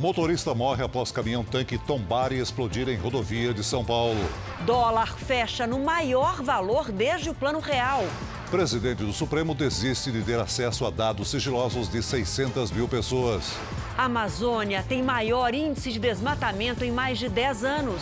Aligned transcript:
Motorista 0.00 0.54
morre 0.54 0.82
após 0.82 1.12
caminhão-tanque 1.12 1.76
tombar 1.76 2.32
e 2.32 2.40
explodir 2.40 2.88
em 2.88 2.96
rodovia 2.96 3.52
de 3.52 3.62
São 3.62 3.84
Paulo. 3.84 4.18
Dólar 4.64 5.14
fecha 5.14 5.66
no 5.66 5.78
maior 5.78 6.40
valor 6.42 6.90
desde 6.90 7.28
o 7.28 7.34
Plano 7.34 7.60
Real. 7.60 8.02
Presidente 8.50 9.04
do 9.04 9.12
Supremo 9.12 9.54
desiste 9.54 10.10
de 10.10 10.22
ter 10.22 10.40
acesso 10.40 10.86
a 10.86 10.90
dados 10.90 11.28
sigilosos 11.28 11.86
de 11.86 12.02
600 12.02 12.70
mil 12.70 12.88
pessoas. 12.88 13.52
A 13.98 14.04
Amazônia 14.04 14.82
tem 14.88 15.02
maior 15.02 15.52
índice 15.52 15.92
de 15.92 15.98
desmatamento 15.98 16.82
em 16.82 16.90
mais 16.90 17.18
de 17.18 17.28
10 17.28 17.64
anos. 17.64 18.00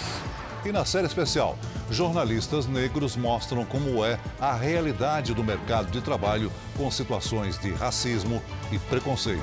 E 0.65 0.71
na 0.71 0.85
série 0.85 1.09
especial, 1.09 1.59
jornalistas 1.91 2.69
negros 2.69 3.17
mostram 3.17 3.65
como 3.65 4.05
é 4.05 4.21
a 4.41 4.55
realidade 4.55 5.35
do 5.35 5.43
mercado 5.43 5.91
de 5.91 6.01
trabalho 6.01 6.53
com 6.77 6.89
situações 6.93 7.59
de 7.59 7.73
racismo 7.73 8.41
e 8.71 8.79
preconceito. 8.79 9.43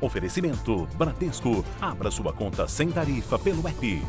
Oferecimento 0.00 0.88
Bradesco. 0.96 1.64
Abra 1.80 2.10
sua 2.10 2.32
conta 2.32 2.68
sem 2.68 2.90
tarifa 2.90 3.38
pelo 3.38 3.66
app. 3.66 4.02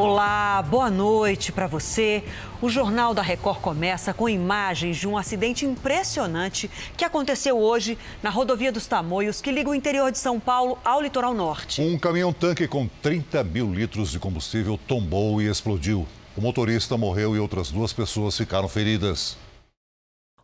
Olá, 0.00 0.62
boa 0.62 0.88
noite 0.88 1.50
para 1.50 1.66
você. 1.66 2.22
O 2.62 2.68
Jornal 2.68 3.12
da 3.12 3.20
Record 3.20 3.58
começa 3.58 4.14
com 4.14 4.28
imagens 4.28 4.96
de 4.96 5.08
um 5.08 5.18
acidente 5.18 5.66
impressionante 5.66 6.70
que 6.96 7.04
aconteceu 7.04 7.58
hoje 7.58 7.98
na 8.22 8.30
rodovia 8.30 8.70
dos 8.70 8.86
Tamoios, 8.86 9.40
que 9.40 9.50
liga 9.50 9.68
o 9.68 9.74
interior 9.74 10.12
de 10.12 10.18
São 10.18 10.38
Paulo 10.38 10.78
ao 10.84 11.02
litoral 11.02 11.34
norte. 11.34 11.82
Um 11.82 11.98
caminhão-tanque 11.98 12.68
com 12.68 12.88
30 13.02 13.42
mil 13.42 13.74
litros 13.74 14.12
de 14.12 14.20
combustível 14.20 14.78
tombou 14.86 15.42
e 15.42 15.48
explodiu. 15.48 16.06
O 16.38 16.40
motorista 16.40 16.96
morreu 16.96 17.34
e 17.34 17.40
outras 17.40 17.72
duas 17.72 17.92
pessoas 17.92 18.36
ficaram 18.36 18.68
feridas. 18.68 19.36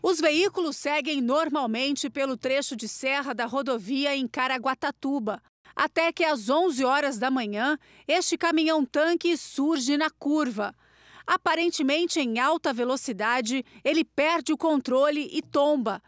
Os 0.02 0.20
veículos 0.20 0.76
seguem 0.76 1.20
normalmente 1.20 2.10
pelo 2.10 2.36
trecho 2.36 2.74
de 2.74 2.88
serra 2.88 3.32
da 3.32 3.46
rodovia 3.46 4.16
em 4.16 4.26
Caraguatatuba. 4.26 5.40
Até 5.72 6.12
que 6.12 6.24
às 6.24 6.50
11 6.50 6.84
horas 6.84 7.16
da 7.16 7.30
manhã, 7.30 7.78
este 8.08 8.36
caminhão-tanque 8.36 9.36
surge 9.36 9.96
na 9.96 10.10
curva. 10.10 10.74
Aparentemente 11.24 12.18
em 12.18 12.40
alta 12.40 12.72
velocidade, 12.72 13.64
ele 13.84 14.04
perde 14.04 14.52
o 14.52 14.58
controle 14.58 15.30
e 15.32 15.40
tomba. 15.40 16.02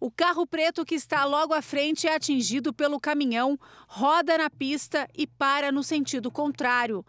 O 0.00 0.10
carro 0.10 0.46
preto 0.46 0.82
que 0.82 0.94
está 0.94 1.26
logo 1.26 1.52
à 1.52 1.60
frente 1.60 2.06
é 2.06 2.14
atingido 2.14 2.72
pelo 2.72 2.98
caminhão, 2.98 3.58
roda 3.86 4.38
na 4.38 4.48
pista 4.48 5.06
e 5.14 5.26
para 5.26 5.70
no 5.70 5.82
sentido 5.82 6.30
contrário. 6.30 7.04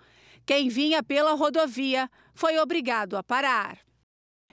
Quem 0.48 0.70
vinha 0.70 1.04
pela 1.04 1.34
rodovia 1.34 2.10
foi 2.34 2.58
obrigado 2.58 3.18
a 3.18 3.22
parar. 3.22 3.80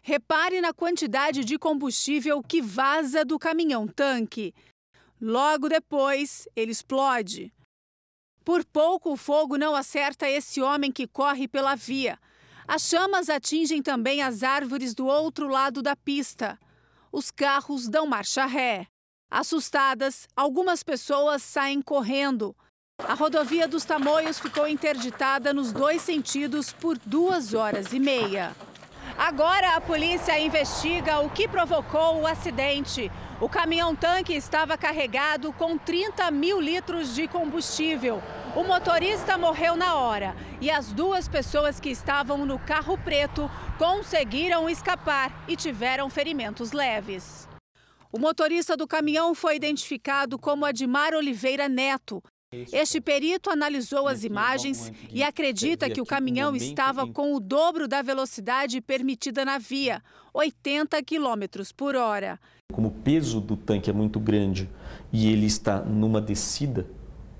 Repare 0.02 0.60
na 0.60 0.74
quantidade 0.74 1.44
de 1.44 1.56
combustível 1.56 2.42
que 2.42 2.60
vaza 2.60 3.24
do 3.24 3.38
caminhão-tanque. 3.38 4.52
Logo 5.20 5.68
depois, 5.68 6.48
ele 6.56 6.72
explode. 6.72 7.54
Por 8.44 8.64
pouco 8.64 9.12
o 9.12 9.16
fogo 9.16 9.56
não 9.56 9.76
acerta 9.76 10.28
esse 10.28 10.60
homem 10.60 10.90
que 10.90 11.06
corre 11.06 11.46
pela 11.46 11.76
via. 11.76 12.18
As 12.66 12.82
chamas 12.82 13.30
atingem 13.30 13.80
também 13.80 14.20
as 14.20 14.42
árvores 14.42 14.96
do 14.96 15.06
outro 15.06 15.46
lado 15.46 15.80
da 15.80 15.94
pista. 15.94 16.58
Os 17.12 17.30
carros 17.30 17.88
dão 17.88 18.04
marcha 18.04 18.46
ré. 18.46 18.88
Assustadas, 19.30 20.26
algumas 20.34 20.82
pessoas 20.82 21.40
saem 21.44 21.80
correndo. 21.80 22.54
A 23.06 23.14
rodovia 23.14 23.68
dos 23.68 23.84
Tamoios 23.84 24.38
ficou 24.38 24.66
interditada 24.66 25.52
nos 25.52 25.72
dois 25.72 26.00
sentidos 26.00 26.72
por 26.72 26.96
duas 27.04 27.52
horas 27.52 27.92
e 27.92 27.98
meia. 27.98 28.56
Agora 29.18 29.76
a 29.76 29.80
polícia 29.80 30.38
investiga 30.38 31.18
o 31.18 31.28
que 31.28 31.46
provocou 31.46 32.20
o 32.20 32.26
acidente. 32.26 33.10
O 33.40 33.48
caminhão-tanque 33.48 34.32
estava 34.32 34.78
carregado 34.78 35.52
com 35.52 35.76
30 35.76 36.30
mil 36.30 36.60
litros 36.60 37.14
de 37.14 37.28
combustível. 37.28 38.22
O 38.56 38.64
motorista 38.64 39.36
morreu 39.36 39.76
na 39.76 39.96
hora 39.96 40.34
e 40.60 40.70
as 40.70 40.92
duas 40.92 41.28
pessoas 41.28 41.78
que 41.78 41.90
estavam 41.90 42.46
no 42.46 42.58
carro 42.58 42.96
preto 42.96 43.50
conseguiram 43.76 44.70
escapar 44.70 45.44
e 45.46 45.56
tiveram 45.56 46.08
ferimentos 46.08 46.72
leves. 46.72 47.48
O 48.10 48.18
motorista 48.18 48.76
do 48.76 48.86
caminhão 48.86 49.34
foi 49.34 49.56
identificado 49.56 50.38
como 50.38 50.64
Admar 50.64 51.12
Oliveira 51.14 51.68
Neto. 51.68 52.22
Este 52.72 53.00
perito 53.00 53.50
analisou 53.50 54.08
as 54.08 54.24
imagens 54.24 54.92
e 55.10 55.22
acredita 55.22 55.88
que 55.90 56.00
o 56.00 56.06
caminhão 56.06 56.54
estava 56.54 57.06
com 57.06 57.34
o 57.34 57.40
dobro 57.40 57.86
da 57.88 58.02
velocidade 58.02 58.80
permitida 58.80 59.44
na 59.44 59.58
via, 59.58 60.02
80 60.32 61.02
km 61.02 61.62
por 61.76 61.96
hora. 61.96 62.38
Como 62.72 62.88
o 62.88 62.90
peso 62.90 63.40
do 63.40 63.56
tanque 63.56 63.90
é 63.90 63.92
muito 63.92 64.18
grande 64.18 64.68
e 65.12 65.30
ele 65.30 65.46
está 65.46 65.80
numa 65.80 66.20
descida, 66.20 66.86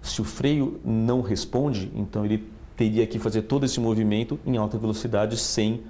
se 0.03 0.21
o 0.21 0.25
freio 0.25 0.81
não 0.85 1.21
responde, 1.21 1.91
então 1.95 2.25
ele 2.25 2.47
teria 2.77 3.07
que 3.07 3.19
fazer 3.19 3.43
todo 3.43 3.65
esse 3.65 3.81
movimento 3.81 4.39
em 4.45 4.57
alta 4.57 4.77
velocidade 4.77 5.37
sem 5.37 5.83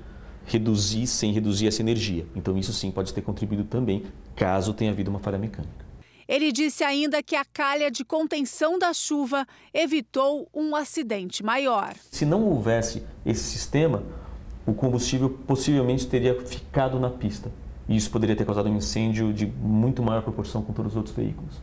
reduzir, 0.46 1.06
sem 1.06 1.32
reduzir 1.32 1.66
essa 1.66 1.82
energia. 1.82 2.26
Então 2.34 2.56
isso 2.56 2.72
sim 2.72 2.90
pode 2.90 3.12
ter 3.12 3.22
contribuído 3.22 3.64
também, 3.64 4.04
caso 4.36 4.72
tenha 4.72 4.90
havido 4.90 5.10
uma 5.10 5.18
falha 5.18 5.38
mecânica. 5.38 5.83
Ele 6.28 6.52
disse 6.52 6.82
ainda 6.82 7.22
que 7.22 7.36
a 7.36 7.44
calha 7.44 7.90
de 7.90 8.04
contenção 8.04 8.78
da 8.78 8.92
chuva 8.92 9.46
evitou 9.72 10.48
um 10.54 10.74
acidente 10.74 11.42
maior. 11.42 11.94
Se 12.10 12.24
não 12.24 12.44
houvesse 12.44 13.02
esse 13.24 13.44
sistema, 13.44 14.02
o 14.66 14.72
combustível 14.72 15.28
possivelmente 15.28 16.06
teria 16.06 16.40
ficado 16.44 16.98
na 16.98 17.10
pista. 17.10 17.50
E 17.88 17.96
isso 17.96 18.10
poderia 18.10 18.34
ter 18.34 18.46
causado 18.46 18.68
um 18.68 18.76
incêndio 18.76 19.32
de 19.32 19.46
muito 19.46 20.02
maior 20.02 20.22
proporção 20.22 20.62
com 20.62 20.72
todos 20.72 20.92
os 20.92 20.96
outros 20.96 21.14
veículos. 21.14 21.60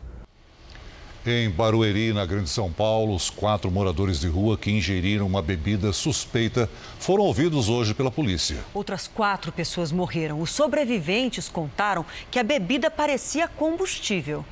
Em 1.24 1.48
Barueri, 1.48 2.12
na 2.12 2.26
Grande 2.26 2.50
São 2.50 2.72
Paulo, 2.72 3.14
os 3.14 3.30
quatro 3.30 3.70
moradores 3.70 4.18
de 4.18 4.26
rua 4.26 4.58
que 4.58 4.72
ingeriram 4.72 5.24
uma 5.24 5.40
bebida 5.40 5.92
suspeita 5.92 6.68
foram 6.98 7.22
ouvidos 7.22 7.68
hoje 7.68 7.94
pela 7.94 8.10
polícia. 8.10 8.64
Outras 8.74 9.06
quatro 9.06 9.52
pessoas 9.52 9.92
morreram. 9.92 10.40
Os 10.40 10.50
sobreviventes 10.50 11.48
contaram 11.48 12.04
que 12.28 12.40
a 12.40 12.42
bebida 12.42 12.90
parecia 12.90 13.46
combustível. 13.46 14.44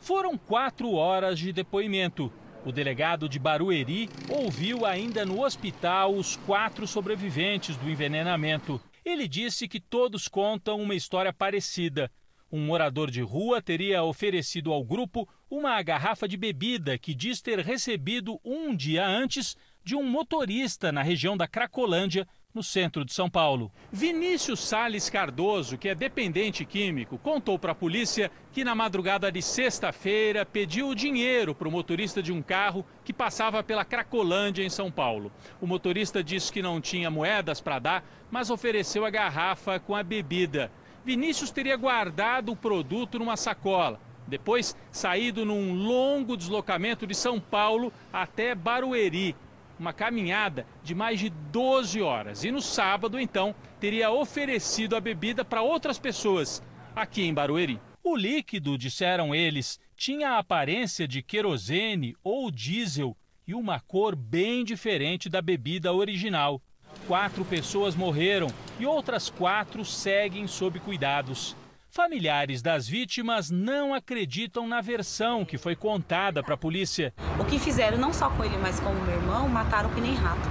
Foram 0.00 0.38
quatro 0.38 0.94
horas 0.94 1.38
de 1.38 1.52
depoimento. 1.52 2.32
O 2.64 2.72
delegado 2.72 3.28
de 3.28 3.38
Barueri 3.38 4.08
ouviu 4.26 4.86
ainda 4.86 5.26
no 5.26 5.44
hospital 5.44 6.14
os 6.14 6.34
quatro 6.46 6.86
sobreviventes 6.86 7.76
do 7.76 7.90
envenenamento. 7.90 8.80
Ele 9.04 9.28
disse 9.28 9.68
que 9.68 9.78
todos 9.78 10.28
contam 10.28 10.80
uma 10.80 10.94
história 10.94 11.32
parecida. 11.32 12.10
Um 12.52 12.66
morador 12.66 13.12
de 13.12 13.22
rua 13.22 13.62
teria 13.62 14.02
oferecido 14.02 14.72
ao 14.72 14.82
grupo 14.84 15.28
uma 15.48 15.80
garrafa 15.82 16.26
de 16.26 16.36
bebida 16.36 16.98
que 16.98 17.14
diz 17.14 17.40
ter 17.40 17.60
recebido 17.60 18.40
um 18.44 18.74
dia 18.74 19.06
antes 19.06 19.56
de 19.84 19.94
um 19.94 20.02
motorista 20.02 20.90
na 20.90 21.00
região 21.00 21.36
da 21.36 21.46
Cracolândia, 21.46 22.26
no 22.52 22.62
centro 22.62 23.04
de 23.04 23.12
São 23.12 23.30
Paulo. 23.30 23.72
Vinícius 23.92 24.60
Sales 24.60 25.08
Cardoso, 25.08 25.78
que 25.78 25.88
é 25.88 25.94
dependente 25.94 26.64
químico, 26.64 27.16
contou 27.18 27.56
para 27.56 27.70
a 27.70 27.76
polícia 27.76 28.30
que 28.52 28.64
na 28.64 28.74
madrugada 28.74 29.30
de 29.30 29.40
sexta-feira 29.40 30.44
pediu 30.44 30.92
dinheiro 30.92 31.54
para 31.54 31.68
o 31.68 31.70
motorista 31.70 32.20
de 32.20 32.32
um 32.32 32.42
carro 32.42 32.84
que 33.04 33.12
passava 33.12 33.62
pela 33.62 33.84
Cracolândia, 33.84 34.64
em 34.64 34.70
São 34.70 34.90
Paulo. 34.90 35.30
O 35.60 35.66
motorista 35.66 36.24
disse 36.24 36.52
que 36.52 36.60
não 36.60 36.80
tinha 36.80 37.08
moedas 37.08 37.60
para 37.60 37.78
dar, 37.78 38.04
mas 38.28 38.50
ofereceu 38.50 39.04
a 39.04 39.10
garrafa 39.10 39.78
com 39.78 39.94
a 39.94 40.02
bebida. 40.02 40.72
Vinícius 41.04 41.50
teria 41.50 41.76
guardado 41.76 42.52
o 42.52 42.56
produto 42.56 43.18
numa 43.18 43.36
sacola. 43.36 44.00
Depois, 44.26 44.76
saído 44.92 45.44
num 45.44 45.74
longo 45.74 46.36
deslocamento 46.36 47.06
de 47.06 47.14
São 47.14 47.40
Paulo 47.40 47.92
até 48.12 48.54
Barueri, 48.54 49.34
uma 49.78 49.92
caminhada 49.92 50.66
de 50.84 50.94
mais 50.94 51.18
de 51.18 51.30
12 51.30 52.00
horas. 52.02 52.44
E 52.44 52.50
no 52.50 52.60
sábado, 52.60 53.18
então, 53.18 53.54
teria 53.80 54.10
oferecido 54.10 54.94
a 54.94 55.00
bebida 55.00 55.44
para 55.44 55.62
outras 55.62 55.98
pessoas 55.98 56.62
aqui 56.94 57.22
em 57.22 57.34
Barueri. 57.34 57.80
O 58.04 58.14
líquido, 58.14 58.78
disseram 58.78 59.34
eles, 59.34 59.80
tinha 59.96 60.30
a 60.30 60.38
aparência 60.38 61.08
de 61.08 61.22
querosene 61.22 62.14
ou 62.22 62.50
diesel 62.50 63.16
e 63.46 63.54
uma 63.54 63.80
cor 63.80 64.14
bem 64.14 64.64
diferente 64.64 65.28
da 65.28 65.42
bebida 65.42 65.92
original. 65.92 66.62
Quatro 67.06 67.44
pessoas 67.44 67.94
morreram 67.94 68.48
e 68.78 68.86
outras 68.86 69.28
quatro 69.28 69.84
seguem 69.84 70.46
sob 70.46 70.78
cuidados. 70.78 71.56
Familiares 71.90 72.62
das 72.62 72.86
vítimas 72.86 73.50
não 73.50 73.92
acreditam 73.92 74.68
na 74.68 74.80
versão 74.80 75.44
que 75.44 75.58
foi 75.58 75.74
contada 75.74 76.40
para 76.42 76.54
a 76.54 76.58
polícia. 76.58 77.12
O 77.38 77.44
que 77.44 77.58
fizeram, 77.58 77.98
não 77.98 78.12
só 78.12 78.30
com 78.30 78.44
ele, 78.44 78.56
mas 78.58 78.78
com 78.78 78.90
o 78.90 79.04
meu 79.04 79.16
irmão, 79.16 79.48
mataram 79.48 79.90
que 79.90 80.00
nem 80.00 80.14
rato. 80.14 80.48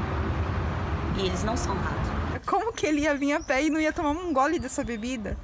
E 1.17 1.25
eles 1.25 1.43
não 1.43 1.55
são 1.55 1.73
rato. 1.75 2.39
Como 2.45 2.73
que 2.73 2.85
ele 2.85 3.01
ia 3.01 3.15
vir 3.15 3.33
a 3.33 3.39
pé 3.39 3.63
e 3.63 3.69
não 3.69 3.79
ia 3.79 3.93
tomar 3.93 4.11
um 4.11 4.33
gole 4.33 4.59
dessa 4.59 4.83
bebida? 4.83 5.37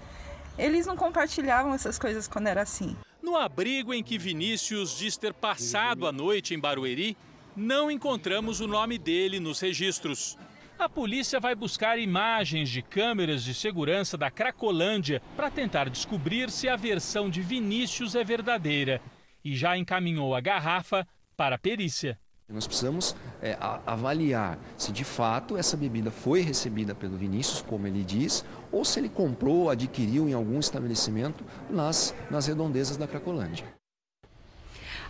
Eles 0.58 0.86
não 0.86 0.98
compartilhavam 0.98 1.74
essas 1.74 1.98
coisas 1.98 2.28
quando 2.28 2.48
era 2.48 2.62
assim. 2.62 2.96
No 3.22 3.38
abrigo 3.38 3.94
em 3.94 4.04
que 4.04 4.18
Vinícius 4.18 4.98
diz 4.98 5.16
ter 5.16 5.34
passado 5.34 6.08
a 6.08 6.12
noite 6.12 6.54
em 6.54 6.60
Barueri, 6.60 7.16
não 7.56 7.90
encontramos 7.90 8.60
o 8.60 8.68
nome 8.68 8.98
dele 8.98 9.40
nos 9.40 9.62
registros. 9.62 10.38
A 10.78 10.90
polícia 10.90 11.40
vai 11.40 11.56
buscar 11.56 11.98
imagens 11.98 12.70
de 12.70 12.82
câmeras 12.82 13.44
de 13.44 13.54
segurança 13.54 14.18
da 14.18 14.30
Cracolândia 14.30 15.22
para 15.36 15.50
tentar 15.50 15.90
descobrir 15.90 16.52
se 16.52 16.68
a 16.68 16.76
versão 16.76 17.30
de 17.30 17.42
Vinícius 17.42 18.14
é 18.14 18.24
verdadeira 18.24 19.02
e 19.44 19.56
já 19.56 19.78
encaminhou 19.78 20.36
a 20.36 20.42
garrafa 20.42 21.08
para 21.38 21.56
a 21.56 21.60
perícia. 21.60 22.20
Nós 22.48 22.68
precisamos 22.68 23.16
é, 23.42 23.58
avaliar 23.88 24.60
se 24.78 24.92
de 24.92 25.04
fato 25.04 25.58
essa 25.58 25.76
bebida 25.76 26.12
foi 26.12 26.42
recebida 26.42 26.94
pelo 26.94 27.18
Vinícius, 27.18 27.62
como 27.62 27.88
ele 27.88 28.04
diz, 28.04 28.46
ou 28.72 28.84
se 28.86 29.00
ele 29.00 29.10
comprou, 29.10 29.70
adquiriu 29.70 30.30
em 30.30 30.34
algum 30.34 30.60
estabelecimento 30.60 31.44
nas, 31.70 32.14
nas 32.30 32.46
redondezas 32.48 32.98
da 32.98 33.08
Cracolândia. 33.08 33.66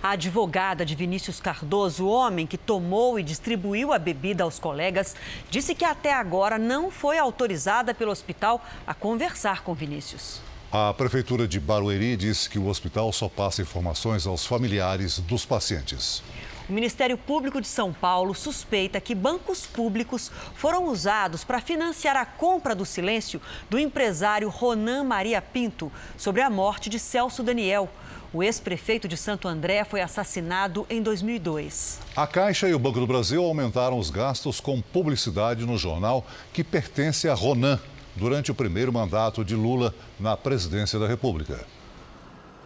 A 0.06 0.12
advogada 0.12 0.86
de 0.86 0.94
Vinícius 0.94 1.40
Cardoso, 1.40 2.06
o 2.06 2.12
homem 2.12 2.46
que 2.46 2.60
tomou 2.60 3.20
e 3.20 3.24
distribuiu 3.24 3.92
a 3.92 3.98
bebida 3.98 4.44
aos 4.44 4.60
colegas, 4.60 5.16
disse 5.50 5.74
que 5.74 5.84
até 5.84 6.14
agora 6.14 6.60
não 6.60 6.92
foi 6.92 7.18
autorizada 7.18 7.92
pelo 7.92 8.12
hospital 8.12 8.64
a 8.86 8.94
conversar 8.94 9.64
com 9.64 9.74
Vinícius. 9.74 10.42
A 10.72 10.94
Prefeitura 10.94 11.48
de 11.48 11.60
Barueri 11.60 12.16
disse 12.16 12.48
que 12.48 12.60
o 12.60 12.68
hospital 12.68 13.12
só 13.12 13.28
passa 13.28 13.64
informações 13.64 14.28
aos 14.28 14.46
familiares 14.46 15.18
dos 15.18 15.44
pacientes. 15.44 16.22
O 16.70 16.74
Ministério 16.74 17.18
Público 17.18 17.60
de 17.60 17.68
São 17.68 17.92
Paulo 17.92 18.36
suspeita 18.36 19.02
que 19.02 19.16
bancos 19.16 19.66
públicos 19.66 20.32
foram 20.54 20.86
usados 20.86 21.44
para 21.44 21.60
financiar 21.60 22.16
a 22.16 22.26
compra 22.28 22.76
do 22.76 22.86
silêncio 22.86 23.42
do 23.72 23.80
empresário 23.80 24.50
Ronan 24.50 25.04
Maria 25.04 25.42
Pinto 25.42 25.92
sobre 26.16 26.42
a 26.42 26.50
morte 26.50 26.92
de 26.92 27.00
Celso 27.00 27.42
Daniel. 27.42 27.90
O 28.36 28.44
ex-prefeito 28.44 29.08
de 29.08 29.16
Santo 29.16 29.48
André 29.48 29.86
foi 29.86 30.02
assassinado 30.02 30.86
em 30.90 31.02
2002. 31.02 32.02
A 32.14 32.28
Caixa 32.28 32.68
e 32.68 32.74
o 32.74 32.80
Banco 32.80 33.00
do 33.00 33.08
Brasil 33.08 33.42
aumentaram 33.42 33.98
os 33.98 34.10
gastos 34.10 34.60
com 34.60 34.82
publicidade 34.82 35.66
no 35.66 35.78
jornal 35.78 36.28
que 36.52 36.62
pertence 36.62 37.30
a 37.30 37.34
Ronan 37.34 37.80
durante 38.14 38.52
o 38.52 38.54
primeiro 38.54 38.92
mandato 38.92 39.42
de 39.46 39.56
Lula 39.56 39.96
na 40.20 40.36
presidência 40.36 41.00
da 41.00 41.08
República. 41.08 41.66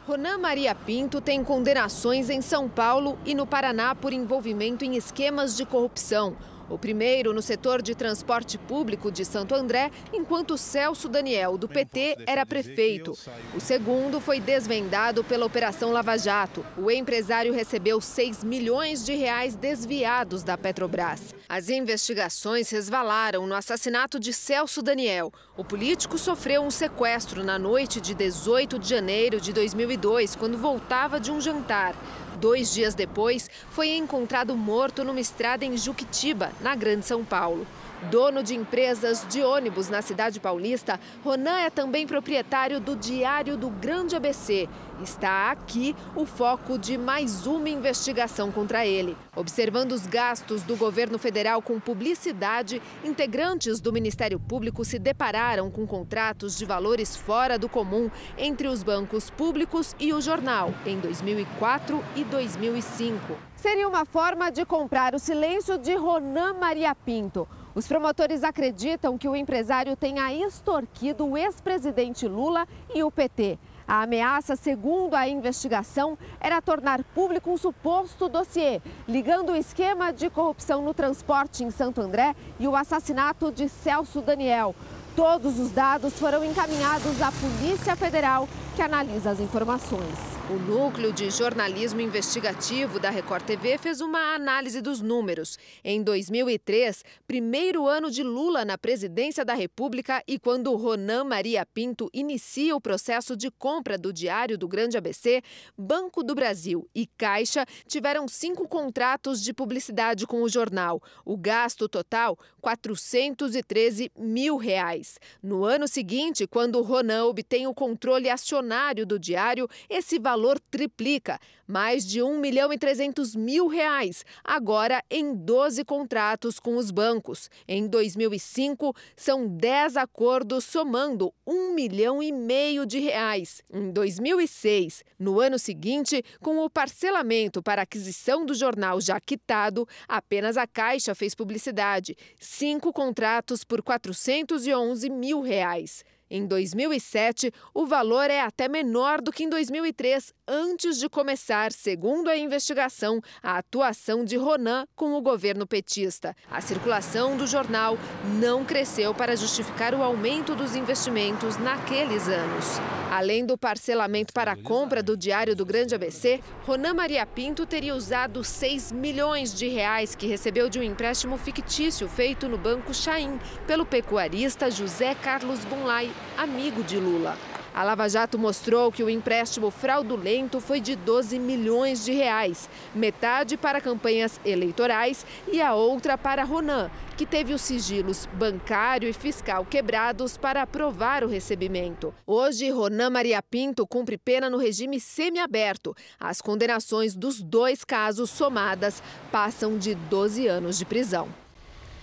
Ronan 0.07 0.39
Maria 0.39 0.74
Pinto 0.74 1.21
tem 1.21 1.44
condenações 1.44 2.31
em 2.31 2.42
São 2.42 2.68
Paulo 2.68 3.19
e 3.24 3.36
no 3.36 3.45
Paraná 3.45 3.94
por 3.94 4.12
envolvimento 4.12 4.83
em 4.83 4.95
esquemas 4.95 5.56
de 5.56 5.68
corrupção. 5.68 6.36
O 6.69 6.77
primeiro 6.77 7.33
no 7.33 7.42
setor 7.42 7.81
de 7.81 7.95
transporte 7.95 8.57
público 8.57 9.12
de 9.12 9.25
Santo 9.25 9.56
André, 9.56 9.89
enquanto 10.13 10.57
Celso 10.57 11.10
Daniel, 11.10 11.57
do 11.57 11.68
PT, 11.68 12.18
era 12.27 12.45
prefeito. 12.45 13.18
O 13.56 13.60
segundo 13.60 14.19
foi 14.19 14.39
desvendado 14.39 15.24
pela 15.24 15.45
Operação 15.45 15.92
Lava 15.92 16.18
Jato. 16.18 16.63
O 16.77 16.92
empresário 16.92 17.54
recebeu 17.54 18.00
6 18.00 18.44
milhões 18.44 19.04
de 19.04 19.16
reais 19.16 19.56
desviados 19.56 20.44
da 20.44 20.57
Petrobras. 20.57 21.33
As 21.48 21.69
investigações 21.69 22.69
resvalaram 22.69 23.48
no 23.48 23.56
assassinato 23.56 24.19
de 24.19 24.31
Celso 24.31 24.83
Daniel. 24.83 25.33
O 25.57 25.63
político 25.63 26.18
sofreu 26.18 26.62
um 26.62 26.69
sequestro 26.69 27.44
na 27.44 27.57
noite 27.57 28.00
de 28.00 28.13
18 28.13 28.77
de 28.77 28.88
janeiro 28.88 29.42
de 29.42 29.51
2002, 29.51 30.36
quando 30.36 30.57
voltava 30.57 31.19
de 31.19 31.31
um 31.31 31.42
jantar. 31.42 31.95
Dois 32.39 32.74
dias 32.74 32.94
depois, 32.95 33.50
foi 33.69 33.89
encontrado 33.89 34.56
morto 34.56 35.03
numa 35.03 35.19
estrada 35.19 35.65
em 35.65 35.77
Juquitiba, 35.77 36.53
na 36.62 36.74
Grande 36.74 37.06
São 37.06 37.24
Paulo. 37.25 37.68
Dono 38.03 38.41
de 38.41 38.55
empresas 38.55 39.25
de 39.27 39.43
ônibus 39.43 39.89
na 39.89 40.01
cidade 40.01 40.39
paulista, 40.39 40.97
Ronan 41.21 41.59
é 41.59 41.69
também 41.69 42.07
proprietário 42.07 42.79
do 42.79 42.95
Diário 42.95 43.57
do 43.57 43.69
Grande 43.69 44.15
ABC. 44.15 44.69
Está 45.03 45.51
aqui 45.51 45.93
o 46.15 46.25
foco 46.25 46.77
de 46.77 46.97
mais 46.97 47.45
uma 47.45 47.69
investigação 47.69 48.51
contra 48.51 48.85
ele. 48.85 49.17
Observando 49.35 49.91
os 49.91 50.07
gastos 50.07 50.63
do 50.63 50.77
governo 50.77 51.19
federal 51.19 51.61
com 51.61 51.77
publicidade, 51.77 52.81
integrantes 53.03 53.81
do 53.81 53.91
Ministério 53.91 54.39
Público 54.39 54.85
se 54.85 54.97
depararam 54.97 55.69
com 55.69 55.85
contratos 55.85 56.57
de 56.57 56.65
valores 56.65 57.17
fora 57.17 57.59
do 57.59 57.67
comum 57.67 58.09
entre 58.37 58.69
os 58.69 58.81
bancos 58.81 59.29
públicos 59.29 59.93
e 59.99 60.13
o 60.13 60.21
jornal 60.21 60.73
em 60.85 60.97
2004 60.99 62.01
e 62.15 62.23
2005. 62.23 63.49
Seria 63.57 63.89
uma 63.89 64.05
forma 64.05 64.49
de 64.49 64.63
comprar 64.65 65.13
o 65.13 65.19
silêncio 65.19 65.77
de 65.77 65.93
Ronan 65.93 66.53
Maria 66.53 66.95
Pinto. 66.95 67.45
Os 67.79 67.87
promotores 67.87 68.43
acreditam 68.43 69.17
que 69.17 69.29
o 69.29 69.33
empresário 69.33 69.95
tenha 69.95 70.33
extorquido 70.33 71.25
o 71.25 71.37
ex-presidente 71.37 72.27
Lula 72.27 72.67
e 72.93 73.01
o 73.03 73.09
PT. 73.09 73.57
A 73.87 74.01
ameaça, 74.01 74.57
segundo 74.57 75.13
a 75.13 75.29
investigação, 75.29 76.17
era 76.41 76.61
tornar 76.61 77.01
público 77.15 77.49
um 77.49 77.55
suposto 77.55 78.27
dossiê, 78.27 78.81
ligando 79.07 79.53
o 79.53 79.55
esquema 79.55 80.11
de 80.11 80.29
corrupção 80.29 80.81
no 80.81 80.93
transporte 80.93 81.63
em 81.63 81.71
Santo 81.71 82.01
André 82.01 82.35
e 82.59 82.67
o 82.67 82.75
assassinato 82.75 83.49
de 83.49 83.69
Celso 83.69 84.19
Daniel. 84.19 84.75
Todos 85.15 85.57
os 85.57 85.71
dados 85.71 86.19
foram 86.19 86.43
encaminhados 86.43 87.21
à 87.21 87.31
Polícia 87.31 87.95
Federal, 87.95 88.45
que 88.75 88.81
analisa 88.81 89.31
as 89.31 89.39
informações. 89.39 90.38
O 90.49 90.57
núcleo 90.57 91.13
de 91.13 91.29
jornalismo 91.29 92.01
investigativo 92.01 92.99
da 92.99 93.11
Record 93.11 93.43
TV 93.43 93.77
fez 93.77 94.01
uma 94.01 94.33
análise 94.33 94.81
dos 94.81 94.99
números. 94.99 95.59
Em 95.83 96.01
2003, 96.01 97.05
primeiro 97.27 97.87
ano 97.87 98.09
de 98.09 98.23
Lula 98.23 98.65
na 98.65 98.75
presidência 98.75 99.45
da 99.45 99.53
República 99.53 100.23
e 100.27 100.39
quando 100.39 100.75
Ronan 100.75 101.23
Maria 101.23 101.63
Pinto 101.67 102.09
inicia 102.11 102.75
o 102.75 102.81
processo 102.81 103.37
de 103.37 103.51
compra 103.51 103.95
do 103.95 104.11
Diário 104.11 104.57
do 104.57 104.67
Grande 104.67 104.97
ABC, 104.97 105.43
Banco 105.77 106.23
do 106.23 106.33
Brasil 106.33 106.89
e 106.95 107.05
Caixa 107.05 107.63
tiveram 107.87 108.27
cinco 108.27 108.67
contratos 108.67 109.43
de 109.43 109.53
publicidade 109.53 110.25
com 110.25 110.41
o 110.41 110.49
jornal. 110.49 110.99
O 111.23 111.37
gasto 111.37 111.87
total, 111.87 112.35
413 112.59 114.11
mil 114.17 114.57
reais. 114.57 115.19
No 115.43 115.63
ano 115.63 115.87
seguinte, 115.87 116.47
quando 116.47 116.81
Ronan 116.81 117.25
obtém 117.25 117.67
o 117.67 117.73
controle 117.73 118.31
acionário 118.31 119.05
do 119.05 119.19
diário, 119.19 119.69
esse 119.87 120.17
valor 120.17 120.38
valor 120.39 120.57
triplica, 120.71 121.38
mais 121.68 122.07
de 122.07 122.24
1 122.24 122.39
milhão 122.39 122.71
e 122.71 122.77
300 122.77 123.36
mil 123.36 123.68
reais, 123.68 124.24
agora 124.41 125.03
em 125.12 125.36
12 125.36 125.83
contratos 125.83 126.62
com 126.62 126.77
os 126.77 126.91
bancos. 126.91 127.50
Em 127.68 127.86
2005, 127.86 128.95
são 129.18 129.45
10 129.45 129.97
acordos 129.97 130.63
somando 130.63 131.33
1 131.45 131.75
milhão 131.75 132.24
e 132.24 132.31
meio 132.31 132.86
de 132.86 133.00
reais. 133.00 133.62
Em 133.71 133.91
2006, 133.91 135.03
no 135.19 135.41
ano 135.41 135.59
seguinte, 135.59 136.24
com 136.42 136.59
o 136.59 136.69
parcelamento 136.69 137.62
para 137.62 137.81
aquisição 137.81 138.45
do 138.45 138.53
jornal 138.53 139.01
já 139.01 139.19
quitado, 139.19 139.85
apenas 140.07 140.56
a 140.56 140.65
Caixa 140.65 141.13
fez 141.13 141.35
publicidade. 141.35 142.16
Cinco 142.40 142.94
contratos 142.94 143.66
por 143.66 143.81
411 143.81 145.09
mil 145.09 145.42
reais. 145.42 146.06
Em 146.30 146.45
2007, 146.45 147.52
o 147.74 147.88
valor 147.88 148.30
é 148.30 148.42
até 148.42 148.68
menor 148.68 149.19
do 149.19 149.31
que 149.31 149.44
em 149.44 149.50
2003, 149.50 150.31
antes 150.48 151.00
de 151.00 151.09
começar, 151.09 151.71
segundo 151.71 152.30
a 152.30 152.38
investigação, 152.38 153.19
a 153.42 153.57
atuação 153.57 154.24
de 154.24 154.38
Ronan 154.38 154.86
com 154.95 155.14
o 155.14 155.21
governo 155.21 155.66
petista. 155.66 156.36
A 156.52 156.62
circulação 156.62 157.36
do 157.36 157.48
jornal 157.48 157.98
não 158.40 158.64
cresceu 158.64 159.14
para 159.14 159.36
justificar 159.36 159.95
o 159.95 160.04
aumento 160.04 160.56
dos 160.56 160.76
investimentos 160.76 161.57
naqueles 161.57 162.28
anos. 162.28 162.80
Além 163.09 163.44
do 163.44 163.57
parcelamento 163.57 164.31
para 164.31 164.51
a 164.51 164.56
compra 164.56 165.01
do 165.01 165.18
Diário 165.18 165.56
do 165.56 165.66
Grande 165.66 165.95
ABC, 165.95 166.39
Ronan 166.63 166.94
Maria 166.94 167.25
Pinto 167.25 167.66
teria 167.66 167.95
usado 167.95 168.44
6 168.44 168.92
milhões 168.92 169.51
de 169.51 169.68
reais 169.68 170.13
que 170.13 170.28
recebeu 170.28 170.69
de 170.69 170.78
um 170.78 170.83
empréstimo 170.83 171.35
fictício 171.35 172.07
feito 172.07 172.47
no 172.47 172.57
Banco 172.57 172.94
Chaim 172.94 173.39
pelo 173.66 173.83
pecuarista 173.83 174.69
José 174.69 175.16
Carlos 175.16 175.66
Bunlai 175.66 176.11
amigo 176.37 176.83
de 176.83 176.97
Lula. 176.97 177.35
A 177.73 177.83
Lava 177.83 178.07
Jato 178.09 178.38
mostrou 178.38 178.92
que 178.92 179.04
o 179.04 179.09
empréstimo 179.09 179.69
fraudulento 179.69 180.59
foi 180.59 180.80
de 180.80 180.95
12 180.95 181.38
milhões 181.40 182.04
de 182.04 182.11
reais, 182.11 182.69
metade 182.94 183.57
para 183.57 183.81
campanhas 183.81 184.40
eleitorais 184.44 185.26
e 185.52 185.61
a 185.61 185.73
outra 185.73 186.18
para 186.18 186.44
Ronan, 186.44 186.90
que 187.16 187.26
teve 187.26 187.54
os 187.54 187.61
sigilos 187.61 188.28
bancário 188.33 189.07
e 189.07 189.14
fiscal 189.14 189.66
quebrados 189.66 190.38
para 190.38 190.61
aprovar 190.61 191.23
o 191.23 191.28
recebimento. 191.28 192.14
Hoje, 192.26 192.69
Ronan 192.69 193.09
Maria 193.09 193.42
Pinto 193.42 193.85
cumpre 193.85 194.18
pena 194.18 194.49
no 194.49 194.57
regime 194.57 194.99
semiaberto. 194.99 195.95
As 196.19 196.42
condenações 196.42 197.16
dos 197.16 197.42
dois 197.42 197.83
casos 197.83 198.30
somadas 198.30 199.04
passam 199.31 199.78
de 199.78 199.95
12 199.95 200.47
anos 200.47 200.78
de 200.78 200.85
prisão. 200.85 201.28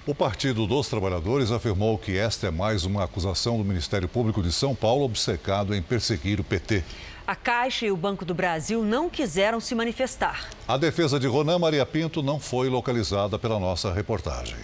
O 0.08 0.14
Partido 0.14 0.68
dos 0.68 0.88
Trabalhadores 0.88 1.50
afirmou 1.50 1.98
que 1.98 2.16
esta 2.16 2.46
é 2.46 2.50
mais 2.52 2.84
uma 2.84 3.02
acusação 3.02 3.58
do 3.58 3.64
Ministério 3.64 4.06
Público 4.06 4.40
de 4.40 4.52
São 4.52 4.72
Paulo 4.72 5.04
obcecado 5.04 5.75
em 5.75 5.82
perseguir 5.82 6.38
o 6.38 6.44
PT. 6.44 6.84
A 7.26 7.34
Caixa 7.34 7.86
e 7.86 7.90
o 7.90 7.96
Banco 7.96 8.25
do 8.25 8.32
Brasil 8.32 8.84
não 8.84 9.10
quiseram 9.10 9.58
se 9.58 9.75
manifestar. 9.75 10.48
A 10.68 10.76
defesa 10.76 11.18
de 11.18 11.26
Ronan 11.26 11.58
Maria 11.58 11.84
Pinto 11.84 12.22
não 12.22 12.38
foi 12.38 12.68
localizada 12.68 13.36
pela 13.36 13.58
nossa 13.58 13.92
reportagem. 13.92 14.54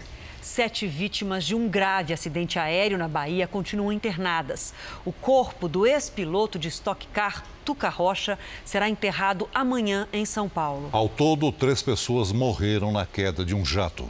Sete 0.40 0.86
vítimas 0.86 1.42
de 1.42 1.56
um 1.56 1.68
grave 1.68 2.12
acidente 2.12 2.60
aéreo 2.60 2.96
na 2.96 3.08
Bahia 3.08 3.48
continuam 3.48 3.90
internadas. 3.90 4.72
O 5.04 5.10
corpo 5.10 5.66
do 5.66 5.84
ex-piloto 5.84 6.56
de 6.56 6.68
Stock 6.68 7.04
Car, 7.08 7.42
Tuca 7.64 7.88
Rocha, 7.88 8.38
será 8.64 8.88
enterrado 8.88 9.48
amanhã 9.52 10.06
em 10.12 10.24
São 10.24 10.48
Paulo. 10.48 10.88
Ao 10.92 11.08
todo, 11.08 11.50
três 11.50 11.82
pessoas 11.82 12.30
morreram 12.30 12.92
na 12.92 13.04
queda 13.04 13.44
de 13.44 13.56
um 13.56 13.64
jato. 13.64 14.08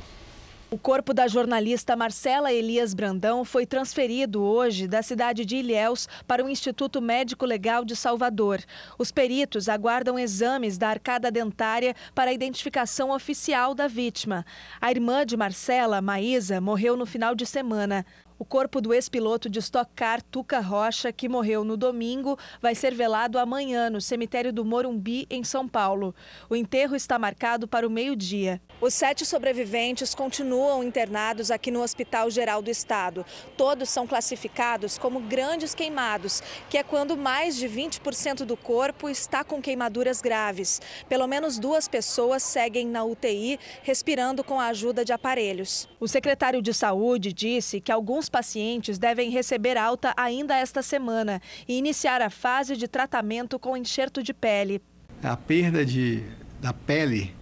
O 0.73 0.79
corpo 0.79 1.13
da 1.13 1.29
jornalista 1.29 1.95
Marcela 1.95 2.51
Elias 2.51 2.95
Brandão 2.95 3.45
foi 3.45 3.67
transferido 3.67 4.43
hoje 4.43 4.89
da 4.89 5.03
cidade 5.03 5.45
de 5.45 5.57
Ilhéus 5.57 6.09
para 6.27 6.43
o 6.43 6.49
Instituto 6.49 6.99
Médico 6.99 7.45
Legal 7.45 7.85
de 7.85 7.95
Salvador. 7.95 8.59
Os 8.99 9.13
peritos 9.13 9.69
aguardam 9.69 10.19
exames 10.19 10.79
da 10.79 10.89
arcada 10.89 11.31
dentária 11.31 11.95
para 12.15 12.31
a 12.31 12.33
identificação 12.33 13.11
oficial 13.11 13.75
da 13.75 13.87
vítima. 13.87 14.47
A 14.81 14.91
irmã 14.91 15.27
de 15.27 15.37
Marcela, 15.37 16.01
Maísa, 16.01 16.59
morreu 16.59 16.97
no 16.97 17.05
final 17.05 17.35
de 17.35 17.45
semana. 17.45 18.07
O 18.43 18.45
corpo 18.45 18.81
do 18.81 18.93
ex-piloto 18.93 19.49
de 19.49 19.61
Stock 19.61 19.89
Car, 19.95 20.21
Tuca 20.21 20.59
Rocha, 20.59 21.13
que 21.13 21.29
morreu 21.29 21.63
no 21.63 21.77
domingo, 21.77 22.37
vai 22.61 22.75
ser 22.75 22.93
velado 22.93 23.39
amanhã 23.39 23.89
no 23.89 24.01
cemitério 24.01 24.53
do 24.53 24.65
Morumbi, 24.65 25.29
em 25.31 25.45
São 25.45 25.69
Paulo. 25.69 26.13
O 26.51 26.57
enterro 26.57 26.97
está 26.97 27.21
marcado 27.21 27.69
para 27.69 27.87
o 27.87 27.91
meio-dia. 27.91 28.61
Os 28.81 28.95
sete 28.95 29.25
sobreviventes 29.25 30.13
continuam 30.13 30.83
internados 30.83 31.53
aqui 31.53 31.71
no 31.71 31.83
Hospital 31.83 32.29
Geral 32.33 32.61
do 32.61 32.69
Estado. 32.69 33.25
Todos 33.57 33.89
são 33.89 34.09
classificados 34.09 34.99
como 34.99 35.21
grandes 35.21 35.73
queimados, 35.73 36.43
que 36.69 36.77
é 36.77 36.83
quando 36.83 37.17
mais 37.17 37.55
de 37.55 37.69
20% 37.69 38.45
do 38.45 38.57
corpo 38.57 39.09
está 39.09 39.45
com 39.45 39.63
queimaduras 39.63 40.21
graves. 40.21 40.81
Pelo 41.09 41.29
menos 41.29 41.61
duas 41.61 41.87
pessoas 41.87 42.43
seguem 42.43 42.89
na 42.89 43.05
UTI, 43.05 43.61
respirando 43.85 44.43
com 44.43 44.59
a 44.59 44.67
ajuda 44.67 45.05
de 45.05 45.13
aparelhos. 45.13 45.89
O 46.01 46.09
secretário 46.09 46.61
de 46.61 46.75
Saúde 46.75 47.33
disse 47.33 47.81
que 47.81 47.93
alguns 47.93 48.32
pacientes 48.33 48.99
devem 48.99 49.31
receber 49.31 49.77
alta 49.77 50.15
ainda 50.17 50.57
esta 50.57 50.83
semana 50.83 51.41
e 51.69 51.77
iniciar 51.77 52.23
a 52.23 52.31
fase 52.31 52.77
de 52.77 52.89
tratamento 52.89 53.59
com 53.59 53.77
enxerto 53.77 54.23
de 54.23 54.33
pele. 54.33 54.81
A 55.23 55.37
perda 55.37 55.85
de, 55.85 56.25
da 56.61 56.73
pele 56.73 57.35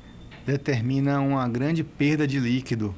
determina 0.44 1.20
uma 1.20 1.49
grande 1.49 1.85
perda 1.85 2.26
de 2.26 2.40
líquido 2.40 2.92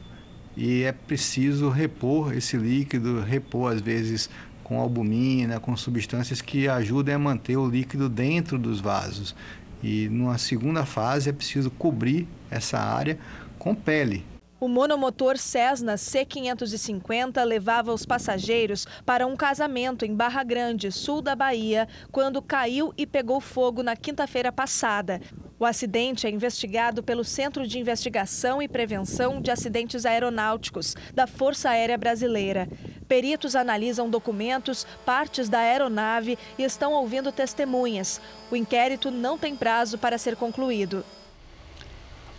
e 0.56 0.82
é 0.82 0.92
preciso 0.92 1.68
repor 1.68 2.34
esse 2.34 2.56
líquido, 2.56 3.20
repor 3.20 3.72
às 3.72 3.80
vezes 3.80 4.30
com 4.64 4.80
albumina, 4.80 5.60
com 5.60 5.76
substâncias 5.76 6.40
que 6.40 6.66
ajudem 6.66 7.14
a 7.14 7.18
manter 7.18 7.56
o 7.58 7.68
líquido 7.68 8.08
dentro 8.08 8.58
dos 8.58 8.80
vasos. 8.80 9.34
E 9.82 10.08
numa 10.08 10.38
segunda 10.38 10.86
fase 10.86 11.28
é 11.28 11.32
preciso 11.32 11.70
cobrir 11.70 12.26
essa 12.50 12.78
área 12.78 13.18
com 13.58 13.74
pele, 13.74 14.24
o 14.62 14.68
monomotor 14.68 15.36
Cessna 15.38 15.96
C550 15.96 17.42
levava 17.42 17.92
os 17.92 18.06
passageiros 18.06 18.86
para 19.04 19.26
um 19.26 19.34
casamento 19.34 20.04
em 20.04 20.14
Barra 20.14 20.44
Grande, 20.44 20.92
sul 20.92 21.20
da 21.20 21.34
Bahia, 21.34 21.88
quando 22.12 22.40
caiu 22.40 22.94
e 22.96 23.04
pegou 23.04 23.40
fogo 23.40 23.82
na 23.82 23.96
quinta-feira 23.96 24.52
passada. 24.52 25.20
O 25.58 25.66
acidente 25.66 26.28
é 26.28 26.30
investigado 26.30 27.02
pelo 27.02 27.24
Centro 27.24 27.66
de 27.66 27.76
Investigação 27.76 28.62
e 28.62 28.68
Prevenção 28.68 29.40
de 29.40 29.50
Acidentes 29.50 30.06
Aeronáuticos 30.06 30.94
da 31.12 31.26
Força 31.26 31.70
Aérea 31.70 31.98
Brasileira. 31.98 32.68
Peritos 33.08 33.56
analisam 33.56 34.08
documentos, 34.08 34.86
partes 35.04 35.48
da 35.48 35.58
aeronave 35.58 36.38
e 36.56 36.62
estão 36.62 36.92
ouvindo 36.92 37.32
testemunhas. 37.32 38.20
O 38.48 38.54
inquérito 38.54 39.10
não 39.10 39.36
tem 39.36 39.56
prazo 39.56 39.98
para 39.98 40.16
ser 40.18 40.36
concluído. 40.36 41.04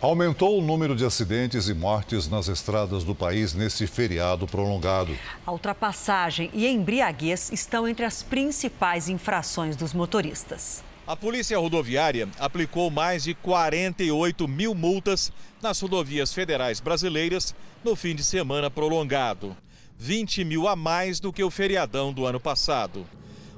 Aumentou 0.04 0.58
o 0.58 0.62
número 0.62 0.94
de 0.94 1.02
acidentes 1.02 1.66
e 1.66 1.72
mortes 1.72 2.28
nas 2.28 2.46
estradas 2.46 3.04
do 3.04 3.14
país 3.14 3.54
nesse 3.54 3.86
feriado 3.86 4.46
prolongado. 4.46 5.16
A 5.46 5.50
ultrapassagem 5.50 6.50
e 6.52 6.66
embriaguez 6.66 7.50
estão 7.50 7.88
entre 7.88 8.04
as 8.04 8.22
principais 8.22 9.08
infrações 9.08 9.76
dos 9.76 9.94
motoristas. 9.94 10.84
A 11.06 11.16
Polícia 11.16 11.58
Rodoviária 11.58 12.28
aplicou 12.38 12.90
mais 12.90 13.24
de 13.24 13.32
48 13.32 14.46
mil 14.46 14.74
multas 14.74 15.32
nas 15.62 15.80
rodovias 15.80 16.34
federais 16.34 16.80
brasileiras 16.80 17.54
no 17.82 17.96
fim 17.96 18.14
de 18.14 18.22
semana 18.22 18.70
prolongado. 18.70 19.56
20 19.96 20.44
mil 20.44 20.68
a 20.68 20.76
mais 20.76 21.18
do 21.18 21.32
que 21.32 21.42
o 21.42 21.50
feriadão 21.50 22.12
do 22.12 22.26
ano 22.26 22.38
passado. 22.38 23.06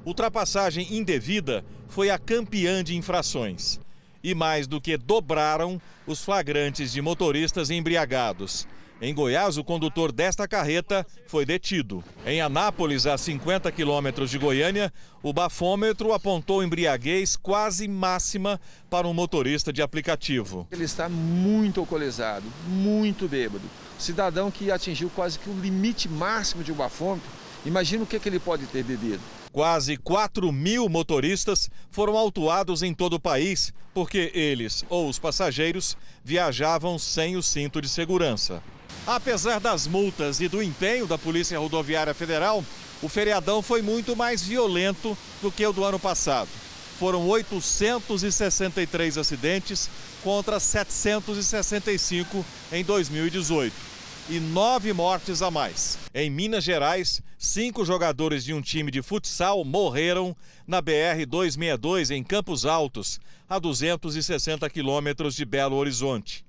Ultrapassagem 0.05 0.95
indevida 0.95 1.65
foi 1.89 2.09
a 2.09 2.17
campeã 2.21 2.85
de 2.85 2.95
infrações 2.95 3.81
e 4.27 4.35
mais 4.35 4.67
do 4.67 4.81
que 4.81 4.97
dobraram 4.97 5.81
os 6.05 6.25
flagrantes 6.25 6.91
de 6.91 7.01
motoristas 7.01 7.71
embriagados. 7.71 8.67
Em 9.01 9.15
Goiás, 9.15 9.57
o 9.57 9.63
condutor 9.63 10.11
desta 10.11 10.49
carreta 10.49 11.07
foi 11.29 11.47
detido. 11.47 12.03
Em 12.27 12.41
Anápolis, 12.41 13.07
a 13.07 13.17
50 13.17 13.71
quilômetros 13.71 14.29
de 14.29 14.37
Goiânia, 14.37 14.93
o 15.23 15.33
bafômetro 15.33 16.13
apontou 16.13 16.65
embriaguez 16.65 17.37
quase 17.37 17.87
máxima 17.87 18.61
para 18.91 19.07
um 19.07 19.15
motorista 19.15 19.73
de 19.73 19.81
aplicativo. 19.81 20.67
Ele 20.73 20.85
está 20.85 21.09
muito 21.09 21.79
alcoolizado, 21.79 22.47
muito 22.67 23.29
bêbado. 23.29 23.65
Cidadão 23.97 24.51
que 24.51 24.73
atingiu 24.73 25.09
quase 25.15 25.39
que 25.39 25.49
o 25.49 25.61
limite 25.61 26.09
máximo 26.09 26.65
de 26.65 26.73
um 26.73 26.77
bafômetro, 26.77 27.31
imagina 27.65 28.05
o 28.05 28.07
que, 28.07 28.19
que 28.19 28.29
ele 28.29 28.39
pode 28.39 28.67
ter 28.67 28.85
bebido. 28.85 29.21
Quase 29.53 29.97
4 29.97 30.53
mil 30.53 30.89
motoristas 30.89 31.71
foram 31.91 32.17
autuados 32.17 32.83
em 32.83 32.93
todo 32.93 33.15
o 33.15 33.21
país 33.21 33.73
porque 33.95 34.31
eles 34.35 34.85
ou 34.91 35.09
os 35.09 35.19
passageiros 35.19 35.97
viajavam 36.23 36.99
sem 36.99 37.37
o 37.37 37.43
cinto 37.43 37.81
de 37.81 37.89
segurança. 37.89 38.63
Apesar 39.07 39.59
das 39.59 39.87
multas 39.87 40.41
e 40.41 40.49
do 40.49 40.63
empenho 40.63 41.07
da 41.07 41.17
Polícia 41.17 41.59
Rodoviária 41.59 42.13
Federal, 42.13 42.63
o 43.01 43.09
feriadão 43.09 43.63
foi 43.63 43.81
muito 43.81 44.15
mais 44.15 44.43
violento 44.43 45.17
do 45.41 45.51
que 45.51 45.65
o 45.65 45.73
do 45.73 45.85
ano 45.85 45.99
passado. 45.99 46.51
Foram 46.99 47.27
863 47.27 49.17
acidentes 49.17 49.89
contra 50.23 50.61
765 50.61 52.45
em 52.73 52.85
2018 52.85 53.96
e 54.29 54.41
nove 54.41 54.93
mortes 54.93 55.41
a 55.41 55.51
mais. 55.51 55.99
Em 56.13 56.29
Minas 56.29 56.65
Gerais, 56.65 57.23
cinco 57.39 57.85
jogadores 57.85 58.45
de 58.45 58.53
um 58.53 58.61
time 58.61 58.91
de 58.91 59.01
futsal 59.01 59.65
morreram 59.65 60.37
na 60.67 60.83
BR-262 60.83 62.11
em 62.11 62.25
Campos 62.25 62.67
Altos, 62.67 63.21
a 63.49 63.59
260 63.59 64.69
quilômetros 64.69 65.37
de 65.37 65.45
Belo 65.45 65.77
Horizonte. 65.77 66.45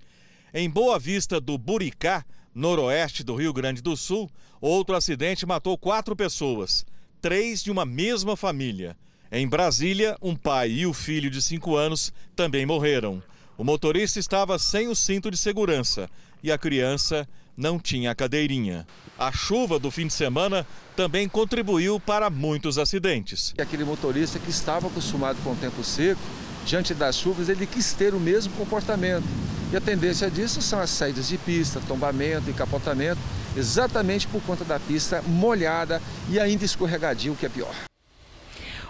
Em 0.52 0.68
Boa 0.68 0.98
Vista 0.98 1.40
do 1.40 1.56
Buricá, 1.58 2.26
noroeste 2.54 3.24
do 3.24 3.36
Rio 3.36 3.54
Grande 3.54 3.82
do 3.82 3.96
Sul, 3.96 4.30
outro 4.60 4.96
acidente 4.96 5.46
matou 5.46 5.78
quatro 5.78 6.16
pessoas, 6.16 6.84
três 7.22 7.64
de 7.64 7.70
uma 7.70 7.86
mesma 7.86 8.36
família. 8.36 8.98
Em 9.32 9.48
Brasília, 9.48 10.18
um 10.20 10.36
pai 10.36 10.72
e 10.72 10.88
o 10.88 10.94
filho 10.94 11.30
de 11.30 11.42
cinco 11.44 11.76
anos 11.76 12.12
também 12.36 12.66
morreram. 12.66 13.22
O 13.56 13.64
motorista 13.64 14.20
estava 14.20 14.58
sem 14.58 14.88
o 14.88 14.96
cinto 14.96 15.30
de 15.30 15.38
segurança 15.38 16.10
e 16.42 16.52
a 16.52 16.58
criança 16.58 17.28
não 17.58 17.80
tinha 17.80 18.14
cadeirinha. 18.14 18.86
A 19.18 19.32
chuva 19.32 19.80
do 19.80 19.90
fim 19.90 20.06
de 20.06 20.14
semana 20.14 20.66
também 20.96 21.28
contribuiu 21.28 22.00
para 22.00 22.30
muitos 22.30 22.78
acidentes. 22.78 23.54
Aquele 23.58 23.84
motorista 23.84 24.38
que 24.38 24.52
estava 24.52 24.88
acostumado 24.88 25.38
com 25.44 25.54
o 25.54 25.56
tempo 25.56 25.84
seco, 25.84 26.22
diante 26.66 26.94
das 26.94 27.18
chuvas, 27.18 27.50
ele 27.50 27.66
quis 27.66 27.94
ter 27.94 28.14
o 28.14 28.20
mesmo 28.20 28.54
comportamento. 28.54 29.26
E 29.72 29.76
a 29.76 29.82
tendência 29.82 30.30
disso 30.30 30.62
são 30.62 30.80
as 30.80 30.92
saídas 30.92 31.28
de 31.28 31.38
pista, 31.38 31.82
tombamento 31.88 32.50
e 32.50 32.54
capotamento, 32.54 33.20
exatamente 33.56 34.28
por 34.28 34.42
conta 34.44 34.64
da 34.64 34.80
pista 34.80 35.22
molhada 35.24 36.02
e 36.30 36.40
ainda 36.40 36.64
escorregadio, 36.64 37.36
que 37.36 37.46
é 37.46 37.50
pior. 37.50 37.87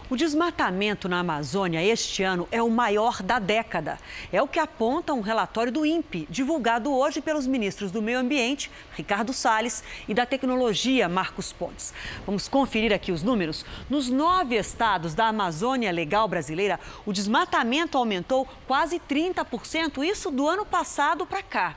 O 0.09 0.15
desmatamento 0.15 1.09
na 1.09 1.19
Amazônia 1.19 1.83
este 1.83 2.23
ano 2.23 2.47
é 2.49 2.63
o 2.63 2.69
maior 2.69 3.21
da 3.21 3.39
década. 3.39 3.97
É 4.31 4.41
o 4.41 4.47
que 4.47 4.57
aponta 4.57 5.13
um 5.13 5.19
relatório 5.19 5.69
do 5.69 5.85
INPE, 5.85 6.25
divulgado 6.29 6.95
hoje 6.95 7.19
pelos 7.19 7.45
ministros 7.45 7.91
do 7.91 8.01
Meio 8.01 8.17
Ambiente, 8.17 8.71
Ricardo 8.95 9.33
Salles, 9.33 9.83
e 10.07 10.13
da 10.13 10.25
Tecnologia, 10.25 11.09
Marcos 11.09 11.51
Pontes. 11.51 11.93
Vamos 12.25 12.47
conferir 12.47 12.93
aqui 12.93 13.11
os 13.11 13.21
números. 13.21 13.65
Nos 13.89 14.09
nove 14.09 14.55
estados 14.55 15.13
da 15.13 15.27
Amazônia 15.27 15.91
Legal 15.91 16.25
Brasileira, 16.25 16.79
o 17.05 17.11
desmatamento 17.11 17.97
aumentou 17.97 18.47
quase 18.65 19.01
30%, 19.01 20.05
isso 20.05 20.31
do 20.31 20.47
ano 20.47 20.65
passado 20.65 21.25
para 21.25 21.43
cá. 21.43 21.75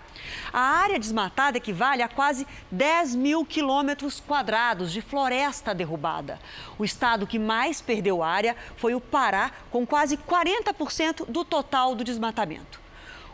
A 0.52 0.60
área 0.60 0.98
desmatada 0.98 1.58
equivale 1.58 2.02
a 2.02 2.08
quase 2.08 2.46
10 2.70 3.14
mil 3.14 3.44
quilômetros 3.44 4.20
quadrados 4.20 4.92
de 4.92 5.00
floresta 5.00 5.74
derrubada. 5.74 6.38
O 6.78 6.84
estado 6.84 7.26
que 7.26 7.38
mais 7.38 7.80
perdeu 7.80 8.22
área 8.22 8.56
foi 8.76 8.94
o 8.94 9.00
Pará, 9.00 9.50
com 9.70 9.86
quase 9.86 10.16
40% 10.16 11.26
do 11.26 11.44
total 11.44 11.94
do 11.94 12.04
desmatamento. 12.04 12.80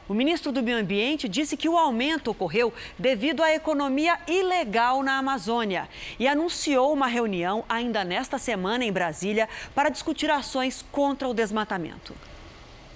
O 0.08 0.14
ministro 0.14 0.52
do 0.52 0.62
Meio 0.62 0.78
Ambiente 0.78 1.28
disse 1.28 1.56
que 1.56 1.68
o 1.68 1.76
aumento 1.76 2.30
ocorreu 2.30 2.72
devido 2.96 3.42
à 3.42 3.52
economia 3.52 4.18
ilegal 4.28 5.02
na 5.02 5.18
Amazônia 5.18 5.88
e 6.16 6.28
anunciou 6.28 6.92
uma 6.92 7.08
reunião 7.08 7.64
ainda 7.68 8.04
nesta 8.04 8.38
semana 8.38 8.84
em 8.84 8.92
Brasília 8.92 9.48
para 9.74 9.88
discutir 9.88 10.30
ações 10.30 10.84
contra 10.92 11.26
o 11.26 11.34
desmatamento. 11.34 12.14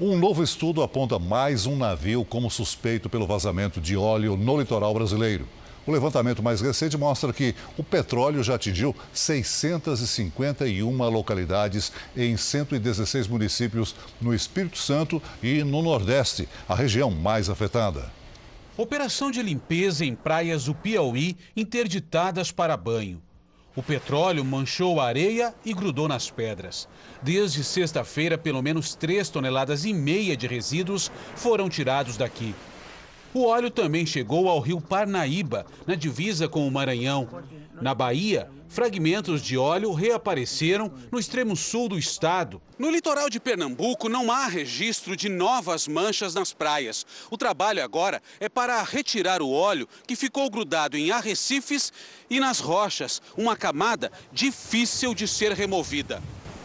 Um 0.01 0.17
novo 0.17 0.43
estudo 0.43 0.83
aponta 0.83 1.19
mais 1.19 1.67
um 1.67 1.77
navio 1.77 2.25
como 2.25 2.51
suspeito 2.51 3.11
pelo 3.11 3.27
vazamento 3.27 3.83
de 3.83 3.99
óleo 3.99 4.35
no 4.35 4.59
litoral 4.59 4.95
brasileiro. 4.95 5.47
O 5.87 5.93
levantamento 5.93 6.43
mais 6.43 6.63
recente 6.63 6.97
mostra 6.97 7.35
que 7.35 7.55
o 7.77 7.85
petróleo 7.85 8.43
já 8.43 8.55
atingiu 8.55 8.97
651 9.13 10.91
localidades 11.11 11.93
em 12.17 12.35
116 12.35 13.29
municípios 13.29 13.95
no 14.19 14.35
Espírito 14.35 14.79
Santo 14.79 15.23
e 15.43 15.63
no 15.63 15.83
Nordeste, 15.83 16.49
a 16.67 16.75
região 16.75 17.11
mais 17.11 17.51
afetada. 17.51 18.11
Operação 18.79 19.31
de 19.31 19.43
limpeza 19.43 20.03
em 20.03 20.15
praias 20.15 20.65
do 20.65 20.75
Piauí 20.75 21.37
interditadas 21.55 22.51
para 22.51 22.75
banho. 22.75 23.21
O 23.77 23.83
petróleo 23.83 24.45
manchou 24.45 25.01
a 25.01 25.07
areia 25.07 25.55
e 25.65 25.73
grudou 25.73 26.09
nas 26.09 26.29
pedras. 26.29 26.89
Desde 27.23 27.63
sexta-feira, 27.63 28.37
pelo 28.37 28.61
menos 28.61 28.97
3 28.97 29.29
toneladas 29.29 29.85
e 29.85 29.95
meia 29.95 30.37
de 30.37 30.49
resíduos 30.49 31.11
foram 31.37 31.69
tirados 31.69 32.17
daqui. 32.17 32.53
O 33.33 33.45
óleo 33.45 33.71
também 33.71 34.05
chegou 34.05 34.49
ao 34.49 34.59
rio 34.59 34.81
Parnaíba, 34.81 35.65
na 35.87 35.95
divisa 35.95 36.49
com 36.49 36.67
o 36.67 36.71
Maranhão. 36.71 37.29
Na 37.81 37.95
Bahia, 37.95 38.51
fragmentos 38.69 39.41
de 39.41 39.57
óleo 39.57 39.93
reapareceram 39.93 40.93
no 41.13 41.19
extremo 41.19 41.55
sul 41.55 41.89
do 41.89 41.97
estado. 41.97 42.61
No 42.77 42.91
litoral 42.91 43.31
de 43.31 43.39
Pernambuco, 43.39 44.09
não 44.09 44.33
há 44.33 44.49
registro 44.49 45.15
de 45.15 45.29
novas 45.29 45.87
manchas 45.87 46.35
nas 46.35 46.53
praias. 46.53 47.07
O 47.31 47.39
trabalho 47.39 47.85
agora 47.85 48.21
é 48.41 48.49
para 48.49 48.83
retirar 48.83 49.41
o 49.41 49.51
óleo 49.53 49.89
que 50.09 50.17
ficou 50.17 50.51
grudado 50.51 50.97
em 50.97 51.13
arrecifes 51.13 51.93
e 52.29 52.41
nas 52.41 52.59
rochas, 52.59 53.23
uma 53.37 53.57
camada 53.57 54.11
difícil 54.33 55.15
de 55.15 55.29
ser 55.29 55.53
removida. 55.53 56.21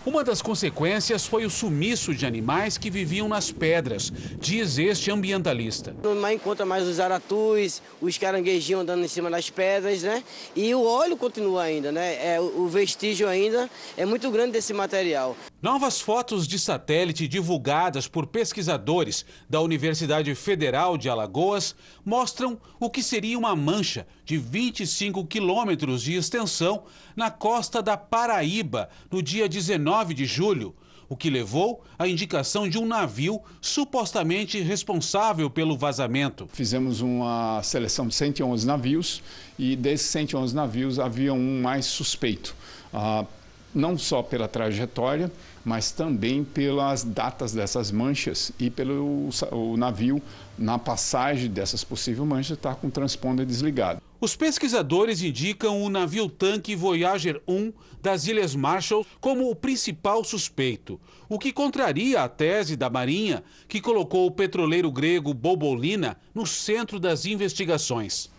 Uma 0.06 0.24
das 0.24 0.40
consequências 0.40 1.26
foi 1.26 1.48
o 1.48 1.50
sumiço 1.50 2.14
de 2.14 2.28
animais 2.28 2.78
que 2.78 2.92
viviam 2.92 3.28
nas 3.28 3.52
pedras, 3.52 4.14
diz 4.40 4.78
este 4.78 5.10
ambientalista. 5.10 5.96
Não 6.04 6.32
encontra 6.32 6.64
mais 6.64 6.88
os 6.88 7.00
aratus, 7.00 7.82
os 8.00 8.16
caranguejinhos 8.16 8.84
andando 8.84 9.04
em 9.04 9.08
cima 9.08 9.32
das 9.32 9.50
pedras, 9.50 10.04
né? 10.04 10.24
E 10.56 10.76
o 10.76 10.86
óleo 10.86 11.18
continua 11.18 11.64
ainda, 11.64 11.92
né? 11.92 12.36
É, 12.36 12.40
o 12.40 12.68
vestígio 12.68 13.28
ainda 13.28 13.68
é 13.98 14.06
muito 14.06 14.30
grande 14.30 14.52
desse 14.52 14.74
material. 14.74 15.36
Novas 15.60 16.00
fotos 16.00 16.48
de 16.48 16.60
satélite 16.60 17.28
divulgadas 17.28 18.08
por 18.08 18.28
pesquisadores 18.28 19.26
da 19.50 19.60
Universidade 19.60 20.36
Federal 20.36 20.96
de 21.00 21.10
Alagoas 21.10 21.76
mostram 22.06 22.60
o 22.80 22.92
que 22.92 23.02
seria 23.02 23.40
uma 23.40 23.56
mancha 23.56 24.06
de 24.24 24.38
25 24.38 25.26
quilômetros 25.26 26.04
de 26.04 26.14
extensão 26.14 26.84
na 27.16 27.32
costa 27.32 27.82
da 27.82 27.98
Paraíba 27.98 28.90
no 29.10 29.24
dia 29.24 29.50
19 29.50 29.95
de 30.04 30.26
julho, 30.26 30.74
o 31.08 31.16
que 31.16 31.30
levou 31.30 31.84
à 31.98 32.08
indicação 32.08 32.68
de 32.68 32.78
um 32.78 32.86
navio 32.86 33.42
supostamente 33.62 34.60
responsável 34.62 35.50
pelo 35.50 35.78
vazamento. 35.78 36.48
Fizemos 36.52 37.02
uma 37.02 37.62
seleção 37.64 38.08
de 38.08 38.16
111 38.16 38.66
navios 38.66 39.22
e 39.58 39.76
desses 39.76 40.08
111 40.08 40.56
navios 40.56 41.00
havia 41.00 41.34
um 41.34 41.62
mais 41.62 41.86
suspeito. 41.86 42.56
Ah, 42.94 43.26
não 43.74 43.98
só 43.98 44.24
pela 44.24 44.48
trajetória, 44.48 45.30
mas 45.64 45.92
também 45.92 46.44
pelas 46.44 47.04
datas 47.04 47.52
dessas 47.52 47.92
manchas 47.92 48.52
e 48.58 48.70
pelo 48.70 49.30
o 49.52 49.76
navio, 49.76 50.22
na 50.58 50.80
passagem 50.80 51.50
dessas 51.50 51.84
possíveis 51.84 52.26
manchas, 52.26 52.58
estar 52.58 52.76
com 52.76 52.88
o 52.88 52.92
transponder 52.92 53.46
desligado. 53.46 54.02
Os 54.26 54.36
pesquisadores 54.36 55.22
indicam 55.22 55.84
o 55.84 55.88
navio 55.88 56.28
tanque 56.28 56.76
Voyager 56.76 57.40
1 57.48 57.72
das 58.02 58.26
Ilhas 58.26 58.56
Marshall 58.56 59.06
como 59.22 59.52
o 59.52 59.56
principal 59.56 60.24
suspeito, 60.24 61.00
o 61.30 61.38
que 61.38 61.54
contraria 61.54 62.24
a 62.24 62.28
tese 62.28 62.76
da 62.76 62.90
Marinha, 62.90 63.44
que 63.68 63.80
colocou 63.80 64.26
o 64.26 64.32
petroleiro 64.32 64.92
grego 64.92 65.32
Bobolina 65.32 66.18
no 66.34 66.44
centro 66.44 67.00
das 67.00 67.28
investigações. 67.28 68.32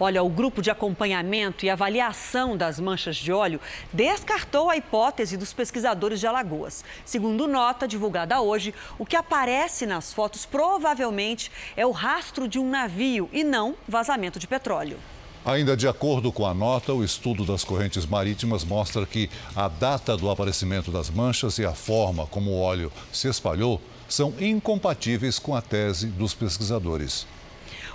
Olha, 0.00 0.22
o 0.22 0.28
grupo 0.28 0.62
de 0.62 0.70
acompanhamento 0.70 1.64
e 1.64 1.70
avaliação 1.70 2.56
das 2.56 2.78
manchas 2.78 3.16
de 3.16 3.32
óleo 3.32 3.60
descartou 3.92 4.70
a 4.70 4.76
hipótese 4.76 5.36
dos 5.36 5.52
pesquisadores 5.52 6.20
de 6.20 6.26
Alagoas. 6.26 6.84
Segundo 7.04 7.46
nota 7.46 7.88
divulgada 7.88 8.40
hoje, 8.40 8.74
o 8.98 9.04
que 9.04 9.16
aparece 9.16 9.86
nas 9.86 10.12
fotos 10.12 10.46
provavelmente 10.46 11.50
é 11.76 11.84
o 11.84 11.90
rastro 11.90 12.46
de 12.46 12.58
um 12.58 12.68
navio 12.68 13.28
e 13.32 13.42
não 13.42 13.74
vazamento 13.86 14.38
de 14.38 14.46
petróleo. 14.46 14.98
Ainda 15.44 15.76
de 15.76 15.88
acordo 15.88 16.30
com 16.30 16.44
a 16.44 16.52
nota, 16.52 16.92
o 16.92 17.02
estudo 17.02 17.44
das 17.44 17.64
correntes 17.64 18.04
marítimas 18.04 18.64
mostra 18.64 19.06
que 19.06 19.30
a 19.56 19.68
data 19.68 20.16
do 20.16 20.28
aparecimento 20.28 20.90
das 20.90 21.08
manchas 21.08 21.58
e 21.58 21.64
a 21.64 21.72
forma 21.72 22.26
como 22.26 22.50
o 22.50 22.60
óleo 22.60 22.92
se 23.10 23.28
espalhou 23.28 23.80
são 24.08 24.34
incompatíveis 24.40 25.38
com 25.38 25.54
a 25.54 25.62
tese 25.62 26.08
dos 26.08 26.34
pesquisadores. 26.34 27.26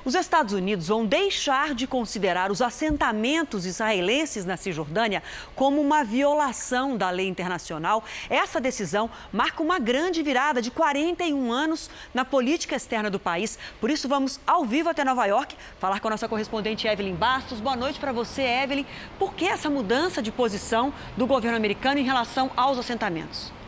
Os 0.05 0.15
Estados 0.15 0.53
Unidos 0.53 0.89
vão 0.89 1.05
deixar 1.05 1.73
de 1.73 1.87
considerar 1.87 2.51
os 2.51 2.61
assentamentos 2.61 3.65
israelenses 3.65 4.43
na 4.43 4.57
Cisjordânia 4.57 5.23
como 5.55 5.79
uma 5.79 6.03
violação 6.03 6.97
da 6.97 7.09
lei 7.09 7.29
internacional. 7.29 8.03
Essa 8.29 8.59
decisão 8.59 9.09
marca 9.31 9.63
uma 9.63 9.79
grande 9.79 10.21
virada 10.21 10.61
de 10.61 10.69
41 10.69 11.49
anos 11.53 11.89
na 12.13 12.25
política 12.25 12.75
externa 12.75 13.09
do 13.09 13.17
país. 13.17 13.57
Por 13.79 13.89
isso, 13.89 14.09
vamos 14.09 14.41
ao 14.45 14.65
vivo 14.65 14.89
até 14.89 15.05
Nova 15.05 15.25
York 15.25 15.55
falar 15.79 16.01
com 16.01 16.09
a 16.09 16.11
nossa 16.11 16.27
correspondente 16.27 16.85
Evelyn 16.85 17.15
Bastos. 17.15 17.61
Boa 17.61 17.77
noite 17.77 17.97
para 17.97 18.11
você, 18.11 18.41
Evelyn. 18.41 18.85
Por 19.17 19.33
que 19.33 19.45
essa 19.45 19.69
mudança 19.69 20.21
de 20.21 20.33
posição 20.33 20.93
do 21.15 21.25
governo 21.25 21.55
americano 21.55 21.97
em 21.97 22.03
relação 22.03 22.51
aos 22.57 22.77
assentamentos? 22.77 23.62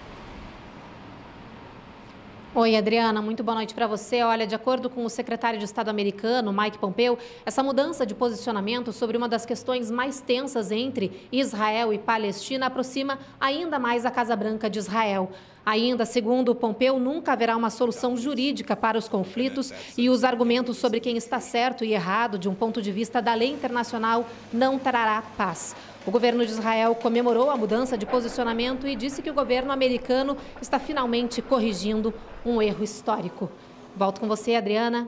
Oi, 2.57 2.73
Adriana, 2.77 3.21
muito 3.21 3.43
boa 3.43 3.55
noite 3.55 3.75
para 3.75 3.85
você. 3.85 4.23
Olha, 4.23 4.47
de 4.47 4.55
acordo 4.55 4.89
com 4.89 5.03
o 5.03 5.09
secretário 5.09 5.59
de 5.59 5.65
Estado 5.65 5.89
americano, 5.89 6.53
Mike 6.53 6.77
Pompeo, 6.77 7.17
essa 7.45 7.61
mudança 7.61 8.05
de 8.05 8.15
posicionamento 8.15 8.93
sobre 8.93 9.17
uma 9.17 9.27
das 9.27 9.45
questões 9.45 9.91
mais 9.91 10.21
tensas 10.21 10.71
entre 10.71 11.27
Israel 11.33 11.91
e 11.91 11.97
Palestina 11.99 12.67
aproxima 12.67 13.19
ainda 13.41 13.77
mais 13.77 14.05
a 14.05 14.09
Casa 14.09 14.37
Branca 14.37 14.69
de 14.69 14.79
Israel. 14.79 15.33
Ainda, 15.65 16.05
segundo 16.05 16.53
Pompeu, 16.53 16.99
nunca 16.99 17.33
haverá 17.33 17.57
uma 17.57 17.69
solução 17.69 18.15
jurídica 18.15 18.75
para 18.75 18.99
os 18.99 19.07
conflitos 19.07 19.73
e 19.97 20.09
os 20.09 20.23
argumentos 20.23 20.77
sobre 20.77 20.99
quem 20.99 21.17
está 21.17 21.39
certo 21.39 21.83
e 21.83 21.93
errado 21.93 22.37
de 22.37 22.47
um 22.47 22.53
ponto 22.53 22.81
de 22.81 22.91
vista 22.91 23.21
da 23.21 23.33
lei 23.33 23.51
internacional 23.51 24.27
não 24.53 24.77
trará 24.77 25.23
paz. 25.35 25.75
O 26.05 26.11
governo 26.11 26.45
de 26.45 26.51
Israel 26.51 26.93
comemorou 26.93 27.49
a 27.49 27.57
mudança 27.57 27.97
de 27.97 28.05
posicionamento 28.05 28.87
e 28.87 28.95
disse 28.95 29.23
que 29.23 29.29
o 29.31 29.33
governo 29.33 29.71
americano 29.71 30.37
está 30.61 30.77
finalmente 30.77 31.41
corrigindo 31.41 32.13
um 32.45 32.61
erro 32.61 32.83
histórico. 32.83 33.49
Volto 33.95 34.19
com 34.19 34.27
você, 34.27 34.53
Adriana. 34.53 35.07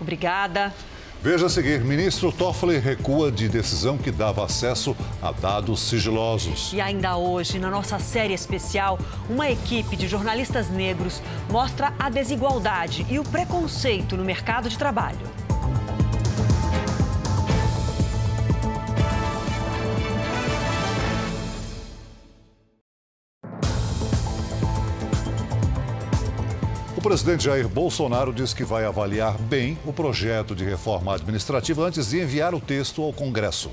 Obrigada. 0.00 0.74
Veja 1.22 1.46
a 1.46 1.48
seguir, 1.48 1.82
ministro 1.82 2.30
Toffoli 2.30 2.78
recua 2.78 3.32
de 3.32 3.48
decisão 3.48 3.98
que 3.98 4.10
dava 4.10 4.44
acesso 4.44 4.96
a 5.20 5.32
dados 5.32 5.80
sigilosos. 5.80 6.72
E 6.72 6.80
ainda 6.80 7.16
hoje, 7.16 7.58
na 7.58 7.70
nossa 7.70 7.98
série 7.98 8.34
especial, 8.34 8.98
uma 9.28 9.50
equipe 9.50 9.96
de 9.96 10.06
jornalistas 10.06 10.70
negros 10.70 11.20
mostra 11.50 11.92
a 11.98 12.08
desigualdade 12.08 13.04
e 13.10 13.18
o 13.18 13.24
preconceito 13.24 14.16
no 14.16 14.24
mercado 14.24 14.68
de 14.68 14.78
trabalho. 14.78 15.45
Presidente 27.06 27.44
Jair 27.44 27.68
Bolsonaro 27.68 28.32
diz 28.32 28.52
que 28.52 28.64
vai 28.64 28.84
avaliar 28.84 29.38
bem 29.38 29.78
o 29.86 29.92
projeto 29.92 30.56
de 30.56 30.64
reforma 30.64 31.14
administrativa 31.14 31.86
antes 31.86 32.10
de 32.10 32.20
enviar 32.20 32.52
o 32.52 32.60
texto 32.60 33.00
ao 33.00 33.12
Congresso. 33.12 33.70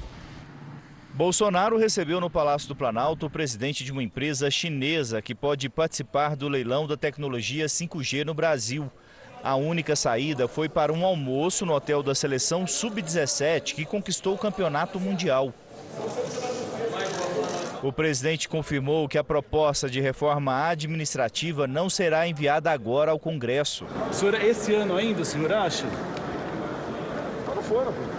Bolsonaro 1.16 1.76
recebeu 1.76 2.22
no 2.22 2.30
Palácio 2.30 2.68
do 2.68 2.76
Planalto 2.76 3.26
o 3.26 3.30
presidente 3.32 3.84
de 3.84 3.92
uma 3.92 4.04
empresa 4.04 4.52
chinesa 4.52 5.20
que 5.20 5.34
pode 5.34 5.68
participar 5.68 6.36
do 6.36 6.48
leilão 6.48 6.86
da 6.86 6.96
tecnologia 6.96 7.66
5G 7.66 8.24
no 8.24 8.36
Brasil. 8.36 8.88
A 9.44 9.56
única 9.56 9.96
saída 9.96 10.48
foi 10.48 10.70
para 10.70 10.94
um 10.94 11.04
almoço 11.04 11.66
no 11.66 11.74
hotel 11.74 12.04
da 12.04 12.14
seleção 12.14 12.68
Sub-17, 12.68 13.74
que 13.74 13.84
conquistou 13.84 14.36
o 14.36 14.38
campeonato 14.38 15.00
mundial. 15.00 15.52
O 17.84 17.92
presidente 17.92 18.48
confirmou 18.48 19.10
que 19.10 19.18
a 19.18 19.24
proposta 19.26 19.90
de 19.90 20.00
reforma 20.00 20.70
administrativa 20.70 21.68
não 21.68 21.90
será 21.90 22.26
enviada 22.26 22.72
agora 22.72 23.12
ao 23.12 23.20
Congresso. 23.20 23.86
Senhor, 24.10 24.36
esse 24.36 24.74
ano 24.74 24.96
ainda, 24.96 25.22
o 25.22 25.26
senhor 25.26 25.52
acha? 25.52 25.86
Para 27.46 27.62
fora, 27.62 27.92
pô. 27.92 28.13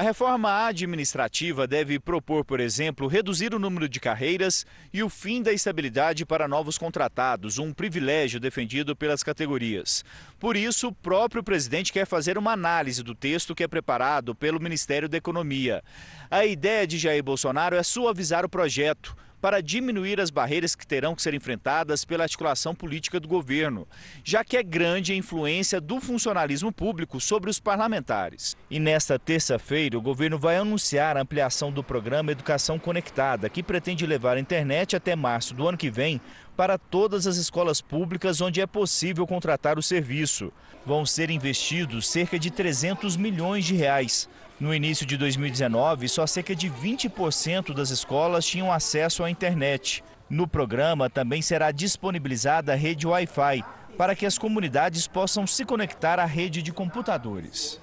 A 0.00 0.02
reforma 0.02 0.64
administrativa 0.64 1.66
deve 1.66 2.00
propor, 2.00 2.42
por 2.42 2.58
exemplo, 2.58 3.06
reduzir 3.06 3.54
o 3.54 3.58
número 3.58 3.86
de 3.86 4.00
carreiras 4.00 4.64
e 4.94 5.02
o 5.02 5.10
fim 5.10 5.42
da 5.42 5.52
estabilidade 5.52 6.24
para 6.24 6.48
novos 6.48 6.78
contratados, 6.78 7.58
um 7.58 7.70
privilégio 7.70 8.40
defendido 8.40 8.96
pelas 8.96 9.22
categorias. 9.22 10.02
Por 10.38 10.56
isso, 10.56 10.88
o 10.88 10.92
próprio 10.94 11.44
presidente 11.44 11.92
quer 11.92 12.06
fazer 12.06 12.38
uma 12.38 12.52
análise 12.52 13.02
do 13.02 13.14
texto 13.14 13.54
que 13.54 13.62
é 13.62 13.68
preparado 13.68 14.34
pelo 14.34 14.58
Ministério 14.58 15.06
da 15.06 15.18
Economia. 15.18 15.84
A 16.30 16.46
ideia 16.46 16.86
de 16.86 16.96
Jair 16.96 17.22
Bolsonaro 17.22 17.76
é 17.76 17.82
suavizar 17.82 18.42
o 18.42 18.48
projeto 18.48 19.14
para 19.40 19.60
diminuir 19.60 20.20
as 20.20 20.30
barreiras 20.30 20.74
que 20.74 20.86
terão 20.86 21.14
que 21.14 21.22
ser 21.22 21.34
enfrentadas 21.34 22.04
pela 22.04 22.24
articulação 22.24 22.74
política 22.74 23.18
do 23.18 23.26
governo, 23.26 23.88
já 24.22 24.44
que 24.44 24.56
é 24.56 24.62
grande 24.62 25.12
a 25.12 25.16
influência 25.16 25.80
do 25.80 26.00
funcionalismo 26.00 26.72
público 26.72 27.20
sobre 27.20 27.50
os 27.50 27.58
parlamentares. 27.58 28.56
E 28.70 28.78
nesta 28.78 29.18
terça-feira, 29.18 29.96
o 29.96 30.02
governo 30.02 30.38
vai 30.38 30.56
anunciar 30.56 31.16
a 31.16 31.22
ampliação 31.22 31.72
do 31.72 31.82
programa 31.82 32.32
Educação 32.32 32.78
Conectada, 32.78 33.48
que 33.48 33.62
pretende 33.62 34.06
levar 34.06 34.36
a 34.36 34.40
internet 34.40 34.94
até 34.94 35.16
março 35.16 35.54
do 35.54 35.66
ano 35.66 35.78
que 35.78 35.90
vem 35.90 36.20
para 36.56 36.76
todas 36.76 37.26
as 37.26 37.36
escolas 37.36 37.80
públicas 37.80 38.40
onde 38.42 38.60
é 38.60 38.66
possível 38.66 39.26
contratar 39.26 39.78
o 39.78 39.82
serviço. 39.82 40.52
Vão 40.84 41.06
ser 41.06 41.30
investidos 41.30 42.06
cerca 42.08 42.38
de 42.38 42.50
300 42.50 43.16
milhões 43.16 43.64
de 43.64 43.74
reais. 43.74 44.28
No 44.60 44.74
início 44.74 45.06
de 45.06 45.16
2019, 45.16 46.06
só 46.06 46.26
cerca 46.26 46.54
de 46.54 46.68
20% 46.68 47.72
das 47.72 47.88
escolas 47.88 48.44
tinham 48.44 48.70
acesso 48.70 49.24
à 49.24 49.30
internet. 49.30 50.04
No 50.28 50.46
programa 50.46 51.08
também 51.08 51.40
será 51.40 51.70
disponibilizada 51.70 52.74
a 52.74 52.76
rede 52.76 53.06
Wi-Fi 53.06 53.64
para 53.96 54.14
que 54.14 54.26
as 54.26 54.36
comunidades 54.36 55.08
possam 55.08 55.46
se 55.46 55.64
conectar 55.64 56.18
à 56.18 56.26
rede 56.26 56.60
de 56.60 56.72
computadores. 56.72 57.79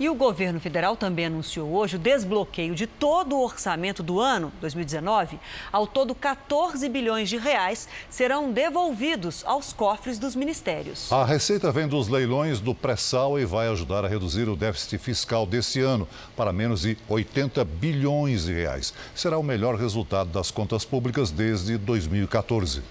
E 0.00 0.08
o 0.08 0.14
governo 0.14 0.58
federal 0.58 0.96
também 0.96 1.26
anunciou 1.26 1.74
hoje 1.74 1.96
o 1.96 1.98
desbloqueio 1.98 2.74
de 2.74 2.86
todo 2.86 3.36
o 3.36 3.44
orçamento 3.44 4.02
do 4.02 4.18
ano 4.18 4.50
2019. 4.58 5.38
Ao 5.70 5.86
todo, 5.86 6.14
14 6.14 6.88
bilhões 6.88 7.28
de 7.28 7.36
reais 7.36 7.86
serão 8.08 8.50
devolvidos 8.50 9.44
aos 9.44 9.74
cofres 9.74 10.18
dos 10.18 10.34
ministérios. 10.34 11.12
A 11.12 11.22
receita 11.26 11.70
vem 11.70 11.86
dos 11.86 12.08
leilões 12.08 12.60
do 12.60 12.74
pré-sal 12.74 13.38
e 13.38 13.44
vai 13.44 13.68
ajudar 13.68 14.02
a 14.02 14.08
reduzir 14.08 14.48
o 14.48 14.56
déficit 14.56 14.96
fiscal 14.96 15.44
desse 15.44 15.80
ano 15.80 16.08
para 16.34 16.50
menos 16.50 16.80
de 16.80 16.96
80 17.06 17.62
bilhões 17.62 18.46
de 18.46 18.54
reais. 18.54 18.94
Será 19.14 19.36
o 19.36 19.42
melhor 19.42 19.74
resultado 19.74 20.30
das 20.30 20.50
contas 20.50 20.82
públicas 20.82 21.30
desde 21.30 21.76
2014. 21.76 22.82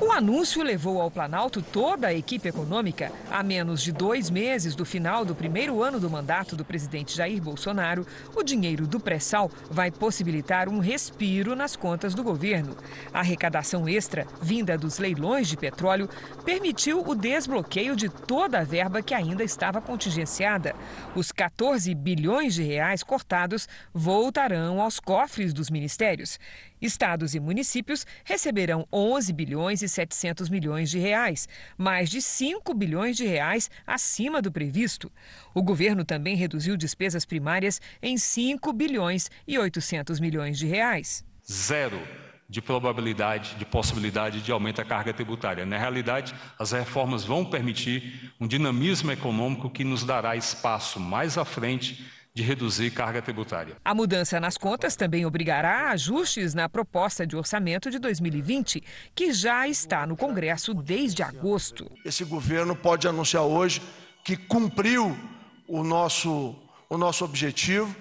O 0.00 0.10
anúncio 0.10 0.62
levou 0.62 1.02
ao 1.02 1.10
Planalto 1.10 1.60
toda 1.60 2.06
a 2.06 2.14
equipe 2.14 2.48
econômica. 2.48 3.12
A 3.30 3.42
menos 3.42 3.82
de 3.82 3.92
dois 3.92 4.30
meses 4.30 4.74
do 4.74 4.84
final 4.84 5.24
do 5.24 5.34
primeiro 5.34 5.82
ano 5.82 6.00
do 6.00 6.08
mandato 6.08 6.56
do 6.56 6.64
presidente 6.64 7.14
Jair 7.14 7.42
Bolsonaro, 7.42 8.06
o 8.34 8.42
dinheiro 8.42 8.86
do 8.86 8.98
pré-sal 8.98 9.50
vai 9.70 9.90
possibilitar 9.90 10.68
um 10.68 10.78
respiro 10.78 11.54
nas 11.54 11.76
contas 11.76 12.14
do 12.14 12.24
governo. 12.24 12.76
A 13.12 13.20
arrecadação 13.20 13.86
extra, 13.86 14.26
vinda 14.40 14.78
dos 14.78 14.98
leilões 14.98 15.48
de 15.48 15.56
petróleo, 15.56 16.08
permitiu 16.44 17.06
o 17.06 17.14
desbloqueio 17.14 17.94
de 17.94 18.08
toda 18.08 18.60
a 18.60 18.64
verba 18.64 19.02
que 19.02 19.12
ainda 19.12 19.44
estava 19.44 19.80
contingenciada. 19.80 20.74
Os 21.14 21.30
14 21.30 21.94
bilhões 21.94 22.54
de 22.54 22.62
reais 22.62 23.02
cortados 23.02 23.68
voltarão 23.92 24.80
aos 24.80 24.98
cofres 24.98 25.52
dos 25.52 25.68
ministérios. 25.68 26.38
Estados 26.80 27.34
e 27.34 27.40
municípios 27.40 28.06
receberão 28.24 28.86
11 28.92 29.32
bilhões 29.32 29.82
e 29.82 29.88
700 29.88 30.48
milhões 30.48 30.90
de 30.90 30.98
reais, 30.98 31.48
mais 31.76 32.08
de 32.08 32.22
5 32.22 32.72
bilhões 32.74 33.16
de 33.16 33.26
reais 33.26 33.70
acima 33.86 34.40
do 34.40 34.52
previsto. 34.52 35.10
O 35.54 35.62
governo 35.62 36.04
também 36.04 36.36
reduziu 36.36 36.76
despesas 36.76 37.24
primárias 37.24 37.80
em 38.02 38.16
5 38.16 38.72
bilhões 38.72 39.30
e 39.46 39.58
800 39.58 40.20
milhões 40.20 40.58
de 40.58 40.66
reais. 40.66 41.24
Zero 41.50 42.00
de 42.48 42.62
probabilidade, 42.62 43.56
de 43.56 43.66
possibilidade 43.66 44.40
de 44.40 44.50
aumento 44.50 44.76
da 44.76 44.84
carga 44.84 45.12
tributária. 45.12 45.66
Na 45.66 45.76
realidade, 45.76 46.34
as 46.58 46.72
reformas 46.72 47.22
vão 47.22 47.44
permitir 47.44 48.32
um 48.40 48.46
dinamismo 48.46 49.12
econômico 49.12 49.68
que 49.68 49.84
nos 49.84 50.02
dará 50.02 50.34
espaço 50.34 50.98
mais 50.98 51.36
à 51.36 51.44
frente 51.44 52.06
de 52.34 52.42
reduzir 52.42 52.90
carga 52.90 53.20
tributária. 53.20 53.76
A 53.84 53.94
mudança 53.94 54.38
nas 54.38 54.56
contas 54.56 54.96
também 54.96 55.26
obrigará 55.26 55.90
ajustes 55.90 56.54
na 56.54 56.68
proposta 56.68 57.26
de 57.26 57.36
orçamento 57.36 57.90
de 57.90 57.98
2020, 57.98 58.82
que 59.14 59.32
já 59.32 59.66
está 59.66 60.06
no 60.06 60.16
Congresso 60.16 60.72
desde 60.74 61.22
agosto. 61.22 61.90
Esse 62.04 62.24
governo 62.24 62.76
pode 62.76 63.08
anunciar 63.08 63.42
hoje 63.42 63.82
que 64.24 64.36
cumpriu 64.36 65.16
o 65.66 65.82
nosso, 65.82 66.54
o 66.88 66.96
nosso 66.96 67.24
objetivo. 67.24 67.94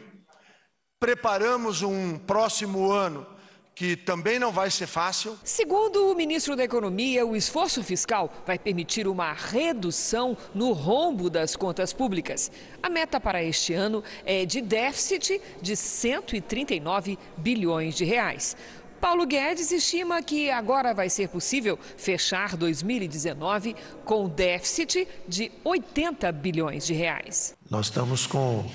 Preparamos 0.99 1.81
um 1.81 2.17
próximo 2.17 2.91
ano 2.91 3.36
que 3.77 3.95
também 3.95 4.39
não 4.39 4.51
vai 4.51 4.71
ser 4.71 4.87
fácil. 4.87 5.37
Segundo 5.43 6.11
o 6.11 6.15
ministro 6.15 6.55
da 6.55 6.63
Economia, 6.63 7.23
o 7.23 7.35
esforço 7.35 7.83
fiscal 7.83 8.33
vai 8.43 8.57
permitir 8.57 9.07
uma 9.07 9.33
redução 9.33 10.35
no 10.51 10.71
rombo 10.71 11.29
das 11.29 11.55
contas 11.55 11.93
públicas. 11.93 12.51
A 12.81 12.89
meta 12.89 13.19
para 13.19 13.43
este 13.43 13.75
ano 13.75 14.03
é 14.25 14.47
de 14.47 14.61
déficit 14.61 15.39
de 15.61 15.75
139 15.75 17.19
bilhões 17.37 17.95
de 17.95 18.03
reais. 18.03 18.57
Paulo 18.99 19.27
Guedes 19.27 19.71
estima 19.71 20.23
que 20.23 20.49
agora 20.49 20.91
vai 20.91 21.07
ser 21.07 21.29
possível 21.29 21.77
fechar 21.97 22.57
2019 22.57 23.75
com 24.03 24.27
déficit 24.27 25.07
de 25.27 25.51
80 25.63 26.31
bilhões 26.31 26.83
de 26.83 26.95
reais. 26.95 27.55
Nós 27.69 27.85
estamos 27.85 28.25
com 28.25 28.65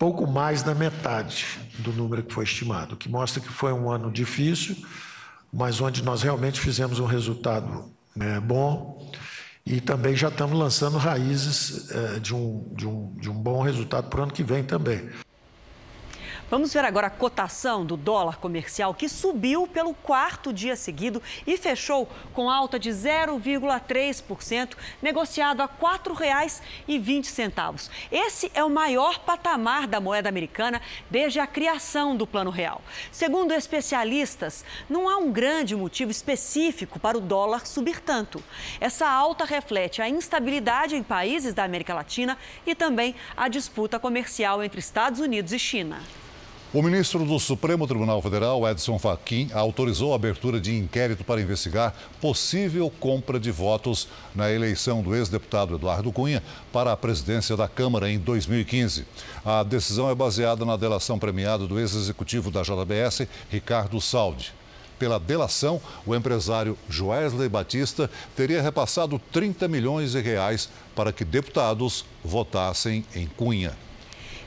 pouco 0.00 0.26
mais 0.26 0.62
da 0.62 0.74
metade 0.74 1.46
do 1.80 1.92
número 1.92 2.22
que 2.22 2.32
foi 2.32 2.44
estimado, 2.44 2.94
o 2.94 2.96
que 2.96 3.06
mostra 3.06 3.38
que 3.38 3.50
foi 3.50 3.70
um 3.70 3.90
ano 3.90 4.10
difícil, 4.10 4.74
mas 5.52 5.78
onde 5.78 6.02
nós 6.02 6.22
realmente 6.22 6.58
fizemos 6.58 6.98
um 6.98 7.04
resultado 7.04 7.84
né, 8.16 8.40
bom 8.40 9.12
e 9.66 9.78
também 9.78 10.16
já 10.16 10.28
estamos 10.28 10.58
lançando 10.58 10.96
raízes 10.96 11.90
é, 11.90 12.18
de, 12.18 12.34
um, 12.34 12.72
de, 12.74 12.88
um, 12.88 13.12
de 13.20 13.28
um 13.28 13.34
bom 13.34 13.60
resultado 13.60 14.08
para 14.08 14.20
o 14.20 14.22
ano 14.22 14.32
que 14.32 14.42
vem 14.42 14.64
também. 14.64 15.06
Vamos 16.50 16.72
ver 16.72 16.84
agora 16.84 17.06
a 17.06 17.10
cotação 17.10 17.86
do 17.86 17.96
dólar 17.96 18.38
comercial 18.38 18.92
que 18.92 19.08
subiu 19.08 19.68
pelo 19.68 19.94
quarto 19.94 20.52
dia 20.52 20.74
seguido 20.74 21.22
e 21.46 21.56
fechou 21.56 22.08
com 22.34 22.50
alta 22.50 22.76
de 22.76 22.90
0,3%, 22.90 24.70
negociado 25.00 25.60
a 25.60 25.66
R$ 25.66 25.70
4,20. 25.80 27.88
Esse 28.10 28.50
é 28.52 28.64
o 28.64 28.68
maior 28.68 29.20
patamar 29.20 29.86
da 29.86 30.00
moeda 30.00 30.28
americana 30.28 30.82
desde 31.08 31.38
a 31.38 31.46
criação 31.46 32.16
do 32.16 32.26
Plano 32.26 32.50
Real. 32.50 32.82
Segundo 33.12 33.54
especialistas, 33.54 34.64
não 34.88 35.08
há 35.08 35.18
um 35.18 35.30
grande 35.30 35.76
motivo 35.76 36.10
específico 36.10 36.98
para 36.98 37.16
o 37.16 37.20
dólar 37.20 37.64
subir 37.64 38.00
tanto. 38.00 38.42
Essa 38.80 39.08
alta 39.08 39.44
reflete 39.44 40.02
a 40.02 40.08
instabilidade 40.08 40.96
em 40.96 41.02
países 41.04 41.54
da 41.54 41.62
América 41.62 41.94
Latina 41.94 42.36
e 42.66 42.74
também 42.74 43.14
a 43.36 43.46
disputa 43.46 44.00
comercial 44.00 44.64
entre 44.64 44.80
Estados 44.80 45.20
Unidos 45.20 45.52
e 45.52 45.58
China. 45.60 46.02
O 46.72 46.82
ministro 46.82 47.24
do 47.24 47.36
Supremo 47.40 47.84
Tribunal 47.84 48.22
Federal, 48.22 48.68
Edson 48.68 48.96
Fachin, 48.96 49.50
autorizou 49.52 50.12
a 50.12 50.14
abertura 50.14 50.60
de 50.60 50.72
inquérito 50.72 51.24
para 51.24 51.40
investigar 51.40 51.92
possível 52.20 52.88
compra 53.00 53.40
de 53.40 53.50
votos 53.50 54.06
na 54.36 54.52
eleição 54.52 55.02
do 55.02 55.12
ex-deputado 55.12 55.74
Eduardo 55.74 56.12
Cunha 56.12 56.40
para 56.72 56.92
a 56.92 56.96
presidência 56.96 57.56
da 57.56 57.66
Câmara 57.66 58.08
em 58.08 58.20
2015. 58.20 59.04
A 59.44 59.64
decisão 59.64 60.08
é 60.08 60.14
baseada 60.14 60.64
na 60.64 60.76
delação 60.76 61.18
premiada 61.18 61.66
do 61.66 61.76
ex-executivo 61.76 62.52
da 62.52 62.62
JBS, 62.62 63.26
Ricardo 63.50 64.00
Saldi. 64.00 64.52
Pela 64.96 65.18
delação, 65.18 65.80
o 66.06 66.14
empresário 66.14 66.78
Joesley 66.88 67.48
Batista 67.48 68.08
teria 68.36 68.62
repassado 68.62 69.20
30 69.32 69.66
milhões 69.66 70.12
de 70.12 70.20
reais 70.20 70.68
para 70.94 71.12
que 71.12 71.24
deputados 71.24 72.04
votassem 72.24 73.04
em 73.12 73.26
Cunha. 73.26 73.89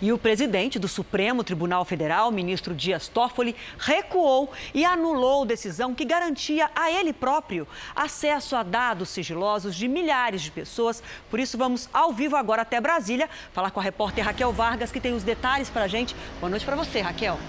E 0.03 0.11
o 0.11 0.17
presidente 0.17 0.77
do 0.77 0.89
Supremo 0.89 1.45
Tribunal 1.45 1.85
Federal, 1.85 2.29
ministro 2.29 2.75
Dias 2.75 3.07
Toffoli, 3.07 3.55
recuou 3.77 4.51
e 4.73 4.83
anulou 4.83 5.45
decisão 5.45 5.95
que 5.95 6.03
garantia 6.03 6.69
a 6.75 6.91
ele 6.91 7.13
próprio 7.13 7.65
acesso 7.95 8.53
a 8.57 8.63
dados 8.63 9.07
sigilosos 9.07 9.73
de 9.73 9.87
milhares 9.87 10.41
de 10.41 10.51
pessoas. 10.51 11.01
Por 11.29 11.39
isso, 11.39 11.57
vamos 11.57 11.87
ao 11.93 12.11
vivo 12.11 12.35
agora 12.35 12.63
até 12.63 12.81
Brasília 12.81 13.29
falar 13.53 13.71
com 13.71 13.79
a 13.79 13.83
repórter 13.83 14.25
Raquel 14.25 14.51
Vargas, 14.51 14.91
que 14.91 14.99
tem 14.99 15.13
os 15.13 15.23
detalhes 15.23 15.69
para 15.69 15.85
a 15.85 15.87
gente. 15.87 16.13
Boa 16.41 16.49
noite 16.49 16.65
para 16.65 16.75
você, 16.75 16.99
Raquel. 16.99 17.39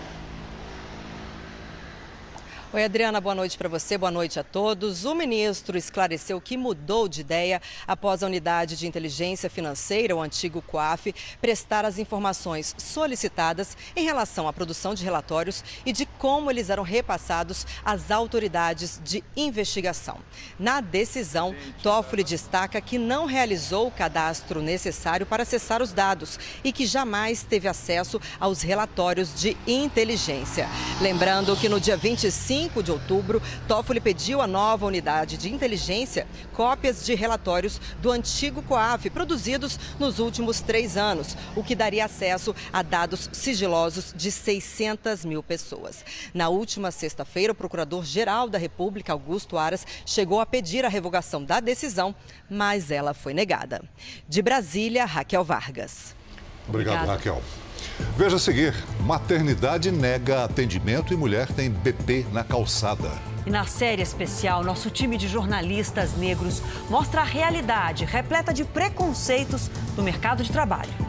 Oi, 2.74 2.82
Adriana, 2.82 3.20
boa 3.20 3.36
noite 3.36 3.56
para 3.56 3.68
você, 3.68 3.96
boa 3.96 4.10
noite 4.10 4.40
a 4.40 4.42
todos. 4.42 5.04
O 5.04 5.14
ministro 5.14 5.78
esclareceu 5.78 6.40
que 6.40 6.56
mudou 6.56 7.06
de 7.06 7.20
ideia 7.20 7.62
após 7.86 8.20
a 8.20 8.26
unidade 8.26 8.76
de 8.76 8.84
inteligência 8.84 9.48
financeira, 9.48 10.16
o 10.16 10.20
antigo 10.20 10.60
COAF, 10.60 11.14
prestar 11.40 11.84
as 11.84 12.00
informações 12.00 12.74
solicitadas 12.76 13.76
em 13.94 14.04
relação 14.04 14.48
à 14.48 14.52
produção 14.52 14.92
de 14.92 15.04
relatórios 15.04 15.62
e 15.86 15.92
de 15.92 16.04
como 16.04 16.50
eles 16.50 16.68
eram 16.68 16.82
repassados 16.82 17.64
às 17.84 18.10
autoridades 18.10 19.00
de 19.04 19.22
investigação. 19.36 20.18
Na 20.58 20.80
decisão, 20.80 21.54
Toffoli 21.80 22.24
destaca 22.24 22.80
que 22.80 22.98
não 22.98 23.24
realizou 23.26 23.86
o 23.86 23.92
cadastro 23.92 24.60
necessário 24.60 25.24
para 25.24 25.44
acessar 25.44 25.80
os 25.80 25.92
dados 25.92 26.40
e 26.64 26.72
que 26.72 26.86
jamais 26.86 27.44
teve 27.44 27.68
acesso 27.68 28.20
aos 28.40 28.62
relatórios 28.62 29.32
de 29.40 29.56
inteligência. 29.64 30.68
Lembrando 31.00 31.56
que 31.56 31.68
no 31.68 31.78
dia 31.78 31.96
25 31.96 32.63
5 32.64 32.82
de 32.82 32.90
outubro, 32.90 33.42
Toffoli 33.68 34.00
pediu 34.00 34.40
à 34.40 34.46
nova 34.46 34.86
unidade 34.86 35.36
de 35.36 35.52
inteligência 35.52 36.26
cópias 36.54 37.04
de 37.04 37.14
relatórios 37.14 37.78
do 38.00 38.10
antigo 38.10 38.62
COAF 38.62 39.10
produzidos 39.10 39.78
nos 39.98 40.18
últimos 40.18 40.62
três 40.62 40.96
anos, 40.96 41.36
o 41.54 41.62
que 41.62 41.74
daria 41.74 42.06
acesso 42.06 42.54
a 42.72 42.82
dados 42.82 43.28
sigilosos 43.32 44.14
de 44.16 44.30
600 44.30 45.26
mil 45.26 45.42
pessoas. 45.42 46.04
Na 46.32 46.48
última 46.48 46.90
sexta-feira, 46.90 47.52
o 47.52 47.56
Procurador-Geral 47.56 48.48
da 48.48 48.56
República, 48.56 49.12
Augusto 49.12 49.58
Aras, 49.58 49.86
chegou 50.06 50.40
a 50.40 50.46
pedir 50.46 50.86
a 50.86 50.88
revogação 50.88 51.44
da 51.44 51.60
decisão, 51.60 52.14
mas 52.48 52.90
ela 52.90 53.12
foi 53.12 53.34
negada. 53.34 53.82
De 54.26 54.40
Brasília, 54.40 55.04
Raquel 55.04 55.44
Vargas. 55.44 56.14
Obrigado, 56.66 56.94
Obrigada. 56.94 57.12
Raquel. 57.12 57.63
Veja 58.16 58.36
a 58.36 58.38
seguir: 58.38 58.74
maternidade 59.00 59.90
nega 59.90 60.44
atendimento 60.44 61.12
e 61.12 61.16
mulher 61.16 61.46
tem 61.48 61.70
BP 61.70 62.26
na 62.32 62.44
calçada. 62.44 63.10
E 63.46 63.50
na 63.50 63.66
série 63.66 64.00
especial, 64.00 64.64
nosso 64.64 64.88
time 64.88 65.18
de 65.18 65.28
jornalistas 65.28 66.16
negros 66.16 66.62
mostra 66.88 67.20
a 67.20 67.24
realidade 67.24 68.04
repleta 68.04 68.54
de 68.54 68.64
preconceitos 68.64 69.70
no 69.96 70.02
mercado 70.02 70.42
de 70.42 70.50
trabalho. 70.50 71.03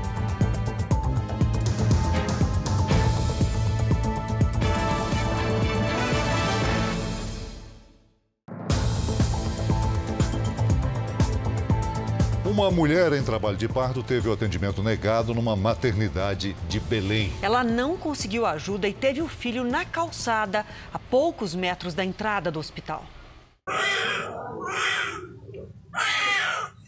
Uma 12.65 12.71
mulher 12.71 13.13
em 13.13 13.21
trabalho 13.21 13.55
de 13.55 13.67
parto 13.67 14.01
teve 14.01 14.27
o 14.27 14.33
atendimento 14.33 14.81
negado 14.81 15.35
numa 15.35 15.55
maternidade 15.55 16.55
de 16.67 16.79
Belém. 16.79 17.31
Ela 17.39 17.63
não 17.63 17.95
conseguiu 17.95 18.43
ajuda 18.43 18.87
e 18.87 18.93
teve 18.93 19.21
o 19.21 19.27
filho 19.27 19.63
na 19.63 19.85
calçada, 19.85 20.65
a 20.91 20.97
poucos 20.97 21.53
metros 21.53 21.93
da 21.93 22.03
entrada 22.03 22.49
do 22.49 22.57
hospital. 22.57 23.03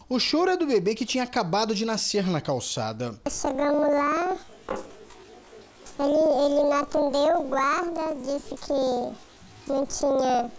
O 0.08 0.18
choro 0.18 0.50
é 0.50 0.56
do 0.56 0.66
bebê 0.66 0.96
que 0.96 1.06
tinha 1.06 1.22
acabado 1.22 1.76
de 1.76 1.84
nascer 1.84 2.26
na 2.26 2.40
calçada. 2.40 3.14
Chegamos 3.30 3.88
lá, 3.88 4.36
ele, 6.00 6.44
ele 6.44 6.54
não 6.54 6.72
atendeu, 6.72 7.38
o 7.38 7.44
guarda 7.44 8.16
disse 8.16 8.56
que 8.56 9.72
não 9.72 9.86
tinha, 9.86 10.50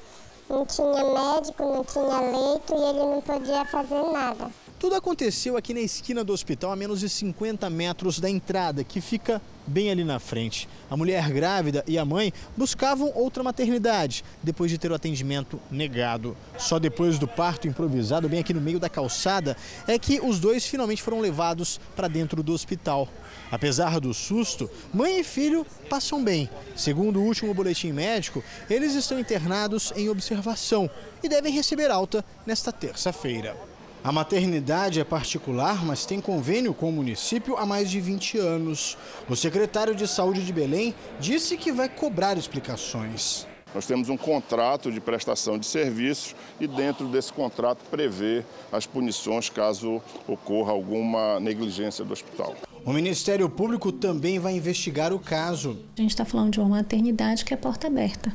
não 0.49 0.65
tinha 0.65 1.03
médico, 1.03 1.63
não 1.65 1.83
tinha 1.83 2.21
leito 2.21 2.73
e 2.73 2.89
ele 2.89 2.99
não 2.99 3.21
podia 3.21 3.65
fazer 3.65 4.01
nada. 4.13 4.49
Tudo 4.79 4.95
aconteceu 4.95 5.57
aqui 5.57 5.73
na 5.73 5.81
esquina 5.81 6.23
do 6.23 6.31
hospital, 6.31 6.71
a 6.71 6.75
menos 6.75 7.01
de 7.01 7.09
50 7.09 7.69
metros 7.69 8.17
da 8.17 8.29
entrada, 8.29 8.81
que 8.81 9.01
fica 9.01 9.41
bem 9.67 9.91
ali 9.91 10.05
na 10.05 10.19
frente. 10.21 10.69
A 10.89 10.95
mulher 10.95 11.29
grávida 11.33 11.83
e 11.85 11.97
a 11.97 12.05
mãe 12.05 12.31
buscavam 12.55 13.11
outra 13.13 13.43
maternidade, 13.43 14.23
depois 14.41 14.71
de 14.71 14.77
ter 14.77 14.89
o 14.89 14.95
atendimento 14.95 15.59
negado. 15.69 16.35
Só 16.57 16.79
depois 16.79 17.19
do 17.19 17.27
parto 17.27 17.67
improvisado, 17.67 18.29
bem 18.29 18.39
aqui 18.39 18.53
no 18.53 18.61
meio 18.61 18.79
da 18.79 18.87
calçada, 18.87 19.57
é 19.85 19.99
que 19.99 20.21
os 20.21 20.39
dois 20.39 20.65
finalmente 20.65 21.03
foram 21.03 21.19
levados 21.19 21.77
para 21.93 22.07
dentro 22.07 22.41
do 22.41 22.53
hospital. 22.53 23.09
Apesar 23.51 23.99
do 23.99 24.13
susto, 24.13 24.69
mãe 24.93 25.19
e 25.19 25.23
filho 25.25 25.67
passam 25.89 26.23
bem. 26.23 26.49
Segundo 26.73 27.19
o 27.19 27.25
último 27.25 27.53
boletim 27.53 27.91
médico, 27.91 28.41
eles 28.69 28.95
estão 28.95 29.19
internados 29.19 29.91
em 29.97 30.07
observação 30.07 30.89
e 31.21 31.27
devem 31.27 31.51
receber 31.51 31.91
alta 31.91 32.23
nesta 32.47 32.71
terça-feira. 32.71 33.68
A 34.01 34.13
maternidade 34.13 34.97
é 34.97 35.03
particular, 35.03 35.85
mas 35.85 36.05
tem 36.05 36.21
convênio 36.21 36.73
com 36.73 36.87
o 36.87 36.91
município 36.91 37.57
há 37.57 37.65
mais 37.65 37.91
de 37.91 37.99
20 37.99 38.37
anos. 38.37 38.97
O 39.27 39.35
secretário 39.35 39.93
de 39.93 40.07
Saúde 40.07 40.45
de 40.45 40.53
Belém 40.53 40.95
disse 41.19 41.57
que 41.57 41.69
vai 41.69 41.89
cobrar 41.89 42.37
explicações. 42.37 43.45
Nós 43.75 43.85
temos 43.85 44.07
um 44.07 44.15
contrato 44.15 44.89
de 44.89 45.01
prestação 45.01 45.59
de 45.59 45.65
serviços 45.65 46.33
e 46.61 46.65
dentro 46.65 47.07
desse 47.07 47.31
contrato 47.33 47.83
prevê 47.91 48.43
as 48.71 48.87
punições 48.87 49.49
caso 49.49 50.01
ocorra 50.25 50.71
alguma 50.71 51.37
negligência 51.41 52.03
do 52.05 52.13
hospital. 52.13 52.55
O 52.85 52.93
Ministério 52.93 53.49
Público 53.49 53.91
também 53.91 54.39
vai 54.39 54.55
investigar 54.55 55.11
o 55.11 55.19
caso. 55.19 55.77
A 55.97 56.01
gente 56.01 56.11
está 56.11 56.23
falando 56.23 56.53
de 56.53 56.59
uma 56.61 56.69
maternidade 56.69 57.43
que 57.43 57.53
é 57.53 57.57
porta 57.57 57.87
aberta. 57.87 58.33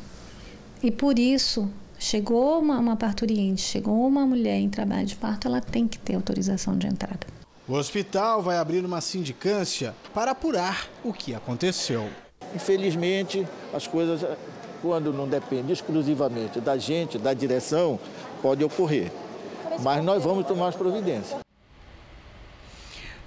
E 0.83 0.91
por 0.91 1.19
isso 1.19 1.71
Chegou 2.05 2.59
uma, 2.59 2.79
uma 2.79 2.97
parturiente, 2.97 3.63
chegou 3.63 4.07
uma 4.07 4.27
mulher 4.27 4.59
em 4.59 4.69
trabalho 4.69 5.07
de 5.07 5.17
parto, 5.17 5.49
ela 5.49 5.59
tem 5.63 5.89
que 5.89 5.99
ter 5.99 6.15
autorização 6.15 6.77
de 6.77 6.87
entrada. 6.87 7.27
O 7.67 7.73
hospital 7.73 8.43
vai 8.43 8.59
abrir 8.59 8.85
uma 8.85 9.01
sindicância 9.01 9.95
para 10.13 10.33
apurar 10.33 10.87
o 11.03 11.15
que 11.15 11.35
aconteceu. 11.35 12.07
Infelizmente, 12.55 13.49
as 13.73 13.87
coisas, 13.87 14.21
quando 14.83 15.15
não 15.15 15.27
depende 15.27 15.73
exclusivamente 15.73 16.61
da 16.61 16.77
gente, 16.77 17.17
da 17.17 17.33
direção, 17.33 17.99
pode 18.43 18.63
ocorrer. 18.63 19.11
Mas 19.81 20.05
nós 20.05 20.23
vamos 20.23 20.47
tomar 20.47 20.69
as 20.69 20.77
providências. 20.77 21.41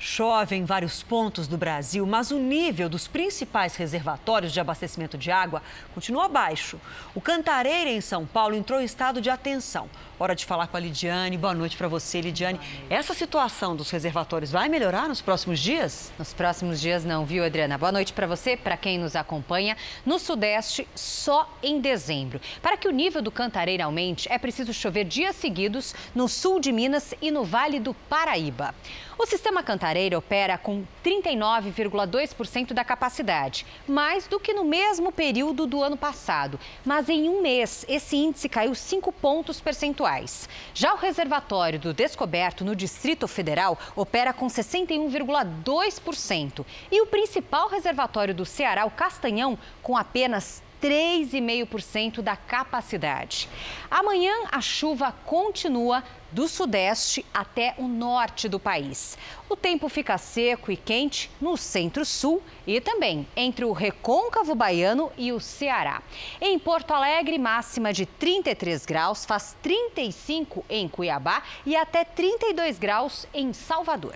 Chove 0.10 0.56
em 0.56 0.64
vários 0.64 1.04
pontos 1.04 1.50
do 1.50 1.58
Brasil, 1.58 2.08
mas 2.08 2.32
o 2.32 2.40
nível 2.40 2.88
dos 2.88 3.10
principais 3.10 3.76
reservatórios 3.76 4.54
de 4.54 4.60
abastecimento 4.60 5.18
de 5.18 5.30
água 5.30 5.62
continua 5.94 6.30
baixo. 6.30 6.80
O 7.14 7.20
Cantareira, 7.20 7.90
em 7.90 8.00
São 8.00 8.26
Paulo, 8.26 8.56
entrou 8.56 8.80
em 8.80 8.86
estado 8.86 9.20
de 9.20 9.30
atenção. 9.30 9.90
Hora 10.18 10.34
de 10.34 10.46
falar 10.46 10.68
com 10.68 10.78
a 10.78 10.80
Lidiane. 10.80 11.38
Boa 11.38 11.54
noite 11.54 11.76
para 11.76 11.90
você, 11.90 12.22
Lidiane. 12.22 12.58
Essa 12.90 13.14
situação 13.14 13.76
dos 13.76 13.92
reservatórios 13.92 14.50
vai 14.50 14.70
melhorar 14.70 15.10
nos 15.10 15.20
próximos 15.20 15.60
dias? 15.60 16.10
Nos 16.18 16.34
próximos 16.34 16.80
dias 16.80 17.04
não, 17.04 17.26
viu, 17.26 17.44
Adriana? 17.44 17.78
Boa 17.78 17.92
noite 17.92 18.14
para 18.14 18.26
você, 18.26 18.56
para 18.56 18.78
quem 18.78 18.98
nos 18.98 19.14
acompanha. 19.14 19.76
No 20.06 20.18
Sudeste, 20.20 20.88
só 20.96 21.54
em 21.62 21.82
dezembro. 21.82 22.40
Para 22.62 22.78
que 22.78 22.88
o 22.88 22.92
nível 22.92 23.22
do 23.22 23.30
Cantareira 23.30 23.84
aumente, 23.84 24.32
é 24.32 24.38
preciso 24.40 24.74
chover 24.74 25.04
dias 25.04 25.36
seguidos 25.36 25.94
no 26.16 26.30
sul 26.30 26.62
de 26.62 26.72
Minas 26.72 27.14
e 27.22 27.30
no 27.30 27.44
Vale 27.44 27.78
do 27.78 27.94
Paraíba. 27.94 28.74
O 29.20 29.26
sistema 29.26 29.64
Cantareira 29.64 30.16
opera 30.16 30.60
com 30.60 30.84
39,2% 31.04 32.72
da 32.72 32.84
capacidade, 32.84 33.66
mais 33.88 34.28
do 34.28 34.40
que 34.40 34.54
no 34.54 34.64
mesmo 34.64 35.12
período 35.12 35.66
do 35.66 35.82
ano 35.82 35.98
passado. 35.98 36.60
Mas 36.86 37.10
em 37.10 37.28
um 37.28 37.42
mês, 37.42 37.84
esse 37.90 38.16
índice 38.16 38.48
caiu 38.48 38.76
5 38.76 39.12
pontos 39.12 39.60
percentuais. 39.60 40.48
Já 40.72 40.94
o 40.94 40.98
reservatório 40.98 41.80
do 41.80 41.96
Descoberto, 41.96 42.64
no 42.64 42.76
Distrito 42.76 43.28
Federal, 43.28 43.76
opera 43.96 44.32
com 44.32 44.46
61,2%. 44.46 46.64
E 46.92 47.02
o 47.02 47.08
principal 47.08 47.70
reservatório 47.70 48.36
do 48.36 48.46
Ceará, 48.46 48.86
o 48.86 48.92
Castanhão, 48.92 49.58
com 49.82 49.98
apenas 49.98 50.62
3,5% 50.82 52.22
da 52.22 52.36
capacidade. 52.36 53.50
Amanhã 53.90 54.34
a 54.52 54.62
chuva 54.62 55.14
continua 55.26 56.04
do 56.32 56.48
sudeste 56.48 57.26
até 57.34 57.74
o 57.78 57.88
norte 57.88 58.50
do 58.50 58.60
país. 58.60 59.18
O 59.50 59.56
tempo 59.56 59.88
fica 59.88 60.18
seco 60.18 60.72
e 60.72 60.76
quente 60.76 61.32
no 61.40 61.56
centro-sul 61.56 62.44
e 62.66 62.82
também 62.82 63.26
entre 63.36 63.64
o 63.64 63.72
recôncavo 63.72 64.54
baiano 64.54 65.12
e 65.18 65.32
o 65.32 65.40
Ceará. 65.40 66.02
Em 66.42 66.60
Porto 66.60 66.92
Alegre, 66.92 67.38
máxima 67.38 67.94
de 67.94 68.06
33 68.06 68.86
graus, 68.86 69.26
faz 69.26 69.56
35 69.62 70.66
em 70.70 70.88
Cuiabá 70.88 71.42
e 71.66 71.76
até 71.76 72.04
32 72.04 72.78
graus 72.78 73.26
em 73.34 73.54
Salvador. 73.54 74.16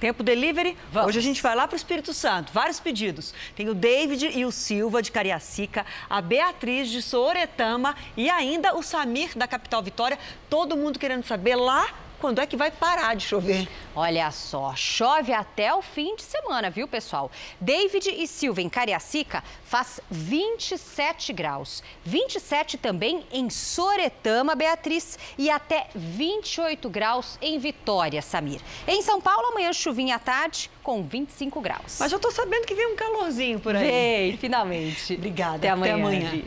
Tempo 0.00 0.22
delivery? 0.22 0.76
Vamos. 0.92 1.08
Hoje 1.08 1.18
a 1.18 1.22
gente 1.22 1.42
vai 1.42 1.54
lá 1.54 1.66
para 1.66 1.74
o 1.74 1.76
Espírito 1.76 2.12
Santo. 2.12 2.52
Vários 2.52 2.78
pedidos. 2.78 3.32
Tem 3.54 3.68
o 3.68 3.74
David 3.74 4.30
e 4.34 4.44
o 4.44 4.52
Silva 4.52 5.00
de 5.00 5.10
Cariacica, 5.10 5.86
a 6.08 6.20
Beatriz 6.20 6.90
de 6.90 7.00
Soretama 7.00 7.96
e 8.16 8.28
ainda 8.28 8.76
o 8.76 8.82
Samir 8.82 9.36
da 9.36 9.46
Capital 9.46 9.82
Vitória. 9.82 10.18
Todo 10.50 10.76
mundo 10.76 10.98
querendo 10.98 11.24
saber 11.24 11.56
lá 11.56 11.88
quando 12.20 12.40
é 12.40 12.46
que 12.46 12.56
vai 12.56 12.70
parar 12.70 13.14
de 13.14 13.24
chover? 13.24 13.68
Olha 13.94 14.30
só, 14.30 14.74
chove 14.74 15.32
até 15.32 15.74
o 15.74 15.82
fim 15.82 16.16
de 16.16 16.22
semana, 16.22 16.70
viu, 16.70 16.86
pessoal? 16.88 17.30
David 17.60 18.10
e 18.10 18.26
Silva 18.26 18.60
em 18.60 18.68
Cariacica 18.68 19.42
faz 19.64 20.00
27 20.10 21.32
graus. 21.32 21.82
27 22.04 22.78
também 22.78 23.24
em 23.32 23.48
Soretama, 23.50 24.54
Beatriz, 24.54 25.18
e 25.38 25.50
até 25.50 25.88
28 25.94 26.88
graus 26.88 27.38
em 27.40 27.58
Vitória, 27.58 28.20
Samir. 28.22 28.60
Em 28.86 29.02
São 29.02 29.20
Paulo, 29.20 29.48
amanhã 29.48 29.72
chuvinha 29.72 30.16
à 30.16 30.18
tarde 30.18 30.70
com 30.82 31.02
25 31.02 31.60
graus. 31.60 31.98
Mas 31.98 32.12
eu 32.12 32.18
tô 32.18 32.30
sabendo 32.30 32.66
que 32.66 32.74
vem 32.74 32.92
um 32.92 32.96
calorzinho 32.96 33.60
por 33.60 33.74
aí. 33.74 33.86
Vem, 33.86 34.36
finalmente. 34.38 35.14
Obrigada. 35.14 35.56
Até 35.56 35.70
amanhã. 35.70 35.94
Até 35.94 36.02
amanhã. 36.02 36.42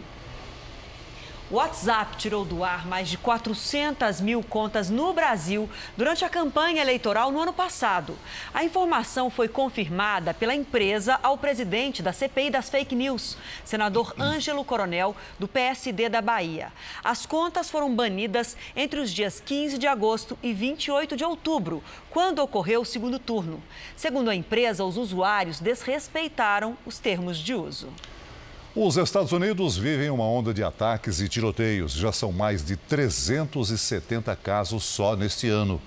O 1.51 1.55
WhatsApp 1.55 2.15
tirou 2.17 2.45
do 2.45 2.63
ar 2.63 2.85
mais 2.85 3.09
de 3.09 3.17
400 3.17 4.21
mil 4.21 4.43
contas 4.43 4.87
no 4.87 5.11
Brasil 5.13 5.67
durante 5.97 6.23
a 6.23 6.29
campanha 6.29 6.79
eleitoral 6.79 7.31
no 7.31 7.39
ano 7.39 7.51
passado. 7.51 8.15
A 8.53 8.63
informação 8.63 9.31
foi 9.31 9.47
confirmada 9.47 10.31
pela 10.31 10.53
empresa 10.53 11.19
ao 11.23 11.39
presidente 11.39 12.03
da 12.03 12.13
CPI 12.13 12.51
das 12.51 12.69
Fake 12.69 12.93
News, 12.93 13.35
senador 13.65 14.13
Ângelo 14.19 14.63
Coronel, 14.63 15.15
do 15.39 15.47
PSD 15.47 16.07
da 16.07 16.21
Bahia. 16.21 16.71
As 17.03 17.25
contas 17.25 17.67
foram 17.67 17.95
banidas 17.95 18.55
entre 18.75 18.99
os 18.99 19.09
dias 19.09 19.39
15 19.43 19.79
de 19.79 19.87
agosto 19.87 20.37
e 20.43 20.53
28 20.53 21.17
de 21.17 21.25
outubro, 21.25 21.83
quando 22.11 22.43
ocorreu 22.43 22.81
o 22.81 22.85
segundo 22.85 23.17
turno. 23.17 23.59
Segundo 23.95 24.29
a 24.29 24.35
empresa, 24.35 24.85
os 24.85 24.97
usuários 24.97 25.59
desrespeitaram 25.59 26.77
os 26.85 26.99
termos 26.99 27.39
de 27.39 27.55
uso. 27.55 27.91
Os 28.81 28.95
Estados 28.95 29.33
Unidos 29.33 29.77
vivem 29.77 30.09
uma 30.09 30.23
onda 30.23 30.53
de 30.53 30.63
ataques 30.63 31.19
e 31.19 31.27
tiroteios. 31.27 31.91
Já 31.91 32.13
são 32.13 32.31
mais 32.31 32.63
de 32.63 32.77
370 32.77 34.33
casos 34.37 34.85
só 34.85 35.17
neste 35.17 35.49
ano. 35.49 35.81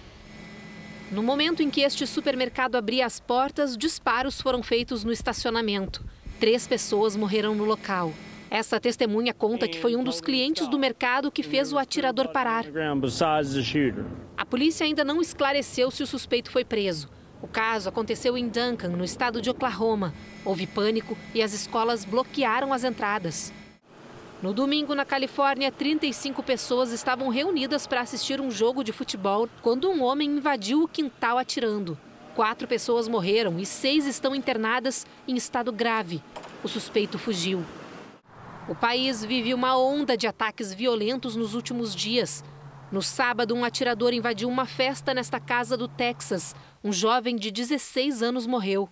No 1.10 1.22
momento 1.22 1.62
em 1.62 1.70
que 1.70 1.80
este 1.80 2.06
supermercado 2.06 2.76
abria 2.76 3.06
as 3.06 3.18
portas, 3.18 3.78
disparos 3.78 4.42
foram 4.42 4.62
feitos 4.62 5.04
no 5.04 5.10
estacionamento. 5.10 6.04
Três 6.38 6.66
pessoas 6.66 7.16
morreram 7.16 7.54
no 7.54 7.64
local. 7.64 8.12
Essa 8.50 8.78
testemunha 8.78 9.32
conta 9.32 9.66
que 9.66 9.80
foi 9.80 9.96
um 9.96 10.04
dos 10.04 10.20
clientes 10.20 10.68
do 10.68 10.78
mercado 10.78 11.32
que 11.32 11.42
fez 11.42 11.72
o 11.72 11.78
atirador 11.78 12.28
parar. 12.28 12.66
A 14.36 14.44
polícia 14.44 14.84
ainda 14.84 15.02
não 15.02 15.22
esclareceu 15.22 15.90
se 15.90 16.02
o 16.02 16.06
suspeito 16.06 16.50
foi 16.50 16.62
preso. 16.62 17.08
O 17.42 17.48
caso 17.48 17.88
aconteceu 17.88 18.38
em 18.38 18.48
Duncan, 18.48 18.90
no 18.90 19.04
estado 19.04 19.42
de 19.42 19.50
Oklahoma. 19.50 20.14
Houve 20.44 20.64
pânico 20.64 21.18
e 21.34 21.42
as 21.42 21.52
escolas 21.52 22.04
bloquearam 22.04 22.72
as 22.72 22.84
entradas. 22.84 23.52
No 24.40 24.54
domingo, 24.54 24.94
na 24.94 25.04
Califórnia, 25.04 25.70
35 25.70 26.42
pessoas 26.42 26.92
estavam 26.92 27.28
reunidas 27.28 27.86
para 27.86 28.00
assistir 28.00 28.40
um 28.40 28.50
jogo 28.50 28.84
de 28.84 28.92
futebol 28.92 29.48
quando 29.60 29.90
um 29.90 30.02
homem 30.02 30.30
invadiu 30.30 30.84
o 30.84 30.88
quintal 30.88 31.36
atirando. 31.36 31.98
Quatro 32.34 32.66
pessoas 32.66 33.08
morreram 33.08 33.58
e 33.58 33.66
seis 33.66 34.06
estão 34.06 34.34
internadas 34.34 35.04
em 35.28 35.36
estado 35.36 35.70
grave. 35.70 36.22
O 36.62 36.68
suspeito 36.68 37.18
fugiu. 37.18 37.64
O 38.68 38.74
país 38.74 39.24
vive 39.24 39.52
uma 39.52 39.76
onda 39.76 40.16
de 40.16 40.26
ataques 40.26 40.72
violentos 40.72 41.34
nos 41.34 41.54
últimos 41.54 41.94
dias. 41.94 42.44
No 42.90 43.02
sábado, 43.02 43.54
um 43.54 43.64
atirador 43.64 44.12
invadiu 44.12 44.48
uma 44.48 44.66
festa 44.66 45.12
nesta 45.12 45.40
casa 45.40 45.76
do 45.76 45.88
Texas. 45.88 46.54
Um 46.84 46.92
jovem 46.92 47.36
de 47.36 47.52
16 47.52 48.24
anos 48.24 48.44
morreu. 48.44 48.88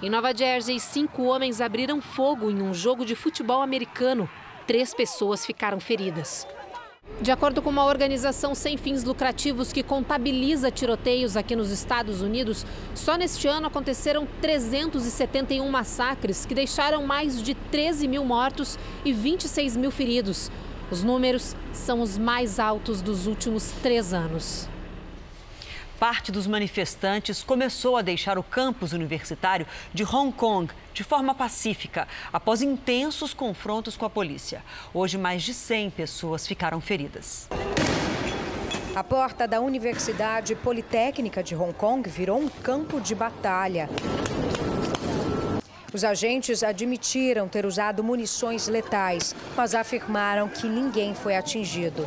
Em 0.00 0.08
Nova 0.08 0.32
Jersey, 0.32 0.78
cinco 0.78 1.24
homens 1.24 1.60
abriram 1.60 2.00
fogo 2.00 2.48
em 2.52 2.62
um 2.62 2.72
jogo 2.72 3.04
de 3.04 3.16
futebol 3.16 3.60
americano. 3.60 4.30
Três 4.64 4.94
pessoas 4.94 5.44
ficaram 5.44 5.80
feridas. 5.80 6.46
De 7.20 7.32
acordo 7.32 7.60
com 7.60 7.70
uma 7.70 7.84
organização 7.84 8.54
sem 8.54 8.76
fins 8.76 9.02
lucrativos 9.02 9.72
que 9.72 9.82
contabiliza 9.82 10.70
tiroteios 10.70 11.36
aqui 11.36 11.56
nos 11.56 11.72
Estados 11.72 12.22
Unidos, 12.22 12.64
só 12.94 13.16
neste 13.16 13.48
ano 13.48 13.66
aconteceram 13.66 14.24
371 14.40 15.68
massacres 15.68 16.46
que 16.46 16.54
deixaram 16.54 17.04
mais 17.04 17.42
de 17.42 17.54
13 17.54 18.06
mil 18.06 18.24
mortos 18.24 18.78
e 19.04 19.12
26 19.12 19.76
mil 19.76 19.90
feridos. 19.90 20.48
Os 20.92 21.02
números 21.02 21.56
são 21.72 22.00
os 22.02 22.16
mais 22.16 22.60
altos 22.60 23.02
dos 23.02 23.26
últimos 23.26 23.72
três 23.82 24.14
anos. 24.14 24.68
Parte 25.98 26.30
dos 26.30 26.46
manifestantes 26.46 27.42
começou 27.42 27.96
a 27.96 28.02
deixar 28.02 28.38
o 28.38 28.42
campus 28.42 28.92
universitário 28.92 29.66
de 29.94 30.04
Hong 30.04 30.30
Kong 30.30 30.70
de 30.92 31.02
forma 31.02 31.34
pacífica, 31.34 32.06
após 32.30 32.60
intensos 32.60 33.32
confrontos 33.32 33.96
com 33.96 34.04
a 34.04 34.10
polícia. 34.10 34.62
Hoje, 34.92 35.16
mais 35.16 35.42
de 35.42 35.54
100 35.54 35.90
pessoas 35.90 36.46
ficaram 36.46 36.82
feridas. 36.82 37.48
A 38.94 39.02
porta 39.02 39.48
da 39.48 39.60
Universidade 39.60 40.54
Politécnica 40.54 41.42
de 41.42 41.54
Hong 41.54 41.72
Kong 41.72 42.08
virou 42.08 42.38
um 42.40 42.48
campo 42.48 43.00
de 43.00 43.14
batalha. 43.14 43.88
Os 45.94 46.04
agentes 46.04 46.62
admitiram 46.62 47.48
ter 47.48 47.64
usado 47.64 48.04
munições 48.04 48.68
letais, 48.68 49.34
mas 49.56 49.74
afirmaram 49.74 50.46
que 50.48 50.68
ninguém 50.68 51.14
foi 51.14 51.36
atingido. 51.36 52.04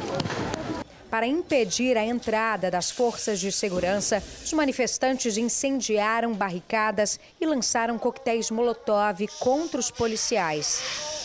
Para 1.10 1.26
impedir 1.26 1.98
a 1.98 2.06
entrada 2.06 2.70
das 2.70 2.92
forças 2.92 3.40
de 3.40 3.52
segurança, 3.52 4.22
os 4.44 4.54
manifestantes 4.54 5.38
incendiaram 5.38 6.34
barricadas 6.34 7.20
e 7.42 7.46
lançaram 7.46 7.98
coquetéis 7.98 8.52
Molotov 8.52 9.28
contra 9.40 9.80
os 9.80 9.90
policiais. 9.90 11.19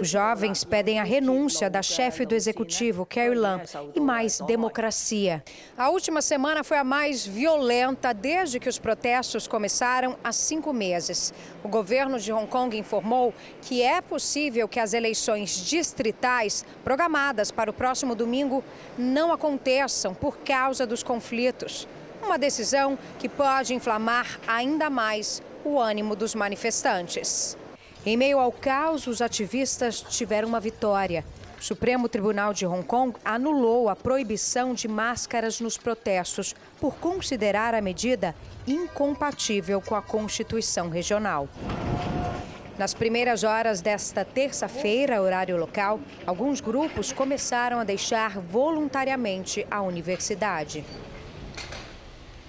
Os 0.00 0.08
jovens 0.08 0.62
pedem 0.62 1.00
a 1.00 1.04
renúncia 1.04 1.68
da 1.68 1.82
chefe 1.82 2.24
do 2.24 2.34
executivo, 2.34 3.04
Carrie 3.04 3.34
Lam, 3.34 3.60
e 3.94 3.98
mais 3.98 4.40
democracia. 4.40 5.42
A 5.76 5.90
última 5.90 6.22
semana 6.22 6.62
foi 6.62 6.76
a 6.76 6.84
mais 6.84 7.26
violenta 7.26 8.12
desde 8.12 8.60
que 8.60 8.68
os 8.68 8.78
protestos 8.78 9.48
começaram 9.48 10.16
há 10.22 10.32
cinco 10.32 10.72
meses. 10.72 11.34
O 11.64 11.68
governo 11.68 12.18
de 12.20 12.32
Hong 12.32 12.46
Kong 12.46 12.76
informou 12.76 13.34
que 13.62 13.82
é 13.82 14.00
possível 14.00 14.68
que 14.68 14.78
as 14.78 14.92
eleições 14.92 15.64
distritais, 15.64 16.64
programadas 16.84 17.50
para 17.50 17.70
o 17.70 17.74
próximo 17.74 18.14
domingo, 18.14 18.62
não 18.96 19.32
aconteçam 19.32 20.14
por 20.14 20.38
causa 20.38 20.86
dos 20.86 21.02
conflitos. 21.02 21.88
Uma 22.22 22.38
decisão 22.38 22.98
que 23.18 23.28
pode 23.28 23.74
inflamar 23.74 24.38
ainda 24.46 24.88
mais 24.88 25.42
o 25.64 25.78
ânimo 25.78 26.14
dos 26.14 26.34
manifestantes. 26.34 27.56
Em 28.06 28.16
meio 28.16 28.38
ao 28.38 28.52
caos, 28.52 29.06
os 29.06 29.20
ativistas 29.20 30.00
tiveram 30.00 30.48
uma 30.48 30.60
vitória. 30.60 31.24
O 31.58 31.62
Supremo 31.62 32.08
Tribunal 32.08 32.54
de 32.54 32.64
Hong 32.64 32.84
Kong 32.84 33.18
anulou 33.24 33.88
a 33.88 33.96
proibição 33.96 34.72
de 34.72 34.86
máscaras 34.86 35.60
nos 35.60 35.76
protestos 35.76 36.54
por 36.80 36.94
considerar 36.96 37.74
a 37.74 37.80
medida 37.80 38.34
incompatível 38.66 39.80
com 39.80 39.96
a 39.96 40.02
Constituição 40.02 40.88
regional. 40.88 41.48
Nas 42.78 42.94
primeiras 42.94 43.42
horas 43.42 43.80
desta 43.80 44.24
terça-feira, 44.24 45.20
horário 45.20 45.56
local, 45.56 45.98
alguns 46.24 46.60
grupos 46.60 47.10
começaram 47.10 47.80
a 47.80 47.84
deixar 47.84 48.38
voluntariamente 48.38 49.66
a 49.68 49.82
universidade. 49.82 50.84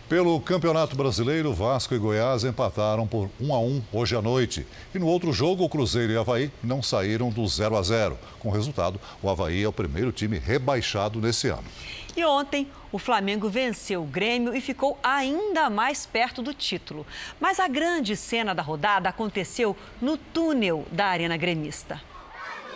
Pelo 0.09 0.41
Campeonato 0.41 0.95
Brasileiro, 0.95 1.53
Vasco 1.53 1.93
e 1.93 1.99
Goiás 1.99 2.43
empataram 2.43 3.05
por 3.05 3.29
1 3.39 3.53
a 3.53 3.59
1 3.59 3.83
hoje 3.93 4.15
à 4.15 4.21
noite. 4.23 4.65
E 4.93 4.97
no 4.97 5.05
outro 5.05 5.31
jogo, 5.31 5.63
o 5.63 5.69
Cruzeiro 5.69 6.11
e 6.11 6.17
Havaí 6.17 6.51
não 6.63 6.81
saíram 6.81 7.29
do 7.29 7.47
0 7.47 7.77
a 7.77 7.83
0. 7.83 8.17
Com 8.39 8.49
resultado, 8.49 8.99
o 9.21 9.29
Havaí 9.29 9.63
é 9.63 9.67
o 9.67 9.71
primeiro 9.71 10.11
time 10.11 10.39
rebaixado 10.39 11.21
nesse 11.21 11.49
ano. 11.49 11.65
E 12.17 12.25
ontem, 12.25 12.67
o 12.91 12.97
Flamengo 12.97 13.49
venceu 13.49 14.01
o 14.01 14.07
Grêmio 14.07 14.55
e 14.55 14.59
ficou 14.59 14.97
ainda 15.03 15.69
mais 15.69 16.07
perto 16.07 16.41
do 16.41 16.55
título. 16.55 17.05
Mas 17.39 17.59
a 17.59 17.67
grande 17.67 18.15
cena 18.15 18.55
da 18.55 18.63
rodada 18.63 19.09
aconteceu 19.09 19.77
no 20.01 20.17
túnel 20.17 20.87
da 20.91 21.05
Arena 21.05 21.37
Gremista. 21.37 22.01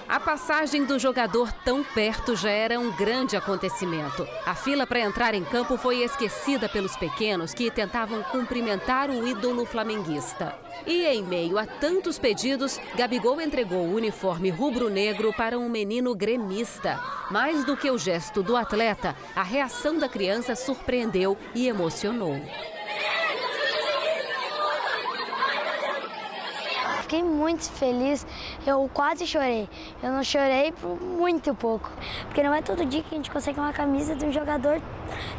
A 0.07 0.19
passagem 0.19 0.83
do 0.83 0.99
jogador 0.99 1.51
tão 1.63 1.83
perto 1.83 2.35
já 2.35 2.49
era 2.49 2.79
um 2.79 2.91
grande 2.91 3.37
acontecimento. 3.37 4.27
A 4.45 4.53
fila 4.53 4.85
para 4.85 4.99
entrar 4.99 5.33
em 5.33 5.43
campo 5.43 5.77
foi 5.77 6.03
esquecida 6.03 6.67
pelos 6.67 6.95
pequenos 6.97 7.53
que 7.53 7.71
tentavam 7.71 8.21
cumprimentar 8.23 9.09
o 9.09 9.25
ídolo 9.25 9.65
flamenguista. 9.65 10.55
E 10.85 11.05
em 11.05 11.23
meio 11.23 11.57
a 11.57 11.65
tantos 11.65 12.19
pedidos, 12.19 12.79
Gabigol 12.95 13.39
entregou 13.39 13.85
o 13.87 13.95
uniforme 13.95 14.49
rubro-negro 14.49 15.33
para 15.33 15.57
um 15.57 15.69
menino 15.69 16.13
gremista. 16.13 16.99
Mais 17.31 17.63
do 17.63 17.77
que 17.77 17.89
o 17.89 17.97
gesto 17.97 18.43
do 18.43 18.57
atleta, 18.57 19.15
a 19.35 19.43
reação 19.43 19.97
da 19.97 20.09
criança 20.09 20.55
surpreendeu 20.55 21.37
e 21.55 21.67
emocionou. 21.67 22.39
Fiquei 27.03 27.23
muito 27.23 27.69
feliz. 27.71 28.25
Eu 28.65 28.89
quase 28.93 29.27
chorei. 29.27 29.69
Eu 30.01 30.11
não 30.11 30.23
chorei 30.23 30.71
por 30.71 30.99
muito 30.99 31.53
pouco. 31.53 31.91
Porque 32.25 32.41
não 32.41 32.53
é 32.53 32.61
todo 32.61 32.85
dia 32.85 33.03
que 33.03 33.13
a 33.13 33.17
gente 33.17 33.29
consegue 33.29 33.59
uma 33.59 33.73
camisa 33.73 34.15
de 34.15 34.25
um 34.25 34.31
jogador 34.31 34.81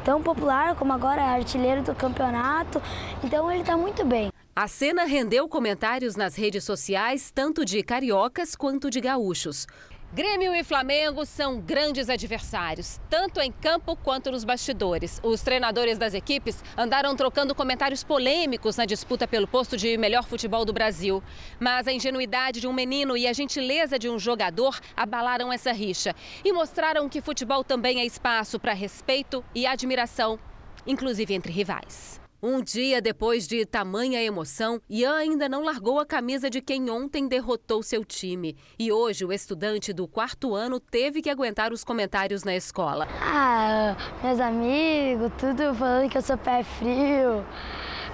tão 0.04 0.22
popular 0.22 0.74
como 0.76 0.92
agora 0.92 1.20
é 1.20 1.24
artilheiro 1.24 1.82
do 1.82 1.94
campeonato. 1.94 2.80
Então 3.22 3.50
ele 3.50 3.62
está 3.62 3.76
muito 3.76 4.04
bem. 4.04 4.30
A 4.56 4.68
cena 4.68 5.04
rendeu 5.04 5.48
comentários 5.48 6.14
nas 6.14 6.36
redes 6.36 6.62
sociais, 6.62 7.32
tanto 7.34 7.64
de 7.64 7.82
cariocas 7.82 8.54
quanto 8.54 8.88
de 8.88 9.00
gaúchos. 9.00 9.66
Grêmio 10.14 10.54
e 10.54 10.62
Flamengo 10.62 11.26
são 11.26 11.60
grandes 11.60 12.08
adversários, 12.08 13.00
tanto 13.10 13.40
em 13.40 13.50
campo 13.50 13.96
quanto 13.96 14.30
nos 14.30 14.44
bastidores. 14.44 15.18
Os 15.24 15.42
treinadores 15.42 15.98
das 15.98 16.14
equipes 16.14 16.62
andaram 16.76 17.16
trocando 17.16 17.52
comentários 17.52 18.04
polêmicos 18.04 18.76
na 18.76 18.84
disputa 18.84 19.26
pelo 19.26 19.48
posto 19.48 19.76
de 19.76 19.98
melhor 19.98 20.22
futebol 20.22 20.64
do 20.64 20.72
Brasil. 20.72 21.20
Mas 21.58 21.88
a 21.88 21.92
ingenuidade 21.92 22.60
de 22.60 22.68
um 22.68 22.72
menino 22.72 23.16
e 23.16 23.26
a 23.26 23.32
gentileza 23.32 23.98
de 23.98 24.08
um 24.08 24.16
jogador 24.16 24.78
abalaram 24.96 25.52
essa 25.52 25.72
rixa 25.72 26.14
e 26.44 26.52
mostraram 26.52 27.08
que 27.08 27.20
futebol 27.20 27.64
também 27.64 27.98
é 27.98 28.06
espaço 28.06 28.60
para 28.60 28.72
respeito 28.72 29.44
e 29.52 29.66
admiração, 29.66 30.38
inclusive 30.86 31.34
entre 31.34 31.50
rivais. 31.50 32.23
Um 32.46 32.60
dia 32.60 33.00
depois 33.00 33.48
de 33.48 33.64
tamanha 33.64 34.22
emoção, 34.22 34.78
Ian 34.86 35.16
ainda 35.16 35.48
não 35.48 35.64
largou 35.64 35.98
a 35.98 36.04
camisa 36.04 36.50
de 36.50 36.60
quem 36.60 36.90
ontem 36.90 37.26
derrotou 37.26 37.82
seu 37.82 38.04
time. 38.04 38.54
E 38.78 38.92
hoje 38.92 39.24
o 39.24 39.32
estudante 39.32 39.94
do 39.94 40.06
quarto 40.06 40.54
ano 40.54 40.78
teve 40.78 41.22
que 41.22 41.30
aguentar 41.30 41.72
os 41.72 41.82
comentários 41.82 42.44
na 42.44 42.54
escola. 42.54 43.08
Ah, 43.18 43.96
meus 44.22 44.38
amigos, 44.38 45.32
tudo 45.38 45.74
falando 45.74 46.10
que 46.10 46.18
eu 46.18 46.22
sou 46.22 46.36
pé 46.36 46.62
frio, 46.62 47.46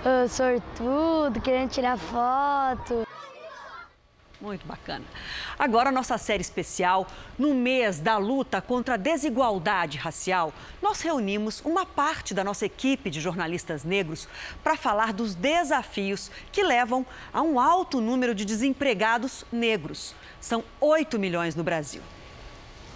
eu 0.04 0.28
sortudo, 0.28 1.40
querendo 1.40 1.70
tirar 1.70 1.98
foto. 1.98 3.04
Muito 4.40 4.66
bacana. 4.66 5.04
Agora, 5.58 5.92
nossa 5.92 6.16
série 6.16 6.40
especial, 6.40 7.06
no 7.38 7.54
mês 7.54 8.00
da 8.00 8.16
luta 8.16 8.62
contra 8.62 8.94
a 8.94 8.96
desigualdade 8.96 9.98
racial, 9.98 10.50
nós 10.80 11.02
reunimos 11.02 11.60
uma 11.62 11.84
parte 11.84 12.32
da 12.32 12.42
nossa 12.42 12.64
equipe 12.64 13.10
de 13.10 13.20
jornalistas 13.20 13.84
negros 13.84 14.26
para 14.64 14.78
falar 14.78 15.12
dos 15.12 15.34
desafios 15.34 16.30
que 16.50 16.62
levam 16.62 17.04
a 17.32 17.42
um 17.42 17.60
alto 17.60 18.00
número 18.00 18.34
de 18.34 18.46
desempregados 18.46 19.44
negros. 19.52 20.14
São 20.40 20.64
8 20.80 21.18
milhões 21.18 21.54
no 21.54 21.62
Brasil. 21.62 22.00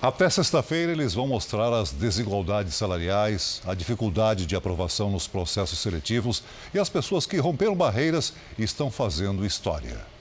Até 0.01 0.28
sexta-feira, 0.30 0.92
eles 0.92 1.12
vão 1.12 1.26
mostrar 1.26 1.72
as 1.72 1.90
desigualdades 1.90 2.74
salariais, 2.74 3.61
a 3.66 3.74
dificuldade 3.74 4.47
de 4.47 4.57
aprovação 4.57 5.11
nos 5.11 5.26
processos 5.26 5.78
seletivos 5.78 6.42
e 6.72 6.78
as 6.78 6.88
pessoas 6.88 7.26
que 7.26 7.36
romperam 7.36 7.74
barreiras 7.74 8.32
e 8.59 8.64
estão 8.64 8.90
fazendo 8.90 9.45
história. 9.45 10.13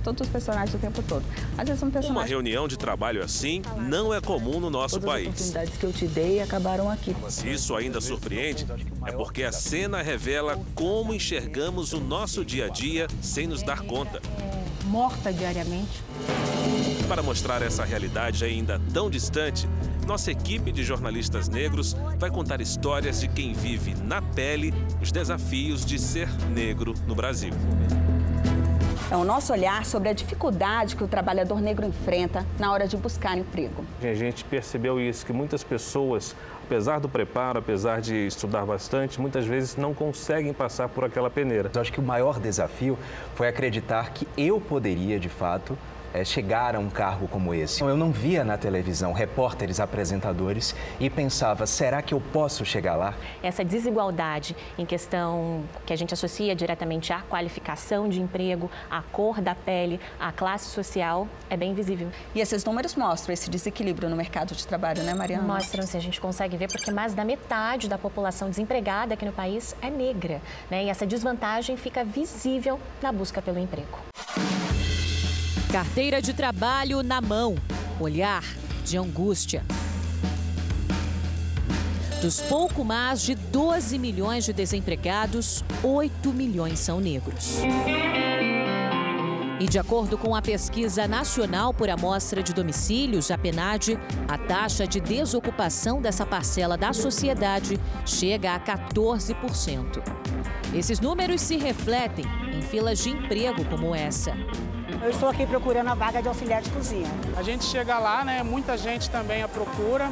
Todos 0.00 0.26
os 0.26 0.32
personagens 0.32 0.74
o 0.74 0.78
tempo 0.78 1.02
todo. 1.02 1.24
Às 1.56 1.66
vezes 1.66 1.80
são 1.80 1.90
personagens... 1.90 2.10
Uma 2.10 2.24
reunião 2.24 2.66
de 2.66 2.76
trabalho 2.76 3.22
assim 3.22 3.62
não 3.88 4.12
é 4.12 4.20
comum 4.20 4.60
no 4.60 4.70
nosso 4.70 5.00
Todas 5.00 5.10
país. 5.10 5.28
As 5.28 5.34
oportunidades 5.34 5.76
que 5.76 5.84
eu 5.84 5.92
te 5.92 6.06
dei 6.06 6.40
acabaram 6.40 6.90
aqui. 6.90 7.14
Se 7.28 7.50
isso 7.50 7.74
ainda 7.74 8.00
surpreende, 8.00 8.66
é 9.06 9.12
porque 9.12 9.42
a 9.42 9.52
cena 9.52 10.02
revela 10.02 10.58
como 10.74 11.14
enxergamos 11.14 11.92
o 11.92 12.00
nosso 12.00 12.44
dia 12.44 12.66
a 12.66 12.68
dia 12.68 13.06
sem 13.20 13.46
nos 13.46 13.62
dar 13.62 13.82
conta. 13.82 14.20
É, 14.40 14.84
morta 14.86 15.32
diariamente. 15.32 16.02
Para 17.08 17.22
mostrar 17.22 17.62
essa 17.62 17.84
realidade 17.84 18.44
ainda 18.44 18.80
tão 18.92 19.10
distante, 19.10 19.68
nossa 20.06 20.30
equipe 20.30 20.72
de 20.72 20.82
jornalistas 20.82 21.48
negros 21.48 21.96
vai 22.18 22.30
contar 22.30 22.60
histórias 22.60 23.20
de 23.20 23.28
quem 23.28 23.52
vive 23.52 23.94
na 24.02 24.20
pele 24.20 24.72
os 25.00 25.12
desafios 25.12 25.84
de 25.84 25.98
ser 25.98 26.28
negro 26.50 26.94
no 27.06 27.14
Brasil. 27.14 27.52
É 29.12 29.16
o 29.16 29.24
nosso 29.24 29.52
olhar 29.52 29.84
sobre 29.84 30.08
a 30.08 30.14
dificuldade 30.14 30.96
que 30.96 31.04
o 31.04 31.06
trabalhador 31.06 31.60
negro 31.60 31.84
enfrenta 31.84 32.46
na 32.58 32.72
hora 32.72 32.88
de 32.88 32.96
buscar 32.96 33.36
emprego. 33.36 33.84
A 34.00 34.14
gente 34.14 34.42
percebeu 34.42 34.98
isso, 34.98 35.26
que 35.26 35.34
muitas 35.34 35.62
pessoas, 35.62 36.34
apesar 36.64 36.98
do 36.98 37.10
preparo, 37.10 37.58
apesar 37.58 38.00
de 38.00 38.26
estudar 38.26 38.64
bastante, 38.64 39.20
muitas 39.20 39.44
vezes 39.44 39.76
não 39.76 39.92
conseguem 39.92 40.54
passar 40.54 40.88
por 40.88 41.04
aquela 41.04 41.28
peneira. 41.28 41.70
Eu 41.74 41.80
acho 41.82 41.92
que 41.92 42.00
o 42.00 42.02
maior 42.02 42.40
desafio 42.40 42.98
foi 43.34 43.48
acreditar 43.48 44.14
que 44.14 44.26
eu 44.34 44.58
poderia, 44.58 45.20
de 45.20 45.28
fato, 45.28 45.76
é, 46.12 46.24
chegar 46.24 46.76
a 46.76 46.78
um 46.78 46.90
cargo 46.90 47.28
como 47.28 47.54
esse. 47.54 47.82
Eu 47.82 47.96
não 47.96 48.12
via 48.12 48.44
na 48.44 48.56
televisão 48.56 49.12
repórteres, 49.12 49.80
apresentadores 49.80 50.74
e 51.00 51.08
pensava, 51.08 51.66
será 51.66 52.02
que 52.02 52.14
eu 52.14 52.20
posso 52.32 52.64
chegar 52.64 52.96
lá? 52.96 53.14
Essa 53.42 53.64
desigualdade 53.64 54.56
em 54.78 54.86
questão 54.86 55.64
que 55.86 55.92
a 55.92 55.96
gente 55.96 56.14
associa 56.14 56.54
diretamente 56.54 57.12
à 57.12 57.20
qualificação 57.22 58.08
de 58.08 58.20
emprego, 58.20 58.70
à 58.90 59.02
cor 59.02 59.40
da 59.40 59.54
pele, 59.54 60.00
à 60.18 60.32
classe 60.32 60.66
social, 60.66 61.26
é 61.48 61.56
bem 61.56 61.74
visível. 61.74 62.08
E 62.34 62.40
esses 62.40 62.64
números 62.64 62.94
mostram 62.94 63.32
esse 63.32 63.48
desequilíbrio 63.50 64.08
no 64.08 64.16
mercado 64.16 64.54
de 64.54 64.66
trabalho, 64.66 65.02
né, 65.02 65.14
Mariana? 65.14 65.42
Mostram, 65.42 65.86
se 65.86 65.96
a 65.96 66.00
gente 66.00 66.20
consegue 66.20 66.56
ver, 66.56 66.68
porque 66.68 66.90
mais 66.90 67.14
da 67.14 67.24
metade 67.24 67.88
da 67.88 67.98
população 67.98 68.48
desempregada 68.48 69.14
aqui 69.14 69.24
no 69.24 69.32
país 69.32 69.74
é 69.80 69.90
negra, 69.90 70.40
né? 70.70 70.84
E 70.84 70.88
essa 70.88 71.06
desvantagem 71.06 71.76
fica 71.76 72.04
visível 72.04 72.78
na 73.02 73.12
busca 73.12 73.40
pelo 73.40 73.58
emprego. 73.58 73.98
Carteira 75.72 76.20
de 76.20 76.34
trabalho 76.34 77.02
na 77.02 77.18
mão, 77.22 77.54
olhar 77.98 78.44
de 78.84 78.98
angústia. 78.98 79.64
Dos 82.20 82.42
pouco 82.42 82.84
mais 82.84 83.22
de 83.22 83.34
12 83.34 83.98
milhões 83.98 84.44
de 84.44 84.52
desempregados, 84.52 85.64
8 85.82 86.30
milhões 86.30 86.78
são 86.78 87.00
negros. 87.00 87.56
E 89.58 89.66
de 89.66 89.78
acordo 89.78 90.18
com 90.18 90.36
a 90.36 90.42
pesquisa 90.42 91.08
nacional 91.08 91.72
por 91.72 91.88
amostra 91.88 92.42
de 92.42 92.52
domicílios, 92.52 93.30
a 93.30 93.38
PNAD, 93.38 93.98
a 94.28 94.36
taxa 94.36 94.86
de 94.86 95.00
desocupação 95.00 96.02
dessa 96.02 96.26
parcela 96.26 96.76
da 96.76 96.92
sociedade 96.92 97.80
chega 98.04 98.54
a 98.54 98.60
14%. 98.60 100.02
Esses 100.74 101.00
números 101.00 101.40
se 101.40 101.56
refletem 101.56 102.26
em 102.54 102.60
filas 102.60 102.98
de 102.98 103.08
emprego 103.08 103.64
como 103.64 103.94
essa. 103.94 104.36
Eu 105.02 105.10
estou 105.10 105.28
aqui 105.28 105.44
procurando 105.44 105.88
a 105.88 105.94
vaga 105.94 106.22
de 106.22 106.28
auxiliar 106.28 106.62
de 106.62 106.70
cozinha. 106.70 107.08
A 107.36 107.42
gente 107.42 107.64
chega 107.64 107.98
lá, 107.98 108.24
né? 108.24 108.40
Muita 108.44 108.78
gente 108.78 109.10
também 109.10 109.42
a 109.42 109.48
procura. 109.48 110.08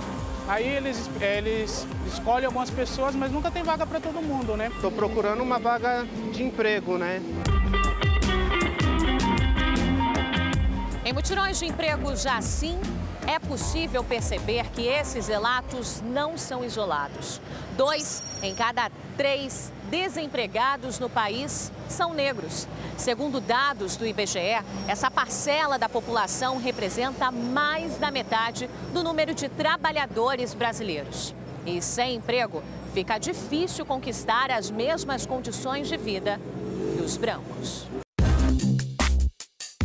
Aí 0.49 0.67
eles, 0.67 1.09
eles 1.21 1.87
escolhem 2.09 2.47
algumas 2.47 2.71
pessoas, 2.71 3.15
mas 3.15 3.31
nunca 3.31 3.53
tem 3.53 3.63
vaga 3.63 3.87
para 3.87 4.01
todo 4.01 4.21
mundo, 4.21 4.57
né? 4.57 4.69
Estou 4.75 4.91
procurando 4.91 5.45
uma 5.45 5.61
vaga 5.61 6.05
de 6.33 6.43
emprego, 6.43 6.99
né? 6.99 7.23
Em 11.05 11.13
mutirões 11.13 11.61
de 11.61 11.67
emprego 11.67 12.17
já 12.17 12.41
sim, 12.43 12.77
é 13.29 13.39
possível 13.39 14.03
perceber 14.03 14.71
que 14.71 14.89
esses 14.89 15.29
relatos 15.29 16.03
não 16.05 16.37
são 16.37 16.65
isolados. 16.65 17.41
Dois 17.77 18.25
em 18.43 18.57
cada 18.57 18.91
três 19.21 19.71
desempregados 19.91 20.99
no 20.99 21.11
país 21.11 21.71
são 21.91 22.15
negros. 22.15 22.67
Segundo 22.97 23.39
dados 23.39 23.95
do 23.95 24.07
IBGE, 24.07 24.65
essa 24.89 25.11
parcela 25.11 25.79
da 25.79 25.91
população 25.91 26.57
representa 26.57 27.31
mais 27.31 27.99
da 27.99 28.11
metade 28.11 28.71
do 28.95 29.05
número 29.05 29.35
de 29.35 29.47
trabalhadores 29.47 30.55
brasileiros. 30.55 31.35
E 31.67 31.83
sem 31.83 32.15
emprego, 32.15 32.63
fica 32.95 33.19
difícil 33.19 33.85
conquistar 33.85 34.51
as 34.51 34.71
mesmas 34.71 35.27
condições 35.27 35.87
de 35.87 35.99
vida 35.99 36.41
dos 36.97 37.19
brancos. 37.19 37.87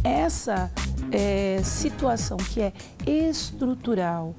Essa 0.01 0.71
é, 1.11 1.61
situação 1.61 2.37
que 2.37 2.61
é 2.61 2.71
estrutural, 3.05 4.33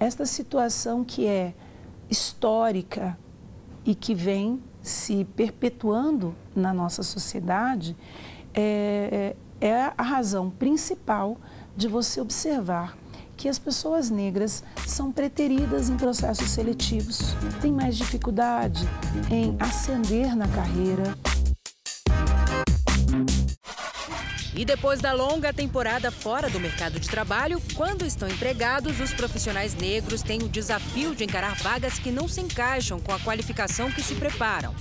esta 0.00 0.24
situação 0.24 1.04
que 1.04 1.26
é 1.26 1.52
histórica 2.08 3.14
e 3.84 3.94
que 3.94 4.14
vem 4.14 4.60
se 4.82 5.24
perpetuando 5.36 6.34
na 6.54 6.72
nossa 6.72 7.02
sociedade, 7.02 7.96
é, 8.54 9.34
é 9.60 9.92
a 9.96 10.02
razão 10.02 10.50
principal 10.50 11.36
de 11.76 11.88
você 11.88 12.20
observar 12.20 12.96
que 13.36 13.48
as 13.48 13.58
pessoas 13.58 14.10
negras 14.10 14.64
são 14.84 15.12
preteridas 15.12 15.88
em 15.88 15.96
processos 15.96 16.50
seletivos, 16.50 17.36
têm 17.60 17.72
mais 17.72 17.96
dificuldade 17.96 18.84
em 19.30 19.56
ascender 19.60 20.34
na 20.34 20.48
carreira. 20.48 21.14
E 24.58 24.64
depois 24.64 25.00
da 25.00 25.12
longa 25.12 25.52
temporada 25.52 26.10
fora 26.10 26.50
do 26.50 26.58
mercado 26.58 26.98
de 26.98 27.08
trabalho, 27.08 27.62
quando 27.76 28.04
estão 28.04 28.28
empregados, 28.28 28.98
os 28.98 29.14
profissionais 29.14 29.72
negros 29.76 30.20
têm 30.20 30.42
o 30.42 30.48
desafio 30.48 31.14
de 31.14 31.22
encarar 31.22 31.54
vagas 31.54 32.00
que 32.00 32.10
não 32.10 32.26
se 32.26 32.40
encaixam 32.40 32.98
com 32.98 33.12
a 33.12 33.20
qualificação 33.20 33.88
que 33.88 34.02
se 34.02 34.16
preparam. 34.16 34.74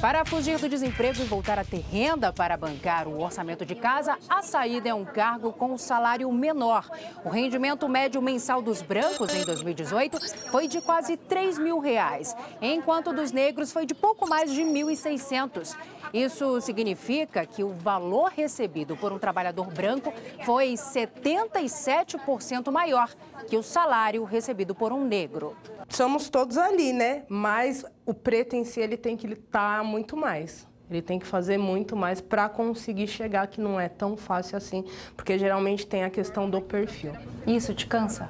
Para 0.00 0.24
fugir 0.24 0.58
do 0.58 0.68
desemprego 0.68 1.20
e 1.20 1.24
voltar 1.24 1.58
a 1.58 1.64
ter 1.64 1.82
renda 1.90 2.32
para 2.32 2.56
bancar 2.56 3.08
o 3.08 3.20
orçamento 3.20 3.64
de 3.64 3.74
casa, 3.74 4.18
a 4.28 4.42
saída 4.42 4.90
é 4.90 4.94
um 4.94 5.04
cargo 5.04 5.52
com 5.52 5.72
um 5.72 5.78
salário 5.78 6.30
menor. 6.30 6.88
O 7.24 7.28
rendimento 7.28 7.88
médio 7.88 8.22
mensal 8.22 8.62
dos 8.62 8.82
brancos 8.82 9.34
em 9.34 9.44
2018 9.44 10.18
foi 10.50 10.68
de 10.68 10.80
quase 10.80 11.16
3 11.16 11.58
mil 11.58 11.80
reais, 11.80 12.36
enquanto 12.60 13.12
dos 13.12 13.32
negros 13.32 13.72
foi 13.72 13.84
de 13.84 13.94
pouco 13.94 14.28
mais 14.28 14.52
de 14.52 14.62
1.600. 14.62 15.74
Isso 16.14 16.60
significa 16.60 17.44
que 17.44 17.64
o 17.64 17.70
valor 17.70 18.30
recebido 18.30 18.96
por 18.96 19.12
um 19.12 19.18
trabalhador 19.18 19.66
branco 19.66 20.14
foi 20.44 20.74
77% 20.74 22.70
maior 22.70 23.10
que 23.48 23.56
o 23.56 23.64
salário 23.64 24.22
recebido 24.22 24.76
por 24.76 24.92
um 24.92 25.04
negro. 25.04 25.56
Somos 25.88 26.28
todos 26.28 26.56
ali, 26.56 26.92
né? 26.92 27.24
Mas 27.28 27.84
o 28.06 28.14
preto 28.14 28.54
em 28.54 28.62
si 28.62 28.78
ele 28.78 28.96
tem 28.96 29.16
que 29.16 29.26
estar 29.26 29.82
muito 29.82 30.16
mais. 30.16 30.68
Ele 30.88 31.02
tem 31.02 31.18
que 31.18 31.26
fazer 31.26 31.58
muito 31.58 31.96
mais 31.96 32.20
para 32.20 32.48
conseguir 32.48 33.08
chegar, 33.08 33.48
que 33.48 33.60
não 33.60 33.80
é 33.80 33.88
tão 33.88 34.16
fácil 34.16 34.56
assim, 34.56 34.84
porque 35.16 35.36
geralmente 35.36 35.84
tem 35.84 36.04
a 36.04 36.10
questão 36.10 36.48
do 36.48 36.60
perfil. 36.60 37.10
Isso 37.44 37.74
te 37.74 37.88
cansa? 37.88 38.28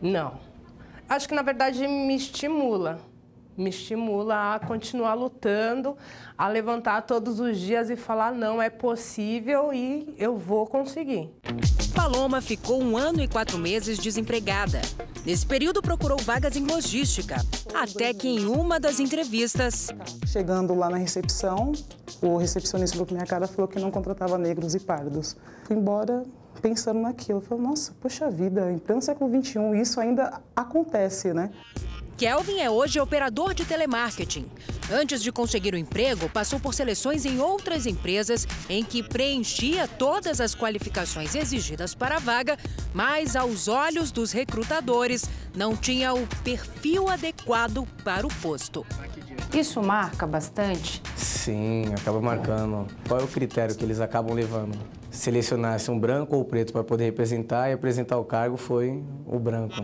Não. 0.00 0.38
Acho 1.08 1.28
que 1.28 1.34
na 1.34 1.42
verdade 1.42 1.84
me 1.88 2.14
estimula 2.14 3.00
me 3.56 3.70
estimula 3.70 4.54
a 4.54 4.58
continuar 4.58 5.14
lutando, 5.14 5.96
a 6.36 6.48
levantar 6.48 7.02
todos 7.02 7.40
os 7.40 7.58
dias 7.58 7.90
e 7.90 7.96
falar 7.96 8.32
não 8.32 8.60
é 8.60 8.70
possível 8.70 9.72
e 9.72 10.14
eu 10.18 10.36
vou 10.36 10.66
conseguir. 10.66 11.30
Paloma 11.94 12.40
ficou 12.40 12.82
um 12.82 12.96
ano 12.96 13.22
e 13.22 13.28
quatro 13.28 13.58
meses 13.58 13.98
desempregada. 13.98 14.80
Nesse 15.24 15.46
período 15.46 15.80
procurou 15.80 16.18
vagas 16.18 16.56
em 16.56 16.64
logística, 16.64 17.36
até 17.74 18.12
que 18.12 18.26
em 18.26 18.46
uma 18.46 18.80
das 18.80 18.98
entrevistas... 18.98 19.88
Chegando 20.26 20.74
lá 20.74 20.90
na 20.90 20.96
recepção, 20.96 21.72
o 22.20 22.38
recepcionista 22.38 22.96
do 22.96 23.12
minha 23.12 23.26
cara 23.26 23.46
falou 23.46 23.68
que 23.68 23.78
não 23.78 23.90
contratava 23.90 24.36
negros 24.38 24.74
e 24.74 24.80
pardos. 24.80 25.36
Fui 25.64 25.76
embora 25.76 26.24
pensando 26.60 27.00
naquilo. 27.00 27.40
Falei, 27.40 27.64
nossa, 27.64 27.92
poxa 28.00 28.30
vida, 28.30 28.70
em 28.72 28.78
pleno 28.78 29.02
século 29.02 29.30
XXI 29.30 29.80
isso 29.80 30.00
ainda 30.00 30.40
acontece, 30.56 31.32
né? 31.32 31.50
Kelvin 32.16 32.60
é 32.60 32.70
hoje 32.70 33.00
operador 33.00 33.54
de 33.54 33.64
telemarketing. 33.64 34.46
Antes 34.90 35.22
de 35.22 35.32
conseguir 35.32 35.74
o 35.74 35.78
emprego, 35.78 36.28
passou 36.28 36.60
por 36.60 36.74
seleções 36.74 37.24
em 37.24 37.40
outras 37.40 37.86
empresas 37.86 38.46
em 38.68 38.84
que 38.84 39.02
preenchia 39.02 39.88
todas 39.88 40.40
as 40.40 40.54
qualificações 40.54 41.34
exigidas 41.34 41.94
para 41.94 42.16
a 42.16 42.18
vaga, 42.18 42.56
mas 42.92 43.34
aos 43.34 43.68
olhos 43.68 44.10
dos 44.10 44.32
recrutadores 44.32 45.24
não 45.54 45.76
tinha 45.76 46.12
o 46.12 46.26
perfil 46.44 47.08
adequado 47.08 47.86
para 48.04 48.26
o 48.26 48.34
posto. 48.34 48.86
Isso 49.52 49.82
marca 49.82 50.26
bastante? 50.26 51.02
Sim, 51.16 51.84
acaba 51.94 52.20
marcando. 52.20 52.86
Qual 53.06 53.20
é 53.20 53.24
o 53.24 53.28
critério 53.28 53.74
que 53.74 53.84
eles 53.84 54.00
acabam 54.00 54.34
levando? 54.34 54.78
Selecionar 55.10 55.78
se 55.78 55.90
um 55.90 55.98
branco 55.98 56.36
ou 56.36 56.44
preto 56.44 56.72
para 56.72 56.82
poder 56.82 57.04
representar 57.04 57.68
e 57.68 57.72
apresentar 57.72 58.16
o 58.18 58.24
cargo 58.24 58.56
foi 58.56 59.02
o 59.26 59.38
branco. 59.38 59.74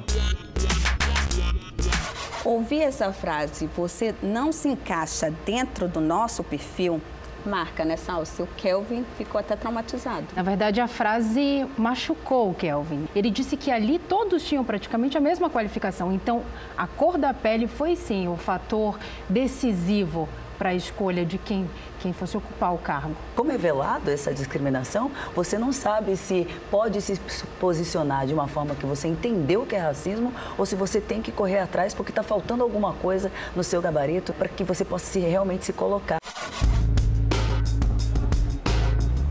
Ouvir 2.49 2.81
essa 2.81 3.13
frase, 3.13 3.67
você 3.77 4.15
não 4.23 4.53
se 4.53 4.69
encaixa 4.69 5.31
dentro 5.45 5.87
do 5.87 6.01
nosso 6.01 6.43
perfil, 6.43 6.99
marca, 7.45 7.85
né, 7.85 7.95
Salsi? 7.99 8.41
O 8.41 8.47
Kelvin 8.57 9.05
ficou 9.19 9.39
até 9.39 9.55
traumatizado. 9.55 10.25
Na 10.35 10.43
verdade, 10.43 10.81
a 10.81 10.89
frase 10.89 11.67
machucou 11.77 12.49
o 12.49 12.55
Kelvin. 12.55 13.07
Ele 13.15 13.31
disse 13.31 13.55
que 13.55 13.71
ali 13.71 13.99
todos 13.99 14.43
tinham 14.45 14.65
praticamente 14.65 15.15
a 15.15 15.21
mesma 15.21 15.51
qualificação. 15.51 16.11
Então, 16.11 16.43
a 16.75 16.87
cor 16.87 17.19
da 17.19 17.35
pele 17.35 17.67
foi 17.67 17.95
sim 17.95 18.29
o 18.29 18.37
fator 18.39 18.99
decisivo 19.29 20.27
para 20.59 20.71
a 20.71 20.75
escolha 20.75 21.25
de 21.25 21.39
quem, 21.39 21.71
quem 22.01 22.13
fosse 22.13 22.37
ocupar 22.37 22.75
o 22.75 22.79
cargo. 22.79 23.15
Como 23.37 23.53
é 23.53 23.57
velado 23.57 24.11
essa 24.11 24.35
discriminação, 24.35 25.11
você 25.35 25.57
não 25.57 25.73
sabe 25.73 26.17
se 26.17 26.47
pode 26.71 27.01
se 27.01 27.19
posicionar 27.61 28.27
de 28.27 28.35
uma 28.35 28.49
forma 28.49 28.75
que 28.75 28.85
você 28.85 29.09
entendeu 29.09 29.65
que 29.65 29.77
é 29.77 29.79
racismo 29.79 30.33
ou 30.57 30.67
se 30.67 30.75
você 30.75 31.01
tem 31.01 31.23
que 31.23 31.31
correr 31.31 31.61
atrás 31.61 31.95
porque 31.95 32.11
está 32.11 32.23
faltando 32.23 32.63
alguma 32.63 32.93
coisa 32.95 33.31
no 33.55 33.63
seu 33.63 33.81
gabarito 33.81 34.33
para 34.33 34.49
que 34.49 34.65
você 34.65 34.85
possa 34.85 35.07
se, 35.07 35.21
realmente 35.21 35.65
se 35.65 35.73
colocar. 35.73 36.19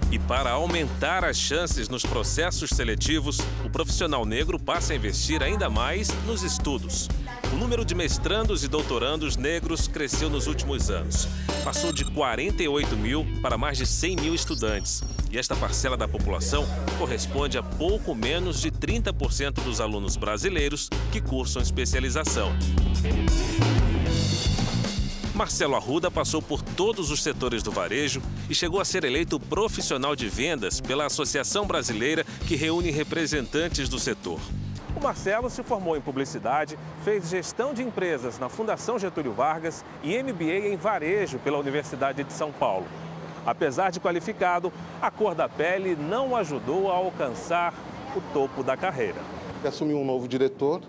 E 0.09 0.17
para 0.17 0.51
aumentar 0.51 1.25
as 1.25 1.37
chances 1.37 1.89
nos 1.89 2.03
processos 2.03 2.69
seletivos, 2.69 3.39
o 3.65 3.69
profissional 3.69 4.25
negro 4.25 4.57
passa 4.57 4.93
a 4.93 4.95
investir 4.95 5.43
ainda 5.43 5.69
mais 5.69 6.07
nos 6.25 6.43
estudos. 6.43 7.09
O 7.53 7.55
número 7.55 7.85
de 7.85 7.95
mestrandos 7.95 8.63
e 8.63 8.67
doutorandos 8.67 9.37
negros 9.37 9.87
cresceu 9.87 10.29
nos 10.29 10.47
últimos 10.47 10.89
anos. 10.89 11.27
Passou 11.63 11.93
de 11.93 12.03
48 12.03 12.95
mil 12.97 13.25
para 13.41 13.57
mais 13.57 13.77
de 13.77 13.85
100 13.85 14.17
mil 14.17 14.35
estudantes. 14.35 15.01
E 15.31 15.37
esta 15.37 15.55
parcela 15.55 15.95
da 15.95 16.07
população 16.07 16.65
corresponde 16.97 17.57
a 17.57 17.63
pouco 17.63 18.13
menos 18.13 18.61
de 18.61 18.69
30% 18.69 19.63
dos 19.63 19.79
alunos 19.79 20.17
brasileiros 20.17 20.89
que 21.11 21.21
cursam 21.21 21.61
especialização. 21.61 22.53
Marcelo 25.33 25.75
Arruda 25.75 26.09
passou 26.09 26.41
por 26.41 26.61
todos 26.61 27.11
os 27.11 27.21
setores 27.21 27.61
do 27.61 27.71
varejo 27.71 28.21
e 28.49 28.55
chegou 28.55 28.81
a 28.81 28.85
ser 28.85 29.03
eleito 29.03 29.39
profissional 29.39 30.15
de 30.15 30.27
vendas 30.27 30.81
pela 30.81 31.05
Associação 31.05 31.65
Brasileira 31.65 32.25
que 32.47 32.55
reúne 32.55 32.89
representantes 32.91 33.87
do 33.87 33.99
setor. 33.99 34.39
O 34.97 34.99
Marcelo 34.99 35.47
se 35.47 35.61
formou 35.61 35.95
em 35.95 36.01
publicidade, 36.01 36.75
fez 37.03 37.29
gestão 37.29 37.71
de 37.71 37.83
empresas 37.83 38.39
na 38.39 38.49
Fundação 38.49 38.97
Getúlio 38.97 39.31
Vargas 39.31 39.85
e 40.03 40.17
MBA 40.23 40.69
em 40.69 40.75
varejo 40.75 41.37
pela 41.37 41.59
Universidade 41.59 42.23
de 42.23 42.33
São 42.33 42.51
Paulo. 42.51 42.87
Apesar 43.45 43.91
de 43.91 43.99
qualificado, 43.99 44.73
a 44.99 45.11
cor 45.11 45.35
da 45.35 45.47
pele 45.47 45.95
não 45.95 46.35
ajudou 46.35 46.91
a 46.91 46.95
alcançar 46.95 47.75
o 48.15 48.21
topo 48.33 48.63
da 48.63 48.75
carreira. 48.75 49.21
Assumiu 49.63 49.99
um 49.99 50.03
novo 50.03 50.27
diretor 50.27 50.81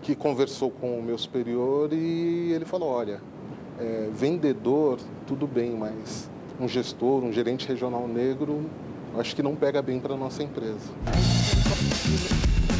que 0.00 0.16
conversou 0.16 0.70
com 0.70 0.98
o 0.98 1.02
meu 1.02 1.18
superior 1.18 1.92
e 1.92 2.52
ele 2.54 2.64
falou: 2.64 2.88
olha, 2.88 3.20
é, 3.78 4.08
vendedor, 4.10 4.98
tudo 5.26 5.46
bem, 5.46 5.72
mas 5.72 6.30
um 6.58 6.66
gestor, 6.66 7.22
um 7.22 7.30
gerente 7.30 7.68
regional 7.68 8.08
negro, 8.08 8.64
acho 9.18 9.36
que 9.36 9.42
não 9.42 9.54
pega 9.54 9.82
bem 9.82 10.00
para 10.00 10.14
a 10.14 10.16
nossa 10.16 10.42
empresa. 10.42 10.88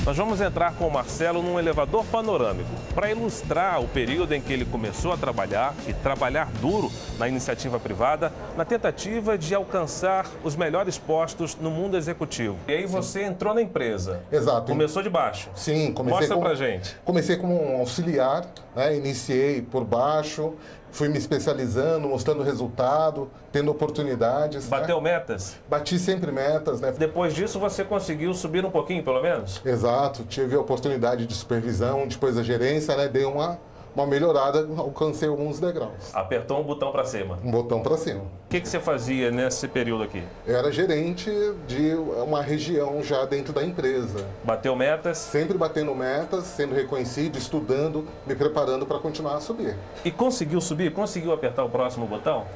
Nós 0.05 0.16
vamos 0.16 0.40
entrar 0.40 0.74
com 0.76 0.86
o 0.86 0.90
Marcelo 0.90 1.42
num 1.42 1.59
elevador 1.59 2.07
panorâmico 2.07 2.70
para 2.94 3.11
ilustrar 3.11 3.82
o 3.82 3.86
período 3.86 4.32
em 4.32 4.40
que 4.40 4.51
ele 4.51 4.64
começou 4.64 5.12
a 5.12 5.16
trabalhar 5.16 5.74
e 5.86 5.92
trabalhar 5.92 6.51
duro 6.59 6.90
na 7.18 7.28
iniciativa 7.28 7.78
privada 7.78 8.32
na 8.57 8.64
tentativa 8.64 9.36
de 9.36 9.55
alcançar 9.55 10.26
os 10.42 10.57
melhores 10.57 10.96
postos 10.96 11.55
no 11.55 11.70
mundo 11.70 11.98
executivo. 11.98 12.57
E 12.66 12.72
aí 12.72 12.86
você 12.86 13.24
entrou 13.24 13.53
na 13.53 13.61
empresa. 13.61 14.22
Exato. 14.32 14.72
Começou 14.72 15.03
de 15.03 15.11
baixo. 15.11 15.51
Sim, 15.55 15.92
comecei 15.92 16.20
Mostra 16.20 16.36
com, 16.36 16.42
pra 16.42 16.55
gente. 16.55 16.96
Comecei 17.05 17.36
como 17.36 17.62
um 17.62 17.76
auxiliar, 17.76 18.46
né? 18.74 18.96
iniciei 18.96 19.61
por 19.61 19.84
baixo, 19.84 20.55
fui 20.93 21.09
me 21.09 21.18
especializando, 21.18 22.09
mostrando 22.09 22.43
resultado, 22.43 23.30
tendo 23.53 23.70
oportunidades. 23.70 24.68
Né? 24.68 24.78
Bateu 24.78 25.01
né? 25.01 25.12
metas? 25.12 25.57
Bati 25.68 25.99
sempre 25.99 26.30
metas, 26.32 26.80
né? 26.80 26.93
Depois 26.93 27.34
disso 27.34 27.59
você 27.59 27.84
conseguiu 27.84 28.34
subir 28.34 28.64
um 28.64 28.70
pouquinho, 28.70 29.03
pelo 29.03 29.22
menos? 29.22 29.61
Exato, 29.64 30.24
tive 30.24 30.57
a 30.57 30.61
oportunidade 30.61 31.26
de 31.26 31.34
supervisão, 31.34 32.07
depois 32.07 32.36
da 32.36 32.43
gerência, 32.43 32.97
né? 32.97 33.09
Dei 33.09 33.24
uma 33.24 33.59
uma 33.95 34.07
melhorada, 34.07 34.66
alcancei 34.76 35.28
alguns 35.28 35.59
degraus. 35.59 36.14
Apertou 36.14 36.61
um 36.61 36.62
botão 36.62 36.93
para 36.93 37.05
cima? 37.05 37.38
Um 37.45 37.51
botão 37.51 37.82
para 37.82 37.97
cima. 37.97 38.20
O 38.20 38.49
que, 38.49 38.61
que 38.61 38.68
você 38.68 38.80
fazia 38.80 39.30
nesse 39.30 39.66
período 39.68 40.05
aqui? 40.05 40.22
Eu 40.47 40.57
era 40.57 40.70
gerente 40.72 41.30
de 41.66 41.95
uma 41.95 42.43
região 42.43 43.03
já 43.03 43.24
dentro 43.24 43.53
da 43.53 43.64
empresa. 43.64 44.24
Bateu 44.45 44.74
metas? 44.76 45.18
Sempre 45.18 45.57
batendo 45.59 45.95
metas, 45.95 46.45
sendo 46.45 46.74
reconhecido, 46.74 47.36
estudando, 47.36 48.07
me 48.26 48.34
preparando 48.34 48.86
para 48.86 48.99
continuar 48.99 49.36
a 49.36 49.41
subir. 49.41 49.76
E 50.05 50.11
conseguiu 50.11 50.61
subir? 50.61 50.93
Conseguiu 50.93 51.32
apertar 51.32 51.64
o 51.64 51.68
próximo 51.70 52.07
botão? 52.07 52.47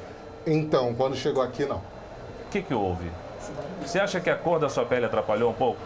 Então, 0.47 0.95
quando 0.95 1.17
chegou 1.17 1.43
aqui, 1.43 1.65
não. 1.65 1.79
O 1.79 2.51
que, 2.51 2.63
que 2.63 2.75
houve? 2.75 3.11
Você 3.85 3.99
acha 3.99 4.21
que 4.21 4.31
a 4.31 4.37
cor 4.37 4.59
da 4.59 4.69
sua 4.69 4.85
pele 4.85 5.07
atrapalhou 5.07 5.51
um 5.51 5.55
pouco? 5.55 5.79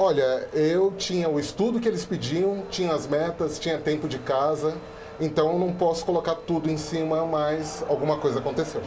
Olha, 0.00 0.46
eu 0.52 0.92
tinha 0.96 1.28
o 1.28 1.40
estudo 1.40 1.80
que 1.80 1.88
eles 1.88 2.04
pediam, 2.04 2.62
tinha 2.70 2.92
as 2.92 3.08
metas, 3.08 3.58
tinha 3.58 3.76
tempo 3.78 4.06
de 4.06 4.16
casa, 4.16 4.76
então 5.20 5.54
eu 5.54 5.58
não 5.58 5.72
posso 5.72 6.04
colocar 6.04 6.36
tudo 6.36 6.70
em 6.70 6.76
cima, 6.76 7.26
mas 7.26 7.84
alguma 7.88 8.16
coisa 8.16 8.38
aconteceu. 8.38 8.80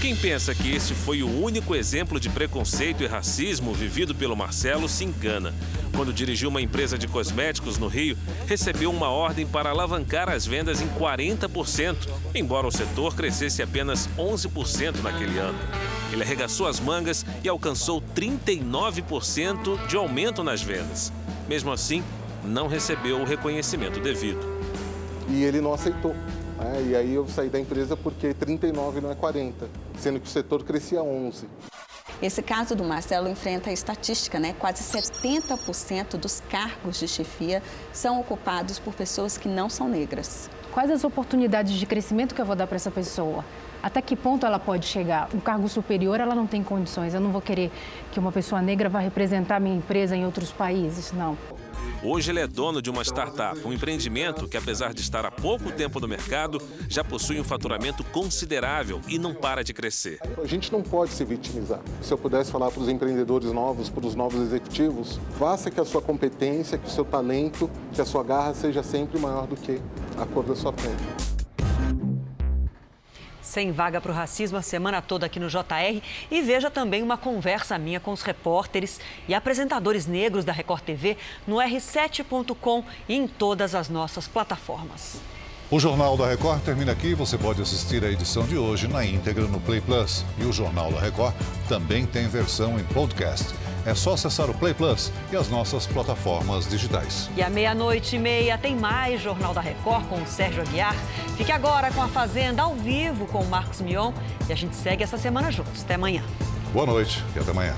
Quem 0.00 0.14
pensa 0.14 0.54
que 0.54 0.70
este 0.70 0.94
foi 0.94 1.24
o 1.24 1.42
único 1.42 1.74
exemplo 1.74 2.20
de 2.20 2.30
preconceito 2.30 3.02
e 3.02 3.06
racismo 3.08 3.74
vivido 3.74 4.14
pelo 4.14 4.36
Marcelo 4.36 4.88
se 4.88 5.04
engana. 5.04 5.52
Quando 5.96 6.12
dirigiu 6.12 6.50
uma 6.50 6.62
empresa 6.62 6.96
de 6.96 7.08
cosméticos 7.08 7.78
no 7.78 7.88
Rio, 7.88 8.16
recebeu 8.46 8.92
uma 8.92 9.08
ordem 9.08 9.44
para 9.44 9.70
alavancar 9.70 10.28
as 10.28 10.46
vendas 10.46 10.80
em 10.80 10.86
40%, 10.86 12.08
embora 12.32 12.68
o 12.68 12.70
setor 12.70 13.16
crescesse 13.16 13.60
apenas 13.60 14.08
11% 14.16 15.02
naquele 15.02 15.36
ano. 15.36 15.58
Ele 16.12 16.22
arregaçou 16.22 16.68
as 16.68 16.78
mangas 16.78 17.26
e 17.42 17.48
alcançou 17.48 18.00
39% 18.00 19.84
de 19.88 19.96
aumento 19.96 20.44
nas 20.44 20.62
vendas. 20.62 21.12
Mesmo 21.48 21.72
assim, 21.72 22.04
não 22.44 22.68
recebeu 22.68 23.18
o 23.18 23.24
reconhecimento 23.24 23.98
devido. 23.98 24.46
E 25.28 25.42
ele 25.42 25.60
não 25.60 25.74
aceitou. 25.74 26.14
Né? 26.58 26.82
E 26.88 26.96
aí 26.96 27.14
eu 27.14 27.26
saí 27.28 27.48
da 27.48 27.58
empresa 27.58 27.96
porque 27.96 28.34
39 28.34 29.00
não 29.00 29.10
é 29.10 29.14
40, 29.14 29.68
sendo 29.98 30.20
que 30.20 30.26
o 30.26 30.30
setor 30.30 30.64
crescia 30.64 31.02
11. 31.02 31.46
Esse 32.20 32.42
caso 32.42 32.74
do 32.74 32.82
Marcelo 32.82 33.28
enfrenta 33.28 33.70
a 33.70 33.72
estatística, 33.72 34.40
né? 34.40 34.52
Quase 34.58 34.82
70% 34.82 36.16
dos 36.16 36.40
cargos 36.50 36.98
de 36.98 37.06
chefia 37.06 37.62
são 37.92 38.18
ocupados 38.18 38.80
por 38.80 38.92
pessoas 38.92 39.38
que 39.38 39.48
não 39.48 39.70
são 39.70 39.88
negras. 39.88 40.50
Quais 40.72 40.90
as 40.90 41.04
oportunidades 41.04 41.74
de 41.74 41.86
crescimento 41.86 42.34
que 42.34 42.40
eu 42.40 42.46
vou 42.46 42.56
dar 42.56 42.66
para 42.66 42.74
essa 42.74 42.90
pessoa? 42.90 43.44
Até 43.80 44.02
que 44.02 44.16
ponto 44.16 44.44
ela 44.44 44.58
pode 44.58 44.86
chegar? 44.86 45.28
Um 45.32 45.38
cargo 45.38 45.68
superior, 45.68 46.18
ela 46.18 46.34
não 46.34 46.46
tem 46.46 46.62
condições. 46.62 47.14
Eu 47.14 47.20
não 47.20 47.30
vou 47.30 47.40
querer 47.40 47.70
que 48.10 48.18
uma 48.18 48.32
pessoa 48.32 48.60
negra 48.60 48.88
vá 48.88 48.98
representar 48.98 49.60
minha 49.60 49.76
empresa 49.76 50.16
em 50.16 50.26
outros 50.26 50.50
países, 50.50 51.12
não. 51.12 51.38
Hoje 52.00 52.30
ele 52.30 52.38
é 52.38 52.46
dono 52.46 52.80
de 52.80 52.88
uma 52.88 53.02
startup, 53.02 53.58
um 53.66 53.72
empreendimento 53.72 54.46
que, 54.46 54.56
apesar 54.56 54.94
de 54.94 55.00
estar 55.00 55.26
há 55.26 55.32
pouco 55.32 55.72
tempo 55.72 55.98
no 55.98 56.06
mercado, 56.06 56.60
já 56.88 57.02
possui 57.02 57.40
um 57.40 57.44
faturamento 57.44 58.04
considerável 58.04 59.00
e 59.08 59.18
não 59.18 59.34
para 59.34 59.64
de 59.64 59.74
crescer. 59.74 60.20
A 60.40 60.46
gente 60.46 60.70
não 60.70 60.80
pode 60.80 61.10
se 61.10 61.24
vitimizar. 61.24 61.80
Se 62.00 62.12
eu 62.12 62.18
pudesse 62.18 62.52
falar 62.52 62.70
para 62.70 62.80
os 62.80 62.88
empreendedores 62.88 63.50
novos, 63.50 63.88
para 63.88 64.06
os 64.06 64.14
novos 64.14 64.40
executivos, 64.40 65.18
faça 65.38 65.72
que 65.72 65.80
a 65.80 65.84
sua 65.84 66.00
competência, 66.00 66.78
que 66.78 66.86
o 66.86 66.90
seu 66.90 67.04
talento, 67.04 67.68
que 67.92 68.00
a 68.00 68.04
sua 68.04 68.22
garra 68.22 68.54
seja 68.54 68.82
sempre 68.82 69.18
maior 69.18 69.48
do 69.48 69.56
que 69.56 69.80
a 70.16 70.24
cor 70.24 70.44
da 70.44 70.54
sua 70.54 70.72
pele. 70.72 71.37
Sem 73.48 73.72
vaga 73.72 73.98
para 73.98 74.12
o 74.12 74.14
racismo 74.14 74.58
a 74.58 74.62
semana 74.62 75.00
toda 75.00 75.24
aqui 75.24 75.40
no 75.40 75.48
JR 75.48 76.02
e 76.30 76.42
veja 76.42 76.70
também 76.70 77.02
uma 77.02 77.16
conversa 77.16 77.78
minha 77.78 77.98
com 77.98 78.12
os 78.12 78.20
repórteres 78.20 79.00
e 79.26 79.32
apresentadores 79.32 80.06
negros 80.06 80.44
da 80.44 80.52
Record 80.52 80.82
TV 80.82 81.16
no 81.46 81.56
r7.com 81.56 82.84
e 83.08 83.14
em 83.14 83.26
todas 83.26 83.74
as 83.74 83.88
nossas 83.88 84.28
plataformas. 84.28 85.18
O 85.70 85.80
Jornal 85.80 86.14
da 86.14 86.26
Record 86.26 86.60
termina 86.62 86.92
aqui. 86.92 87.14
Você 87.14 87.38
pode 87.38 87.62
assistir 87.62 88.04
a 88.04 88.10
edição 88.10 88.46
de 88.46 88.58
hoje 88.58 88.86
na 88.86 89.02
íntegra 89.02 89.46
no 89.46 89.58
Play 89.60 89.80
Plus. 89.80 90.26
E 90.36 90.44
o 90.44 90.52
Jornal 90.52 90.92
da 90.92 91.00
Record 91.00 91.34
também 91.70 92.04
tem 92.04 92.28
versão 92.28 92.78
em 92.78 92.84
podcast. 92.84 93.54
É 93.88 93.94
só 93.94 94.12
acessar 94.12 94.50
o 94.50 94.54
Play 94.54 94.74
Plus 94.74 95.10
e 95.32 95.36
as 95.36 95.48
nossas 95.48 95.86
plataformas 95.86 96.68
digitais. 96.68 97.30
E 97.34 97.42
à 97.42 97.48
meia-noite 97.48 98.16
e 98.16 98.18
meia 98.18 98.58
tem 98.58 98.76
mais 98.76 99.18
Jornal 99.18 99.54
da 99.54 99.62
Record 99.62 100.04
com 100.08 100.16
o 100.16 100.26
Sérgio 100.26 100.60
Aguiar. 100.60 100.94
Fique 101.38 101.50
agora 101.50 101.90
com 101.90 102.02
a 102.02 102.08
Fazenda 102.08 102.60
ao 102.60 102.74
vivo 102.74 103.24
com 103.28 103.38
o 103.38 103.46
Marcos 103.46 103.80
Mion 103.80 104.12
e 104.46 104.52
a 104.52 104.56
gente 104.56 104.76
segue 104.76 105.02
essa 105.02 105.16
semana 105.16 105.50
juntos. 105.50 105.82
Até 105.84 105.94
amanhã. 105.94 106.22
Boa 106.70 106.84
noite 106.84 107.24
e 107.34 107.38
até 107.38 107.50
amanhã. 107.50 107.74